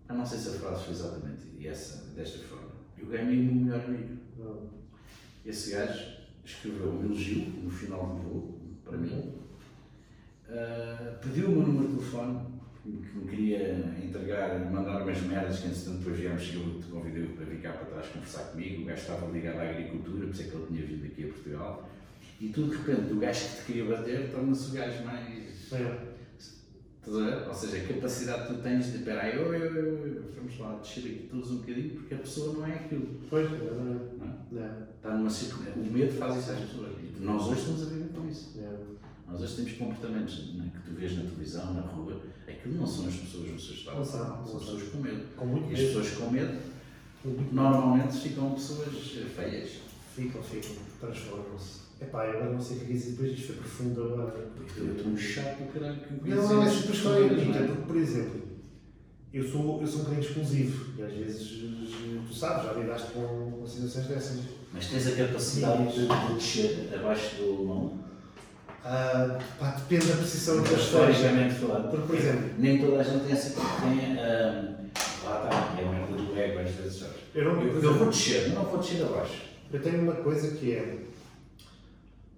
[0.08, 2.72] Eu não sei se a frase foi exatamente essa, desta forma.
[2.98, 4.18] Eu ganhei o meu melhor amigo.
[5.46, 9.34] Esse gajo escreveu um elogio no final do voo, para mim.
[10.48, 15.68] Uh, pediu o meu número de telefone, que me queria entregar, mandar umas merdas que
[15.68, 18.82] entretanto depois viemos e eu te convidei para vir cá para trás conversar comigo.
[18.82, 21.26] O gajo estava ligado à agricultura, por isso é que ele tinha vindo aqui a
[21.28, 21.90] Portugal.
[22.40, 25.72] E tudo de repente, o gajo que te queria bater torna-se o gajo mais.
[25.72, 26.18] É.
[27.10, 28.98] Ou seja, a capacidade que tu tens de.
[28.98, 32.52] Espera aí, eu, eu, eu, vamos lá descer aqui todos um bocadinho, porque a pessoa
[32.52, 33.20] não é aquilo.
[33.30, 34.64] Pois, Não é?
[34.64, 34.70] é.
[34.94, 35.80] Está numa circunstância.
[35.80, 36.92] O medo faz isso às pessoas.
[37.00, 38.60] E nós hoje estamos a viver com isso.
[38.60, 38.87] É.
[39.30, 43.06] Nós hoje temos comportamentos né, que tu vês na televisão, na rua, aquilo não são
[43.06, 45.22] as pessoas no seu estado, são, são pessoas com medo.
[45.36, 46.58] Com muito E as pessoas com medo
[47.52, 48.88] normalmente ficam pessoas
[49.36, 49.70] feias.
[50.14, 51.88] Ficam, ficam, transformam-se.
[52.00, 54.50] Epá, eu agora não sei o que dizer depois disto foi profundo agora.
[54.56, 57.44] porque- Eu estou um chato do caralho que me Não, não, é super é?
[57.44, 58.42] Rita, porque, por exemplo,
[59.32, 61.62] eu sou, eu sou um bocadinho explosivo e às vezes,
[62.26, 64.40] tu sabes, já lidaste com, situações dessas.
[64.72, 68.04] Mas tens a capacidade de, de descer abaixo do mão,
[68.84, 71.50] Ah, pá, depende da posição que esteja.
[71.60, 71.90] falando.
[71.90, 74.74] Porque, por exemplo, Nem toda a gente tem essa tem, ah,
[75.24, 78.48] Lá está, é a merda do ego às vezes, eu, não, Eu, eu vou descer,
[78.50, 79.42] não vou descer abaixo.
[79.72, 80.98] eu tenho uma coisa que é,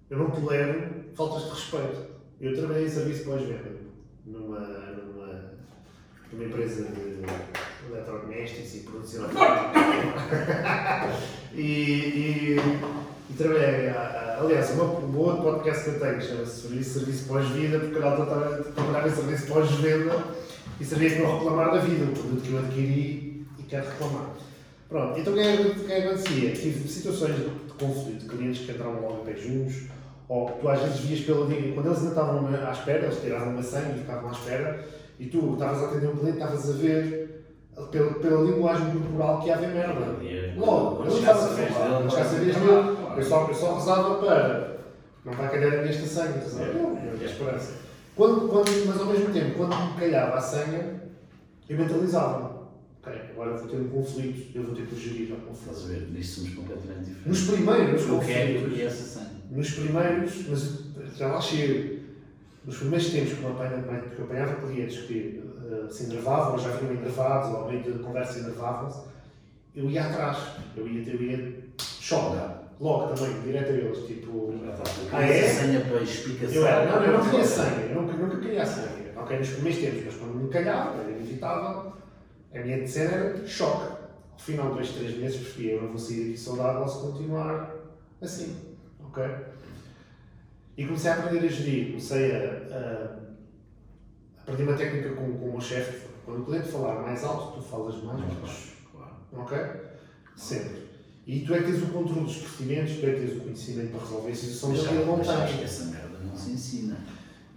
[0.09, 2.11] eu não tolero faltas de respeito.
[2.41, 3.71] Eu trabalhei em serviço pós-venda
[4.25, 5.51] numa, numa,
[6.31, 7.21] numa empresa de
[7.89, 9.25] eletrodomésticos e produção.
[11.53, 12.57] e, e,
[13.31, 17.27] e trabalhei, a- a- aliás, uma, um outro podcast que eu tenho chama-se Serviço, serviço
[17.27, 20.23] Pós-Vida, porque na altura trabalhava em serviço pós-venda
[20.79, 20.83] e
[21.15, 24.29] que não reclamar da vida, o produto que eu adquiri e quero reclamar.
[24.89, 26.51] Pronto, então o que é que é acontecia?
[26.51, 29.83] Tive situações de conflito de clientes que entravam logo a pé juntos,
[30.27, 33.49] ou tu às vezes vias pela linha, quando eles ainda estavam à espera, eles tiravam
[33.53, 34.85] uma senha e ficavam à espera,
[35.19, 37.45] e tu estavas a atender um cliente, estavas a ver
[37.89, 40.05] pela, pela linguagem corporal que ia haver merda.
[40.57, 42.97] Logo, vez a falar, dele, vez claro, dele.
[43.17, 44.71] Eu só, eu só rezava para
[45.23, 46.69] não vai calhar a minha esta senha, rezava É.
[46.69, 47.73] eu, eu tinha esperança.
[48.15, 51.01] Quando, quando, mas ao mesmo tempo, quando me calhava a senha,
[51.69, 52.51] eu mentalizava.
[53.03, 55.71] Ok, agora vou ter um conflito, eu vou ter que gerir o conflito.
[55.71, 56.07] Estás a ver?
[56.11, 57.25] Nisto somos completamente diferentes.
[57.25, 59.31] Nos primeiros Eu quero que essa senha.
[59.49, 61.99] nos primeiros, mas já lá chego,
[62.65, 66.59] nos primeiros tempos que eu apanhava, que eu apanhava clientes que eh, se enervavam, ou
[66.59, 68.99] já vinham enervados, ou ao meio de conversa enervavam-se,
[69.75, 70.37] eu ia atrás,
[70.77, 72.37] eu ia, eu ia choque,
[72.81, 74.53] logo também, direto a eles, tipo,
[75.13, 75.47] Ah, é?
[75.47, 76.55] senha para explicação.
[76.55, 79.81] eu era, não, eu não queria senha, eu nunca, nunca queria senha, ok, nos primeiros
[79.81, 81.93] tempos, mas quando me calhava, era inevitável,
[82.53, 84.01] a minha cena era choque.
[84.33, 87.75] Ao final de dois, três meses percebi, eu não vou sair daqui saudável se continuar
[88.21, 88.55] assim,
[88.99, 89.23] ok?
[90.77, 93.17] E comecei a aprender a gerir, comecei a,
[94.37, 96.07] a aprendi uma técnica com, com o meu chefe.
[96.25, 98.73] Quando o cliente falar mais alto, tu falas mais baixo.
[98.91, 99.11] Claro.
[99.33, 99.57] Ok?
[100.35, 100.80] Sempre.
[101.27, 103.91] E tu é que tens o controle dos procedimentos, tu é que tens o conhecimento
[103.91, 104.69] para resolver a situação
[105.17, 106.97] Mas da acho que essa merda não se ensina.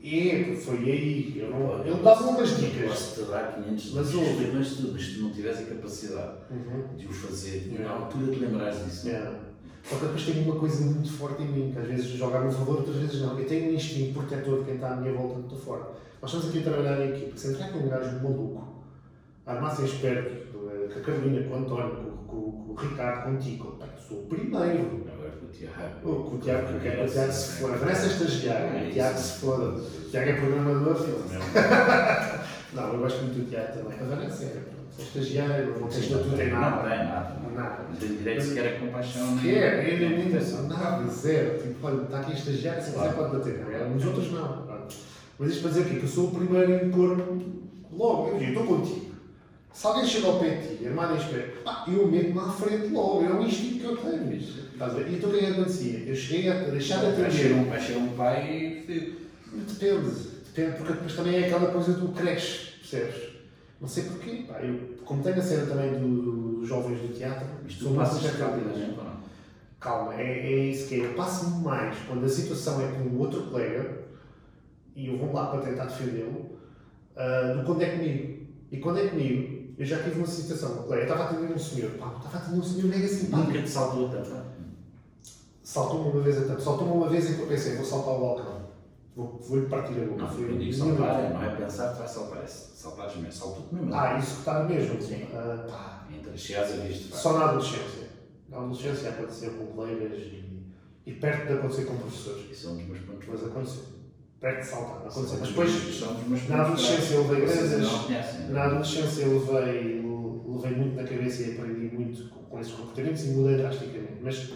[0.03, 1.35] E foi aí.
[1.39, 2.91] Eu, não, eu dava umas dicas.
[2.91, 4.47] Posso-te dar 500 Mas ouve.
[4.53, 6.97] mas tu, mas tu não tivesse a capacidade Uhum.
[6.97, 8.05] de os fazer e na Yeah.
[8.05, 9.09] altura te lembrares disso.
[9.09, 9.39] Yeah.
[9.82, 12.41] Só que depois tenho uma coisa muito forte em mim, que às vezes joga a
[12.43, 13.39] meu favor, outras vezes não.
[13.39, 15.89] Eu tenho um instinto protetor de quem está à minha volta muito forte.
[16.20, 17.36] Nós estamos aqui a trabalhar em equipa.
[17.39, 18.69] Se entrar com um gajo maluco,
[19.47, 23.77] armar-se esperto, eh, com a Carolina, com o António, com, com- com o Ricardo, contigo,
[23.78, 25.05] pá, eu sou o primeiro.
[25.12, 26.01] Agora com o Tiago.
[26.02, 27.74] Com o Tiago, porque é que o Tiago se foda.
[27.74, 29.65] A Vanessa é estagiária, o Tiago se foda.
[29.66, 30.97] O Tiago é programador.
[32.74, 33.98] Não, eu gosto muito do Tiago também.
[34.01, 36.89] A Vanessa é, pronto, é estagiária, não tem estatuto em Não nada.
[36.89, 37.36] tem nada.
[37.55, 37.85] Nada.
[37.89, 39.39] Não tem direito sequer a compaixão.
[39.39, 41.59] Que é, ele é muito nada, zero.
[41.62, 43.59] Tipo, olha, está aqui a estagiária, se quiser pode bater.
[43.89, 44.65] Não, Os outros não.
[45.39, 45.94] Mas isto para dizer o quê?
[45.97, 47.16] Que eu sou o primeiro a impor
[47.93, 48.28] logo.
[48.36, 49.14] Eu estou contigo.
[49.75, 52.87] Se alguém chega ao pé de ti, armado em espera, pá, eu meto-me à frente
[52.93, 53.25] logo.
[53.25, 54.33] É um instinto que eu tenho.
[54.37, 55.09] Estás a ver?
[55.09, 55.99] E então o que é que acontecia?
[55.99, 57.53] Eu cheguei a deixar de atender.
[57.55, 59.17] um, vai ser um pai fedido.
[59.53, 60.35] Depende.
[60.55, 63.35] Depende, porque depois também é aquela coisa do cresce, percebes?
[63.81, 64.45] Não sei porquê.
[64.47, 68.23] Pá, eu, como tenho a cena também do- dos jovens do teatro, Mas sou passas
[68.41, 69.15] ou não?
[69.81, 71.05] Calma, é, é isso que é.
[71.07, 74.05] Eu passo mais quando a situação é com o outro colega
[74.95, 76.57] e eu vou lá para tentar defendê-lo
[77.17, 78.45] ah, do que quando é comigo.
[78.73, 81.53] E quando é comigo, eu já tive uma situação o colega, eu estava a atender
[81.55, 83.49] um senhor, pá, eu estava a atender um senhor mega simpático.
[83.53, 84.45] Nunca te saltou a tampa.
[85.63, 88.21] Saltou-me uma vez a tampa, saltou-me uma vez em que eu pensei, vou saltar o
[88.21, 88.61] balcão,
[89.17, 90.23] vou- vou-lhe partir a boca.
[90.23, 93.75] Não, Foi eu digo saltar, não é pensar que vai saltar, é saltares mesmo, saltou-te
[93.75, 93.95] mesmo.
[93.95, 95.01] Ah, isso que está mesmo.
[95.03, 95.27] Sim.
[95.33, 97.15] Ah, pá, Entre chegares a visto.
[97.17, 98.09] Só na adolescência.
[98.49, 100.63] Na adolescência aconteceu com colegas e,
[101.07, 102.51] e perto de acontecer com professores.
[102.51, 103.83] Isso é um dos meus pontos Mas aconteceu.
[104.45, 105.39] Perto de saltar, aconteceu.
[105.41, 108.51] Mas depois, na adolescência, eu levei grandes.
[108.51, 110.05] Na adolescência, eu levei,
[110.47, 114.19] levei muito na cabeça e aprendi muito com, esses comportamentos e mudei drasticamente.
[114.21, 114.53] Mas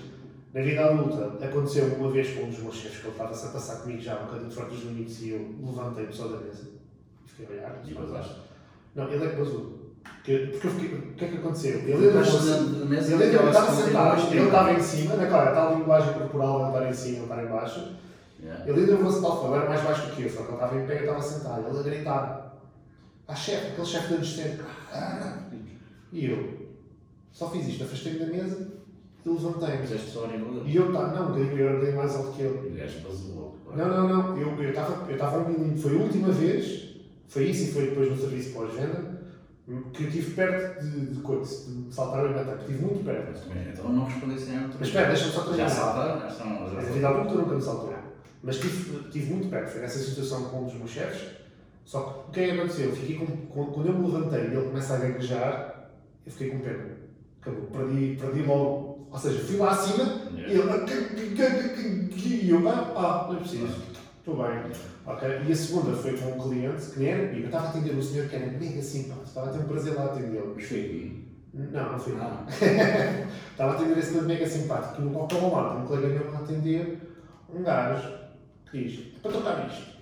[0.52, 3.48] na vida adulta, aconteceu uma vez com um dos meus chefes que ele estava-se a
[3.48, 6.68] passar comigo já um bocadinho fora dos limites e eu levantei-me só da mesa.
[7.24, 7.82] Fiquei a olhar.
[7.86, 8.42] E vazaste.
[8.94, 9.94] Não, ele é que vazou.
[10.02, 11.78] Porque, porque eu fiquei, o que é que aconteceu?
[11.78, 12.10] Ele
[12.84, 16.68] mesa ele estava sentado, ele estava em cima, na claro, está a linguagem corporal, ele
[16.68, 18.07] estar em cima, estar em baixo.
[18.42, 18.68] Yeah.
[18.70, 20.54] Ele ainda não se tal forma, era mais baixo do que eu, só que ele
[20.54, 21.68] estava em pé e eu estava sentado.
[21.68, 22.56] Ele a gritar.
[23.26, 24.60] À chefe, aquele chefe de adolescente.
[24.92, 25.38] "Ah!"
[26.12, 26.68] E eu
[27.32, 28.68] só fiz isto, afastei-me da mesa
[29.24, 29.78] e levantei-me.
[29.86, 30.26] Fizeste só.
[30.64, 32.78] E eu estava, não, eu bem mais alto que ele.
[32.80, 33.58] E basou logo.
[33.76, 35.44] Não, não, não, eu estava eu estava.
[35.76, 36.94] Foi a última vez,
[37.28, 39.18] foi isso e foi depois no serviço pós-venda,
[39.92, 42.60] que eu estive perto de, de, coisa, de saltar o ataque.
[42.62, 43.40] Estive muito perto.
[43.48, 44.76] Mas então não respondesse nem a outra.
[44.78, 45.68] Mas espera, deixa-me só terminar.
[45.68, 46.92] Já Na saltaram.
[46.94, 47.97] vida adulta nunca me saltou.
[48.42, 49.70] Mas estive, estive muito perto.
[49.70, 51.28] Foi nessa situação com um dos meus chefes.
[51.84, 52.88] Só que o que é que aconteceu?
[52.90, 55.90] Eu fiquei com, com- quando eu me levantei e ele começa a gaguejar,
[56.26, 56.84] eu fiquei com pena.
[57.40, 57.62] Acabou.
[57.62, 59.08] Perdi, perdi logo.
[59.10, 60.04] Ou seja, fui lá acima
[60.36, 60.62] e ele.
[62.16, 63.82] E eu, ah, pá, não é preciso.
[64.18, 64.60] Estou bem.
[65.06, 65.28] Ok?
[65.48, 67.40] E a segunda foi com um cliente que nem era comigo.
[67.44, 69.24] Eu estava a atender um senhor que era mega simpático.
[69.26, 70.52] Estava a ter um prazer lá atendê-lo.
[70.54, 71.24] Mas foi.
[71.54, 72.44] Não, não foi nada.
[72.44, 73.30] Não.
[73.50, 74.96] Estava a atender esse mega simpático.
[74.96, 76.98] Que no qual estava lá, um colega meu a atender
[77.52, 78.08] um gajo
[78.72, 79.98] diz: é para tocar isto.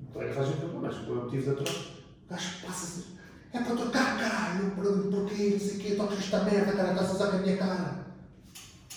[0.00, 1.70] O colega faz a pergunta, mas é o motivo da troca?
[1.80, 3.04] O gajo passa-se:
[3.52, 7.10] é para tocar, caralho, por- porquê, não sei o quê, tocas esta merda, cara, estás
[7.10, 8.06] a usar com a minha cara.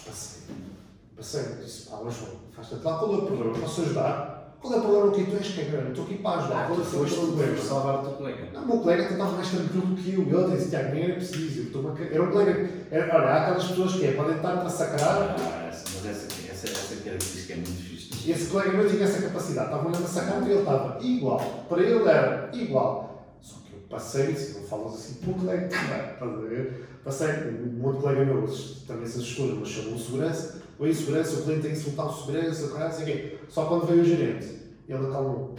[0.05, 0.41] Passei,
[1.15, 2.15] passei, disse: pá, mas
[2.55, 3.57] faz-te lá, qual é o problema?
[3.59, 4.31] Posso ajudar?
[4.61, 6.63] Qual é o problema que tu és, que Eu estou aqui para ajudar.
[6.65, 7.57] Ah, Qual é o teu problema?
[7.57, 8.49] salvar o teu colega.
[8.53, 10.21] Não, o meu colega até estava mais tranquilo do que eu.
[10.21, 11.59] Ele disse, Tiago, nem era preciso.
[11.61, 12.69] Eu estou-me a ca- Era um colega.
[12.91, 15.35] Era, olha, há aquelas pessoas que é, podem estar a sacrar.
[15.39, 17.90] Ah, mas essa, essa, essa característica é muito fixe.
[17.90, 17.90] E
[18.29, 19.67] esse colega meu tinha essa capacidade.
[19.67, 21.65] Estava olhando a sacar e ele estava igual.
[21.67, 23.25] Para ele era igual.
[23.41, 25.69] Só que eu passei e disse, não falas assim o colega.
[25.69, 26.89] Não, estás a ver?
[27.03, 28.47] Passei, um outro colega meu
[28.85, 30.61] também se assustou, mas chamou segurança.
[30.77, 33.37] Oi, segurança, o cliente tem que soltar o segurança, o caralho, sei o quê.
[33.49, 34.47] Só quando veio o gerente,
[34.87, 35.55] ele acalmou.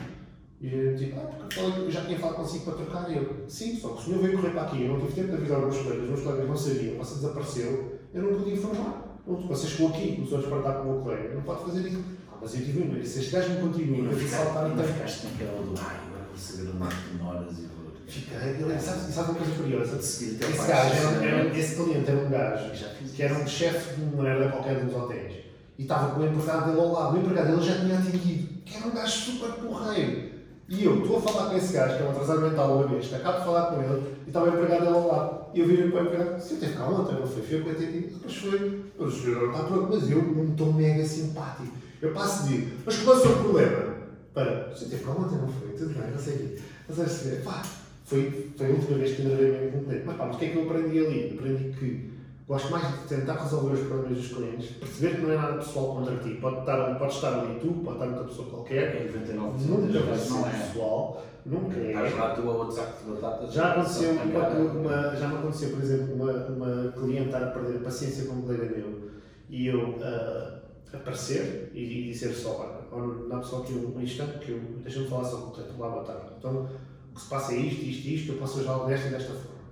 [0.60, 3.10] E eu tipo, ah, porque eu já tinha falado consigo para trocar.
[3.10, 5.34] E sim, só que o senhor veio correr para aqui, eu não tive tempo de
[5.34, 9.20] avisar os meus colegas, os meus colegas não sabiam, você desapareceu, eu não podia informar.
[9.26, 12.21] Não, você chegou aqui, começou a despertar com o meu colega, não pode fazer isso.
[12.42, 14.84] Mas eu tive um, se este gajo me continua E a saltar, não então.
[14.84, 17.82] ficaste naquela do ai, agora vou saber onde é que demoras e vou.
[18.06, 19.96] Fica, ele, sabe, sabe uma coisa curiosa?
[19.96, 22.70] De seguir até Esse gajo, era, esse cliente era um gajo
[23.14, 25.32] que era um chefe de uma merda qualquer dos hotéis
[25.78, 27.16] e estava com o empregado dele ao lado.
[27.16, 30.32] O empregado dele já tinha atendido, que era um gajo super porreiro.
[30.68, 33.16] E eu estou a falar com esse gajo, que é um atrasado mental, uma besta,
[33.16, 35.42] acabo de falar com ele e estava o empregado dele ao lado.
[35.54, 37.42] E eu virei para o empregado, se eu teve cá ontem, não foi?
[37.42, 37.98] Foi eu que atendi.
[38.00, 41.72] Depois foi, o senhor está pronto, mas eu não estou mega simpático.
[42.02, 43.94] Eu passo de, mas qual é o seu problema?
[44.34, 45.68] Para, você teve cá ontem, não foi?
[45.68, 46.58] Tudo bem, não sei o quê.
[46.88, 47.62] Mas é assim, pá,
[48.04, 50.02] foi, foi a última vez que gravei mesmo com um cliente.
[50.06, 51.38] Mas pá, mas o que é que eu aprendi ali?
[51.38, 52.10] Aprendi que
[52.48, 55.94] gosto mais de tentar resolver os problemas dos clientes, perceber que não é nada pessoal
[55.94, 56.38] contra ti.
[56.40, 59.12] Pode estar, pode estar ali tu, pode estar outra pessoa qualquer.
[59.14, 60.66] 99% Nunca das vai ser é.
[60.66, 61.86] pessoal, nunca é.
[61.92, 63.52] Estás lá tu a outro saco de batatas.
[63.52, 67.84] Já aconteceu, uma, já me aconteceu, por exemplo, uma, uma cliente estar a perder a
[67.84, 69.12] paciência com um colega meu
[69.48, 70.61] e eu ah,
[70.92, 75.24] aparecer e, e dizer só, olha, dá-me só aqui um instante que eu deixa-me falar
[75.24, 76.32] só com o cliente, lá boa tarde.
[76.38, 76.68] Então,
[77.10, 79.62] o que se passa é isto, isto, isto, eu posso ajudá-lo desta e desta forma.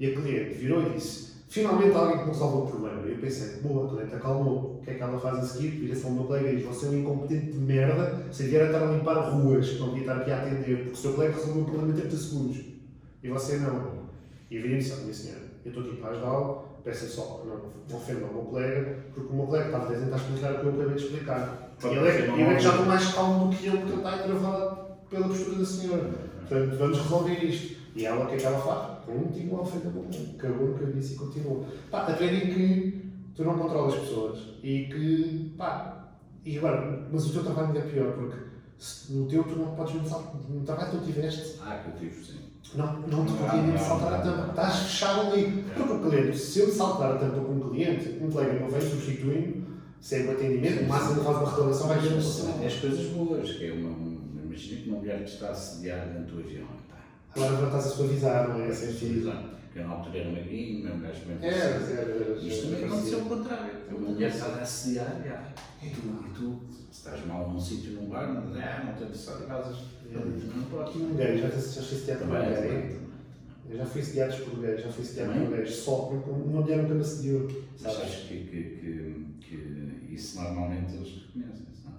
[0.00, 3.06] E a cliente virou e disse, finalmente alguém que me resolve o problema.
[3.06, 4.78] E eu pensei, boa, a cliente acalmou.
[4.78, 5.68] O que é que ela faz a seguir?
[5.70, 8.66] Vira-se ao meu colega e diz, você é um incompetente de merda, se vier a
[8.66, 11.62] estar a limpar ruas, não devia estar aqui a atender, porque o seu colega resolveu
[11.62, 12.64] o problema em 30 segundos.
[13.22, 14.08] E você não.
[14.50, 17.60] E eu virei-me e disse, minha senhora, eu estou aqui para ajudá-lo, peço só, não,
[17.90, 20.66] não ofenda o meu colega, porque o meu colega estava a tentar explicar o que
[20.66, 21.74] eu acabei de explicar.
[21.82, 23.92] E ele é, e eu é que já estou mais calmo do que ele, porque
[23.92, 26.10] ele está entravado pela postura da senhora.
[26.48, 27.78] Portanto, vamos resolver isto.
[27.94, 29.04] E ela, o que é que ela faz?
[29.04, 30.38] Continua a ofender o meu colega.
[30.38, 31.64] Cagou no que eu disse e continua.
[31.90, 36.08] Pá, aprendi que tu não controlas pessoas e que, pá,
[36.42, 38.36] e agora, mas o teu trabalho ainda é pior, porque
[38.78, 42.10] se no teu tu não podes saltar, no trabalho que tu tiveste, Ah, que eu
[42.10, 42.38] tive, sim.
[42.74, 45.64] Não, não te podia mesmo não, saltar a tampa, estás fechado ali.
[45.74, 48.80] Porque o cliente, se eu saltar a tampa com um cliente, um colega meu vem
[48.80, 49.66] substituindo,
[50.00, 53.50] sem o atendimento, o máximo faz uma reclamação vai ter uma Mas as coisas boas,
[53.50, 54.18] que é uma.
[54.44, 56.66] Imagina que uma mulher que está a sediar dentro do avião.
[56.88, 56.96] pá,
[57.36, 58.72] Agora estás a suavizar, não é?
[58.72, 59.32] Sem filho.
[59.72, 62.86] Que eu na altura era magrinho, mesmo gajo bem É, é, é, Isto também é,
[62.86, 63.72] aconteceu ao contrário.
[63.90, 65.54] Uma mulher está a assediar.
[65.82, 69.44] E tu, e tu, se estás mal num sítio, num bar, não não estou interessado
[69.44, 69.76] em casas.
[70.10, 70.98] Não pode.
[70.98, 72.98] Um gajo, já já fui sediado por um também.
[73.70, 75.72] Eu já fui sediado por gajo, já fui sediado por gajo.
[75.72, 77.48] Só porque uma mulher nunca me assediou.
[77.72, 77.98] Mas Sabes?
[78.00, 81.92] acho que, que, que, que isso normalmente eles reconhecem, não?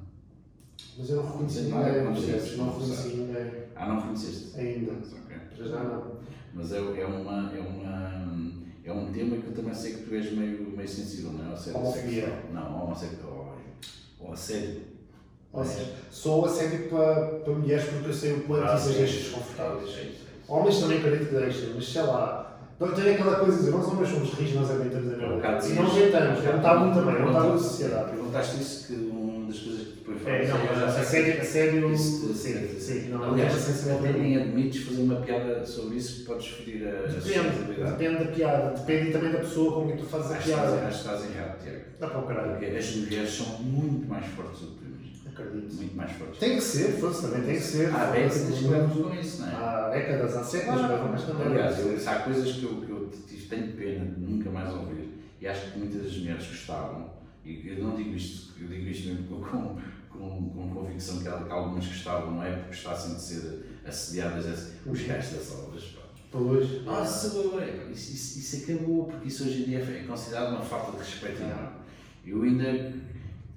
[0.98, 2.58] Mas eu não reconheci ninguém, não, percebes?
[2.58, 3.52] Não não, reconheci ninguém.
[3.76, 4.60] Ah, não reconheceste?
[4.60, 4.94] Ainda.
[4.94, 5.38] Mas, ok.
[5.56, 6.20] Para já não.
[6.54, 8.52] Mas é, é, uma, é, uma,
[8.84, 11.48] é um tema que eu também sei que tu és meio, meio sensível, não é?
[11.50, 12.26] Ao assédio Homofobia.
[12.26, 12.54] sexual.
[12.54, 13.58] Não, homossexual.
[14.20, 14.82] Ao assédio.
[15.52, 19.18] Ou seja, sou assédio para, para mulheres porque eu sei o quanto isso as deixa
[19.20, 19.90] desconfortáveis.
[19.98, 20.12] É é.
[20.48, 22.46] Homens também acredito que deixam, mas sei lá.
[22.76, 25.68] Então tem aquela coisa de dizer, nós homens somos rijos, nós aguentamos a É merda.
[25.68, 28.12] E não aguentamos, é um tabu também, é um tabu da sociedade.
[28.12, 31.42] Perguntaste isso que uma das coisas que depois É, falas não, eu já sei assédio,
[31.42, 35.98] assédio, Isso, sim, sim, não, Aliás, não é até nem admites fazer uma piada sobre
[35.98, 39.98] isso que podes ferir a Depende, depende da piada, depende também da pessoa com quem
[39.98, 40.88] tu fazes a piada.
[40.88, 41.80] acho que estás errado, Tiago.
[42.00, 44.89] Dá para o caralho, Porque as mulheres são muito mais fortes do que.
[45.40, 45.74] Acredito.
[45.76, 46.40] Muito mais fortes.
[46.40, 47.94] Tem que ser, fosse também tem que ser.
[47.94, 49.56] Há décadas que levamos com isso, não é?
[49.56, 51.10] Há décadas, há séculos, Claro.
[51.12, 51.48] mas também.
[51.48, 55.10] Aliás, eu, há coisas que eu, que eu tive- tenho pena de nunca mais ouvir
[55.42, 57.10] e acho que muitas das mulheres gostavam,
[57.46, 59.80] e eu não digo isto, eu digo isto mesmo com, com,
[60.10, 64.50] com, com convicção que, que algumas gostavam, não é porque gostassem de ser assediadas, é
[64.52, 65.96] assim, os gajos das obras.
[66.32, 66.84] Pois.
[66.86, 70.92] Nossa, ué, isso, isso, isso acabou, porque isso hoje em dia é considerado uma falta
[70.92, 71.70] de respeito enorme.
[72.24, 72.94] Eu ainda,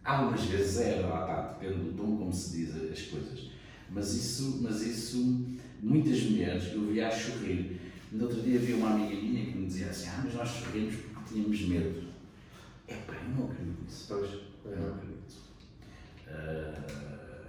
[0.05, 3.51] algumas vezes era, lá está, depende do tom como se diz as coisas,
[3.91, 5.45] mas isso, mas isso
[5.83, 7.81] muitas mulheres eu via a sorrir.
[8.11, 10.95] No outro dia havia uma amiga minha que me dizia assim, ah, mas nós sorrimos
[10.97, 12.03] porque tínhamos medo.
[12.89, 14.05] É pá, eu não acredito nisso.
[14.09, 14.31] Pois.
[14.67, 15.35] Eu não acredito.
[16.29, 16.75] Ah,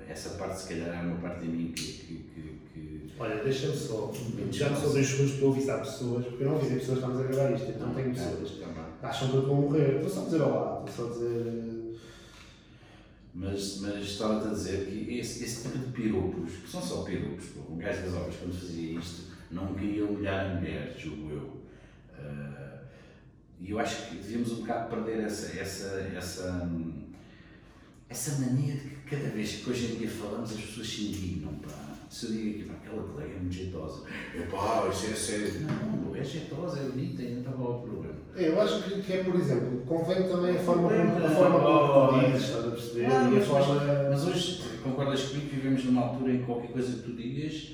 [0.07, 3.75] essa parte, se calhar, é uma parte de mim que- que- que- que Olha, deixa-me
[3.75, 4.11] só.
[4.51, 7.21] Já só dois segundos para eu avisar pessoas, porque eu não avisei pessoas que estamos
[7.25, 8.51] a gravar isto, então tenho pessoas.
[8.51, 8.83] Também.
[9.01, 9.95] Acham que eu a morrer.
[9.95, 11.82] Estou só a dizer olá, estou só a dizer.
[13.35, 17.45] Mas, mas estava-te a dizer que esse, esse tipo de piropos, que são só piropos,
[17.67, 21.61] o gajo das obras, quando fazia isto, não queria humilhar a mulher, julgo eu.
[22.13, 22.83] Ah,
[23.59, 26.69] E eu acho que devíamos um bocado perder essa, essa, essa,
[28.09, 31.53] essa mania de que cada vez que hoje em dia falamos as pessoas se indignam.
[31.55, 31.95] Pá.
[32.09, 35.61] Se eu digo aqui, aquela colega é muito jeitosa, é pá, isso é sério.
[35.61, 38.12] Não, é jeitosa, é bonita, ainda estava lá o problema.
[38.35, 42.07] Eu acho que, que é, por exemplo, convém também a forma como, a forma como
[42.19, 43.01] tu dizes, estás a perceber?
[43.03, 43.75] E a mas, forma.
[44.09, 47.73] mas- hoje, concordas comigo que vivemos numa altura em que qualquer coisa que tu digas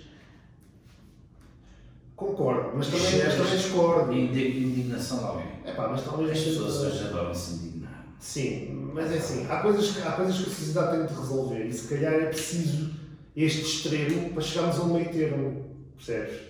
[2.15, 4.11] Concordo, mas também, mas também discordo.
[4.11, 5.47] é indi- indignação de alguém.
[5.63, 6.31] É pá, mas talvez.
[6.31, 8.05] As pessoas hoje adoram se indignar.
[8.19, 11.65] Sim, mas é assim, há coisas, que, há coisas que a sociedade tem de resolver
[11.65, 12.91] e se calhar é preciso
[13.37, 15.65] este extremo para chegarmos a um meio termo,
[15.95, 16.41] percebes?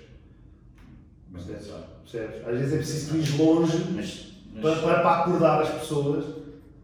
[1.32, 2.02] Mas é só.
[2.04, 2.48] percebes?
[2.48, 6.26] Às vezes é preciso ir longe Mas, mas para, para, para acordar as pessoas,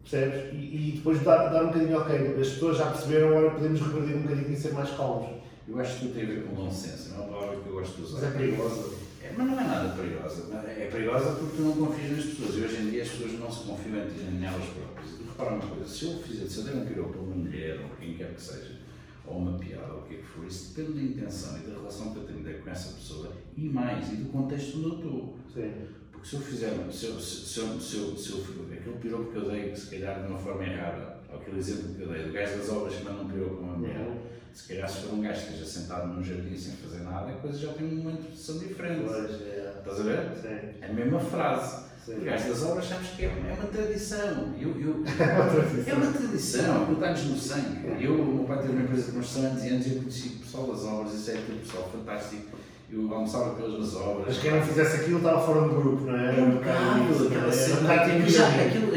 [0.04, 0.54] percebes?
[0.54, 4.18] E, e depois dar, dar um bocadinho, ok, as pessoas já perceberam, agora podemos regredir
[4.18, 5.30] um bocadinho e ser mais calmos.
[5.68, 7.68] eu acho que tudo tem a ver com bom senso, não é uma palavra que
[7.68, 8.28] eu gosto de Mas usar.
[8.28, 8.94] é perigoso.
[9.24, 10.44] É, mas não é nada perigosa.
[10.68, 12.56] É perigosa porque tu não confias nas pessoas.
[12.56, 15.10] E hoje em dia as pessoas não se confiam nelas próprias.
[15.28, 17.90] Repara uma coisa, se eu fizer, se eu der um piropo a uma mulher ou
[18.00, 18.75] quem quer que seja,
[19.28, 21.74] ou uma piada, ou o que é que for, isso depende da intenção e da
[21.78, 25.40] relação que eu tenho com essa pessoa e mais, e do contexto onde eu estou.
[25.54, 25.72] Sim.
[26.12, 29.38] Porque se eu fizer, se eu, se, eu, se, eu, se eu, aquele piropo que
[29.38, 32.34] eu dei, se calhar de uma forma errada, ou aquele exemplo que eu dei, do
[32.34, 34.18] gajo das obras que manda um piropo com uma mulher, Uhum.
[34.54, 37.36] se calhar se for um gajo que esteja sentado num jardim sem fazer nada, a
[37.36, 39.04] coisa já tem uma interpretação diferente.
[39.06, 39.76] Pois, é.
[39.80, 40.36] Estás a ver?
[40.38, 40.80] Sim.
[40.82, 41.85] É a mesma frase.
[42.06, 42.24] Sim.
[42.24, 44.54] Gajo das obras, sabes que é, é uma tradição.
[44.62, 45.04] Eu, eu,
[45.88, 48.04] é uma tradição, aquilo está-nos no sangue.
[48.04, 50.40] Eu, o meu pai teve uma empresa de construção antes e antes eu conheci o
[50.40, 52.58] pessoal das obras, isso é tudo pessoal fantástico.
[52.92, 54.28] Eu almoçava com eles nas obras.
[54.28, 56.40] Mas quem não fizesse aquilo estava fora do grupo, não é?
[56.40, 57.88] É um bocado aquela é cena.
[58.22, 58.68] building.
[58.68, 58.96] aquilo,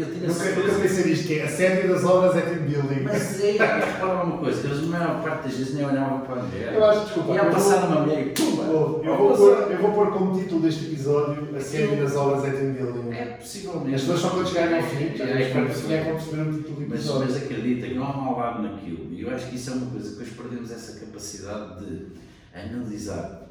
[0.00, 0.66] eu tinha Nunca, certeza.
[0.68, 3.00] nunca pensei nisto, que é a série das obras é team building.
[3.04, 6.42] Mas é, repara uma coisa, eles na maior parte das vezes nem olhavam para a
[6.44, 6.74] mulher.
[6.74, 8.62] Eu acho, desculpa, Ia passar vou- uma mulher e pumba!
[8.62, 12.50] Eu, vou pôr, eu vou pôr como título deste episódio a série das obras é
[12.50, 13.10] team building.
[13.12, 13.94] É possivelmente.
[13.94, 16.52] As pessoas só quando chegarem ao fim, já É, espero é, já vão perceber o
[16.52, 17.26] título do Mas, episódio.
[17.26, 19.12] mas acredita que não há maldade naquilo.
[19.12, 22.06] E eu acho que isso é uma coisa que hoje perdemos essa capacidade de
[22.54, 23.48] analisar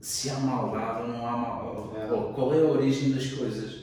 [0.00, 2.08] se há maldade ou não há maldade.
[2.08, 2.12] É.
[2.12, 3.81] Ou qual é a origem das coisas.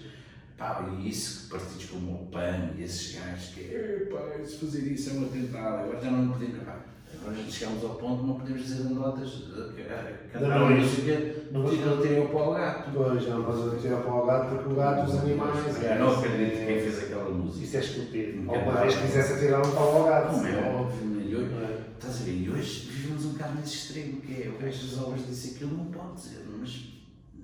[0.60, 4.57] Pá, e isso que partidos como o PAN e esses gajos que "Eh, pá, se
[4.57, 6.64] fazer isso é um atentado, agora já não podemos.
[6.64, 6.80] Pá,
[7.22, 11.36] agora já chegamos ao ponto que não podemos dizer anedotas, eh, cantar Não, uma música,
[11.53, 12.91] não vou- tirem o pau ao gato.
[12.94, 15.84] Pois, não podes tirar o gato porque o gato, os animais.
[15.84, 17.65] Eu não acredito que quem fez aquela música.
[17.65, 18.38] Isso é estúpido.
[18.41, 18.81] Um Alguma bocado.
[18.81, 20.34] vez quisesse tirar um pau ao gato.
[20.36, 21.19] Como é óbvio, né?
[21.23, 21.80] É?
[21.98, 22.31] Estás a ver?
[22.34, 25.77] E hoje vivemos um bocado nesse extremo, que é o gajo das obras disse aquilo,
[25.77, 26.94] não pode dizer, mas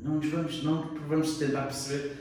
[0.01, 2.17] não nos vamos, não vamos tentar perceber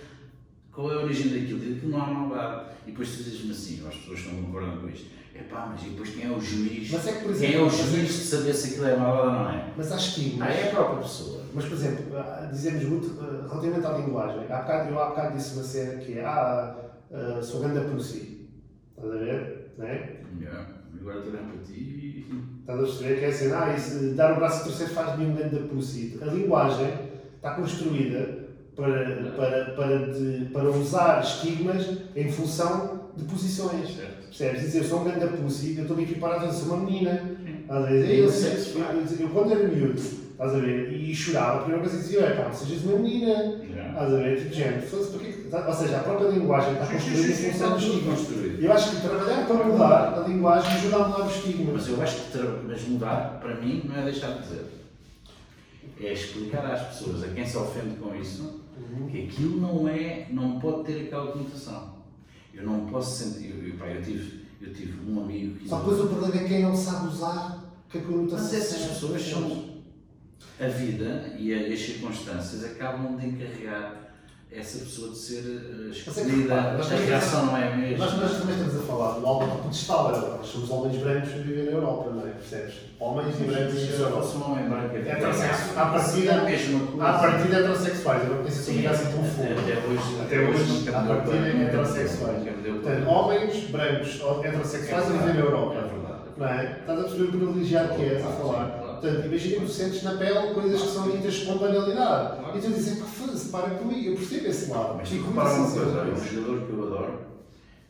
[0.74, 2.66] qual é a origem daquilo, e aquilo não há maldade.
[2.86, 5.82] E depois tu dizes-me assim, as pessoas que não concordam com isto, é pá, mas
[5.82, 6.90] e depois quem é o juiz?
[6.92, 8.96] Mas é que, por quem é exemplo, o juiz que- de saber se aquilo é
[8.96, 9.72] maldade ou não é?
[9.76, 10.48] Mas há estigmas.
[10.48, 11.42] Ah, é a própria pessoa.
[11.54, 14.44] Mas, por exemplo, ah, dizemos muito ah, relativamente à linguagem.
[14.50, 16.76] Há bocado, eu há bocado disse uma cena que é ah,
[17.12, 18.48] ah, sou ganda pussy.
[18.96, 19.72] Estás a ver?
[19.78, 20.20] Não é?
[20.40, 20.68] Yeah.
[21.00, 22.26] Agora estou olhar para ti.
[22.60, 25.24] Estás a perceber que é assim, ah, isso, dar o braço a torcer faz de
[25.24, 26.18] um ganda pussy.
[26.22, 26.92] A linguagem
[27.36, 28.43] está construída
[28.76, 31.86] para, para, para, de- para usar estigmas
[32.16, 33.94] em função de posições.
[33.96, 34.24] Certo.
[34.26, 34.60] Percebes?
[34.62, 37.30] Dizer, eu sou um ganda pussy, eu estou-me a equiparar a sou uma menina.
[37.68, 38.04] A ver?
[38.04, 41.62] Sim, Eu, sim, eu, eu, eu, quando era miúdo, estás a ver, e chorava, a
[41.62, 43.60] primeira coisa que dizia é, pá, não sejas uma menina.
[43.88, 44.50] Estás a ver?
[44.50, 48.26] Tipo, que- tá- ou seja, a própria linguagem está construída em função dos estigmas.
[48.60, 51.72] Eu acho que trabalhar para mudar a linguagem ajuda a mudar os estigmas.
[51.74, 54.64] Mas eu acho que mas mudar, para mim, não é deixar de dizer.
[56.00, 59.08] É explicar às pessoas, a quem se ofende com isso, Uhum.
[59.08, 61.94] que aquilo não é, não pode ter aquela conotação.
[62.52, 65.78] Eu não posso sentir, eu, eu, pá, eu tive, eu tive um amigo que Só
[65.78, 68.44] depois o problema é quem não sabe usar que a conotação.
[68.44, 69.74] Mas essas pessoas são.
[70.60, 74.03] A vida e as circunstâncias acabam de encarregar
[74.56, 75.42] essa pessoa de ser
[76.06, 76.72] Mas é que, escolhida.
[76.78, 78.04] nós a reação não é a mesma.
[78.06, 81.64] Nós, nós também estamos a falar do alto pedestal, nós somos homens brancos a viver
[81.64, 82.30] na Europa, não é?
[82.30, 82.74] Percebes?
[83.00, 84.22] Homens e brancos Se eu Europa.
[84.22, 85.76] fosse um homem branco, É heterossexual.
[85.86, 87.04] À partida- é a mesma coisa.
[87.04, 89.60] À partida heterossexuais, eu não penso que Sim, assim tão fundo.
[89.60, 92.42] Até hoje, Até hoje, à partida, é heterossexuais.
[92.42, 95.74] para- Portanto, homens brancos heterossexuais a viver na É Europa.
[95.74, 96.14] verdade.
[96.36, 96.78] Não é?
[96.80, 98.83] Estás a perceber o privilegiado que és a falar.
[98.94, 99.00] Claro.
[99.00, 102.38] Portanto, imagina que tu sentes na pele coisas que são ditas com banalidade.
[102.40, 102.58] Claro.
[102.58, 104.94] E tu dizes, pá, foda-se, para comigo, eu percebo esse lado.
[104.96, 107.20] Mas Fico repara uma sincero coisa, com olha, um jogador que eu adoro,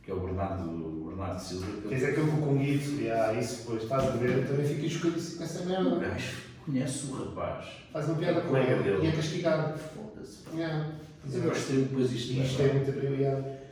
[0.03, 3.33] que é o Bernardo, o Bernardo Silva, que Quer dizer, aquele com o e ah,
[3.39, 5.97] isso, pois, estás a ver, eu também fico escolhido com essa o merda.
[5.97, 7.67] gajo conhece o rapaz.
[7.93, 9.05] Faz uma piada com Colega ele dele.
[9.05, 9.79] e é castigado.
[9.79, 10.39] Foda-se.
[10.55, 10.91] Yeah.
[11.25, 12.33] Mas eu gosto de depois isto.
[12.33, 13.25] Isto é muito e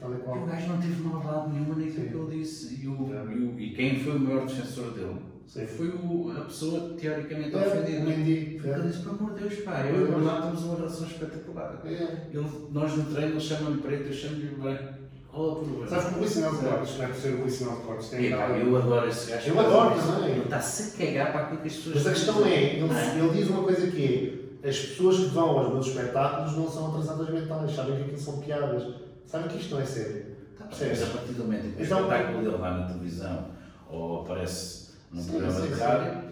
[0.02, 2.82] O gajo não teve maldade nenhuma naquilo que ele disse.
[2.82, 3.32] E, o, É.
[3.34, 5.16] e, o- e quem foi o maior defensor dele
[5.46, 5.66] Sim.
[5.66, 8.00] foi o- a pessoa teoricamente É, ofendida.
[8.04, 11.06] Porque ele disse: pelo amor de Deus, pá, eu e o Bernardo temos uma relação
[11.06, 11.80] espetacular.
[11.84, 11.88] É.
[12.32, 15.02] Ele, nós no treino, ele chama-me preto, eu chamo-lhe branco.
[15.30, 15.88] Qual é o problema?
[15.88, 17.82] Sabes que o Rui Sinal de Cortes, não é por ser o Rui Sinal de
[17.82, 19.48] Cortes, tem eu adoro esse gajo.
[19.50, 20.30] Eu adoro também.
[20.32, 23.18] Ele está-se a cagar para aquilo que as pessoas Mas a questão é, ele, é?
[23.18, 26.88] ele diz uma coisa que é, as pessoas que vão aos meus espetáculos não são
[26.88, 28.94] atrasadas mentais, sabem que aquilo são piadas,
[29.26, 30.26] sabem que isto não é sério.
[30.58, 33.46] Tá bem, mas a partir do momento que o Então- espetáculo dele vai na televisão
[33.90, 34.81] ou aparece
[35.12, 35.80] num Sim, programa sim, de sim.
[35.80, 36.22] rádio,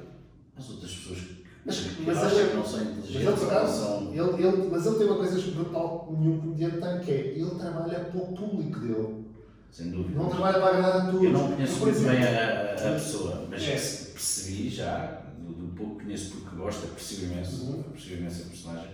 [0.56, 3.80] as outras pessoas que, Mas- mas acham ele- que não são Mas ele, inteligentes acaso,
[3.82, 4.08] são.
[4.12, 7.50] ele, ele, mas ele tem uma coisa brutal que nenhum comediante tem, que é, ele
[7.58, 9.24] trabalha para o público dele,
[9.70, 10.18] Sem dúvida.
[10.18, 11.22] não trabalha para agradar a todos.
[11.22, 13.70] Eu não conheço muito exemplo, bem a, a- pessoa, mas É.
[14.12, 17.80] percebi já, do, do pouco que conheço porque gosto, aprecio imenso, Uhum.
[17.80, 18.90] aprecio imenso a personagem.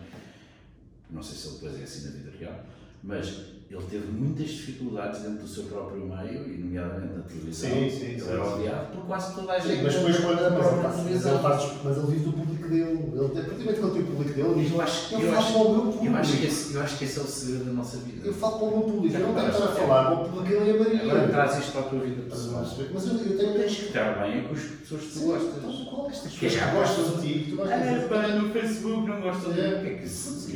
[1.09, 2.65] Não sei se ele depois é assim na vida real,
[3.05, 7.71] mas ele teve muitas dificuldades dentro do seu próprio meio, e nomeadamente na televisão.
[7.71, 9.83] Sim, sim, Ele sim, era odiado por quase toda a gente.
[9.83, 11.43] mas depois quando mas própria televisão.
[11.85, 13.13] mas ele vive do público dele.
[13.13, 15.15] Ele, a partir do momento que ele tem o público dele, ele diz, Eu acho,
[15.15, 16.07] eu eu falo acho, para o meu público.
[16.07, 18.27] eu acho que esse, eu acho que esse é o segredo da nossa vida.
[18.27, 19.17] Eu falo para o meu público.
[19.17, 21.03] Eu não tenho que estar a falar para o público dele e a Maria.
[21.03, 22.67] Agora traz isto para a tua vida pessoal.
[22.95, 25.57] Mas eu, eu tenho que estar bem é com as pessoas que tu gostas.
[25.57, 29.53] então, é Que já que gosta de ti, gostas Ah, pá, no Facebook não gosto
[29.53, 29.69] de É.
[29.77, 30.47] O que é que isso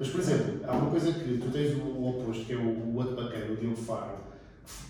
[0.00, 2.96] Mas, por exemplo, há uma coisa que tu tens o oposto, que é o, o
[2.96, 4.16] outro bacana, o Diogo Faro,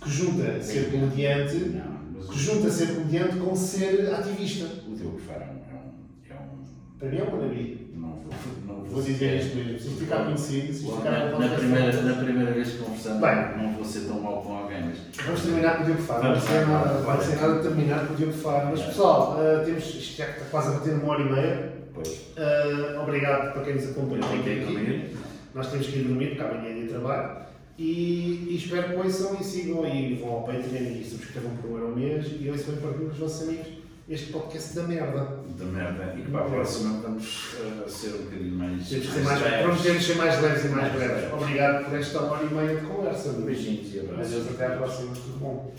[0.01, 4.66] que junta ser comediante, Não, que junta ser comediante com ser ativista.
[4.89, 6.32] o Diogo Faro é um.
[6.32, 7.78] É um Para mim é uma maravilha.
[7.97, 8.32] não vou,
[8.69, 9.81] não Vou dizer isto mesmo.
[9.81, 13.59] Se ficar conhecido, se ficar na, na, primeira, na primeira vez que conversamos, Bem.
[13.59, 15.27] não vou ser tão mau com alguém, mas.
[15.27, 16.28] Vamos terminar com o Diogo Faro.
[16.28, 17.24] Não ser nada, vamos.
[17.24, 18.69] ser nada de terminar com o Diogo Faro.
[18.70, 21.80] Mas pessoal, eh, temos, isto já está quase a bater uma hora e meia.
[21.95, 22.21] Pois.
[22.37, 25.17] Eh, obrigado para quem nos acompanhou até aqui.
[25.55, 27.41] Nós temos que ir dormir, porque amanhã é dia de trabalho.
[27.79, 31.75] E, e espero que ouçam e sigam e vão ao Patreon e subscrevam por um
[31.77, 33.67] euro ao mês e ouçam e partilhem com os vossos amigos
[34.09, 35.39] este podcast da merda.
[35.57, 36.15] Da merda.
[36.19, 38.89] E que para a próxima vamos uh, ser um bocadinho mais.
[38.89, 39.61] Temos que ser mais, leves.
[39.62, 41.17] prometemos ser mais leves e mais Mais breves.
[41.17, 41.33] leves.
[41.33, 43.33] Obrigado por esta hora e meia de conversa.
[43.33, 44.33] Beijinhos e abraços.
[44.33, 45.15] Adeus, até à próxima.
[45.15, 45.75] Tudo bom.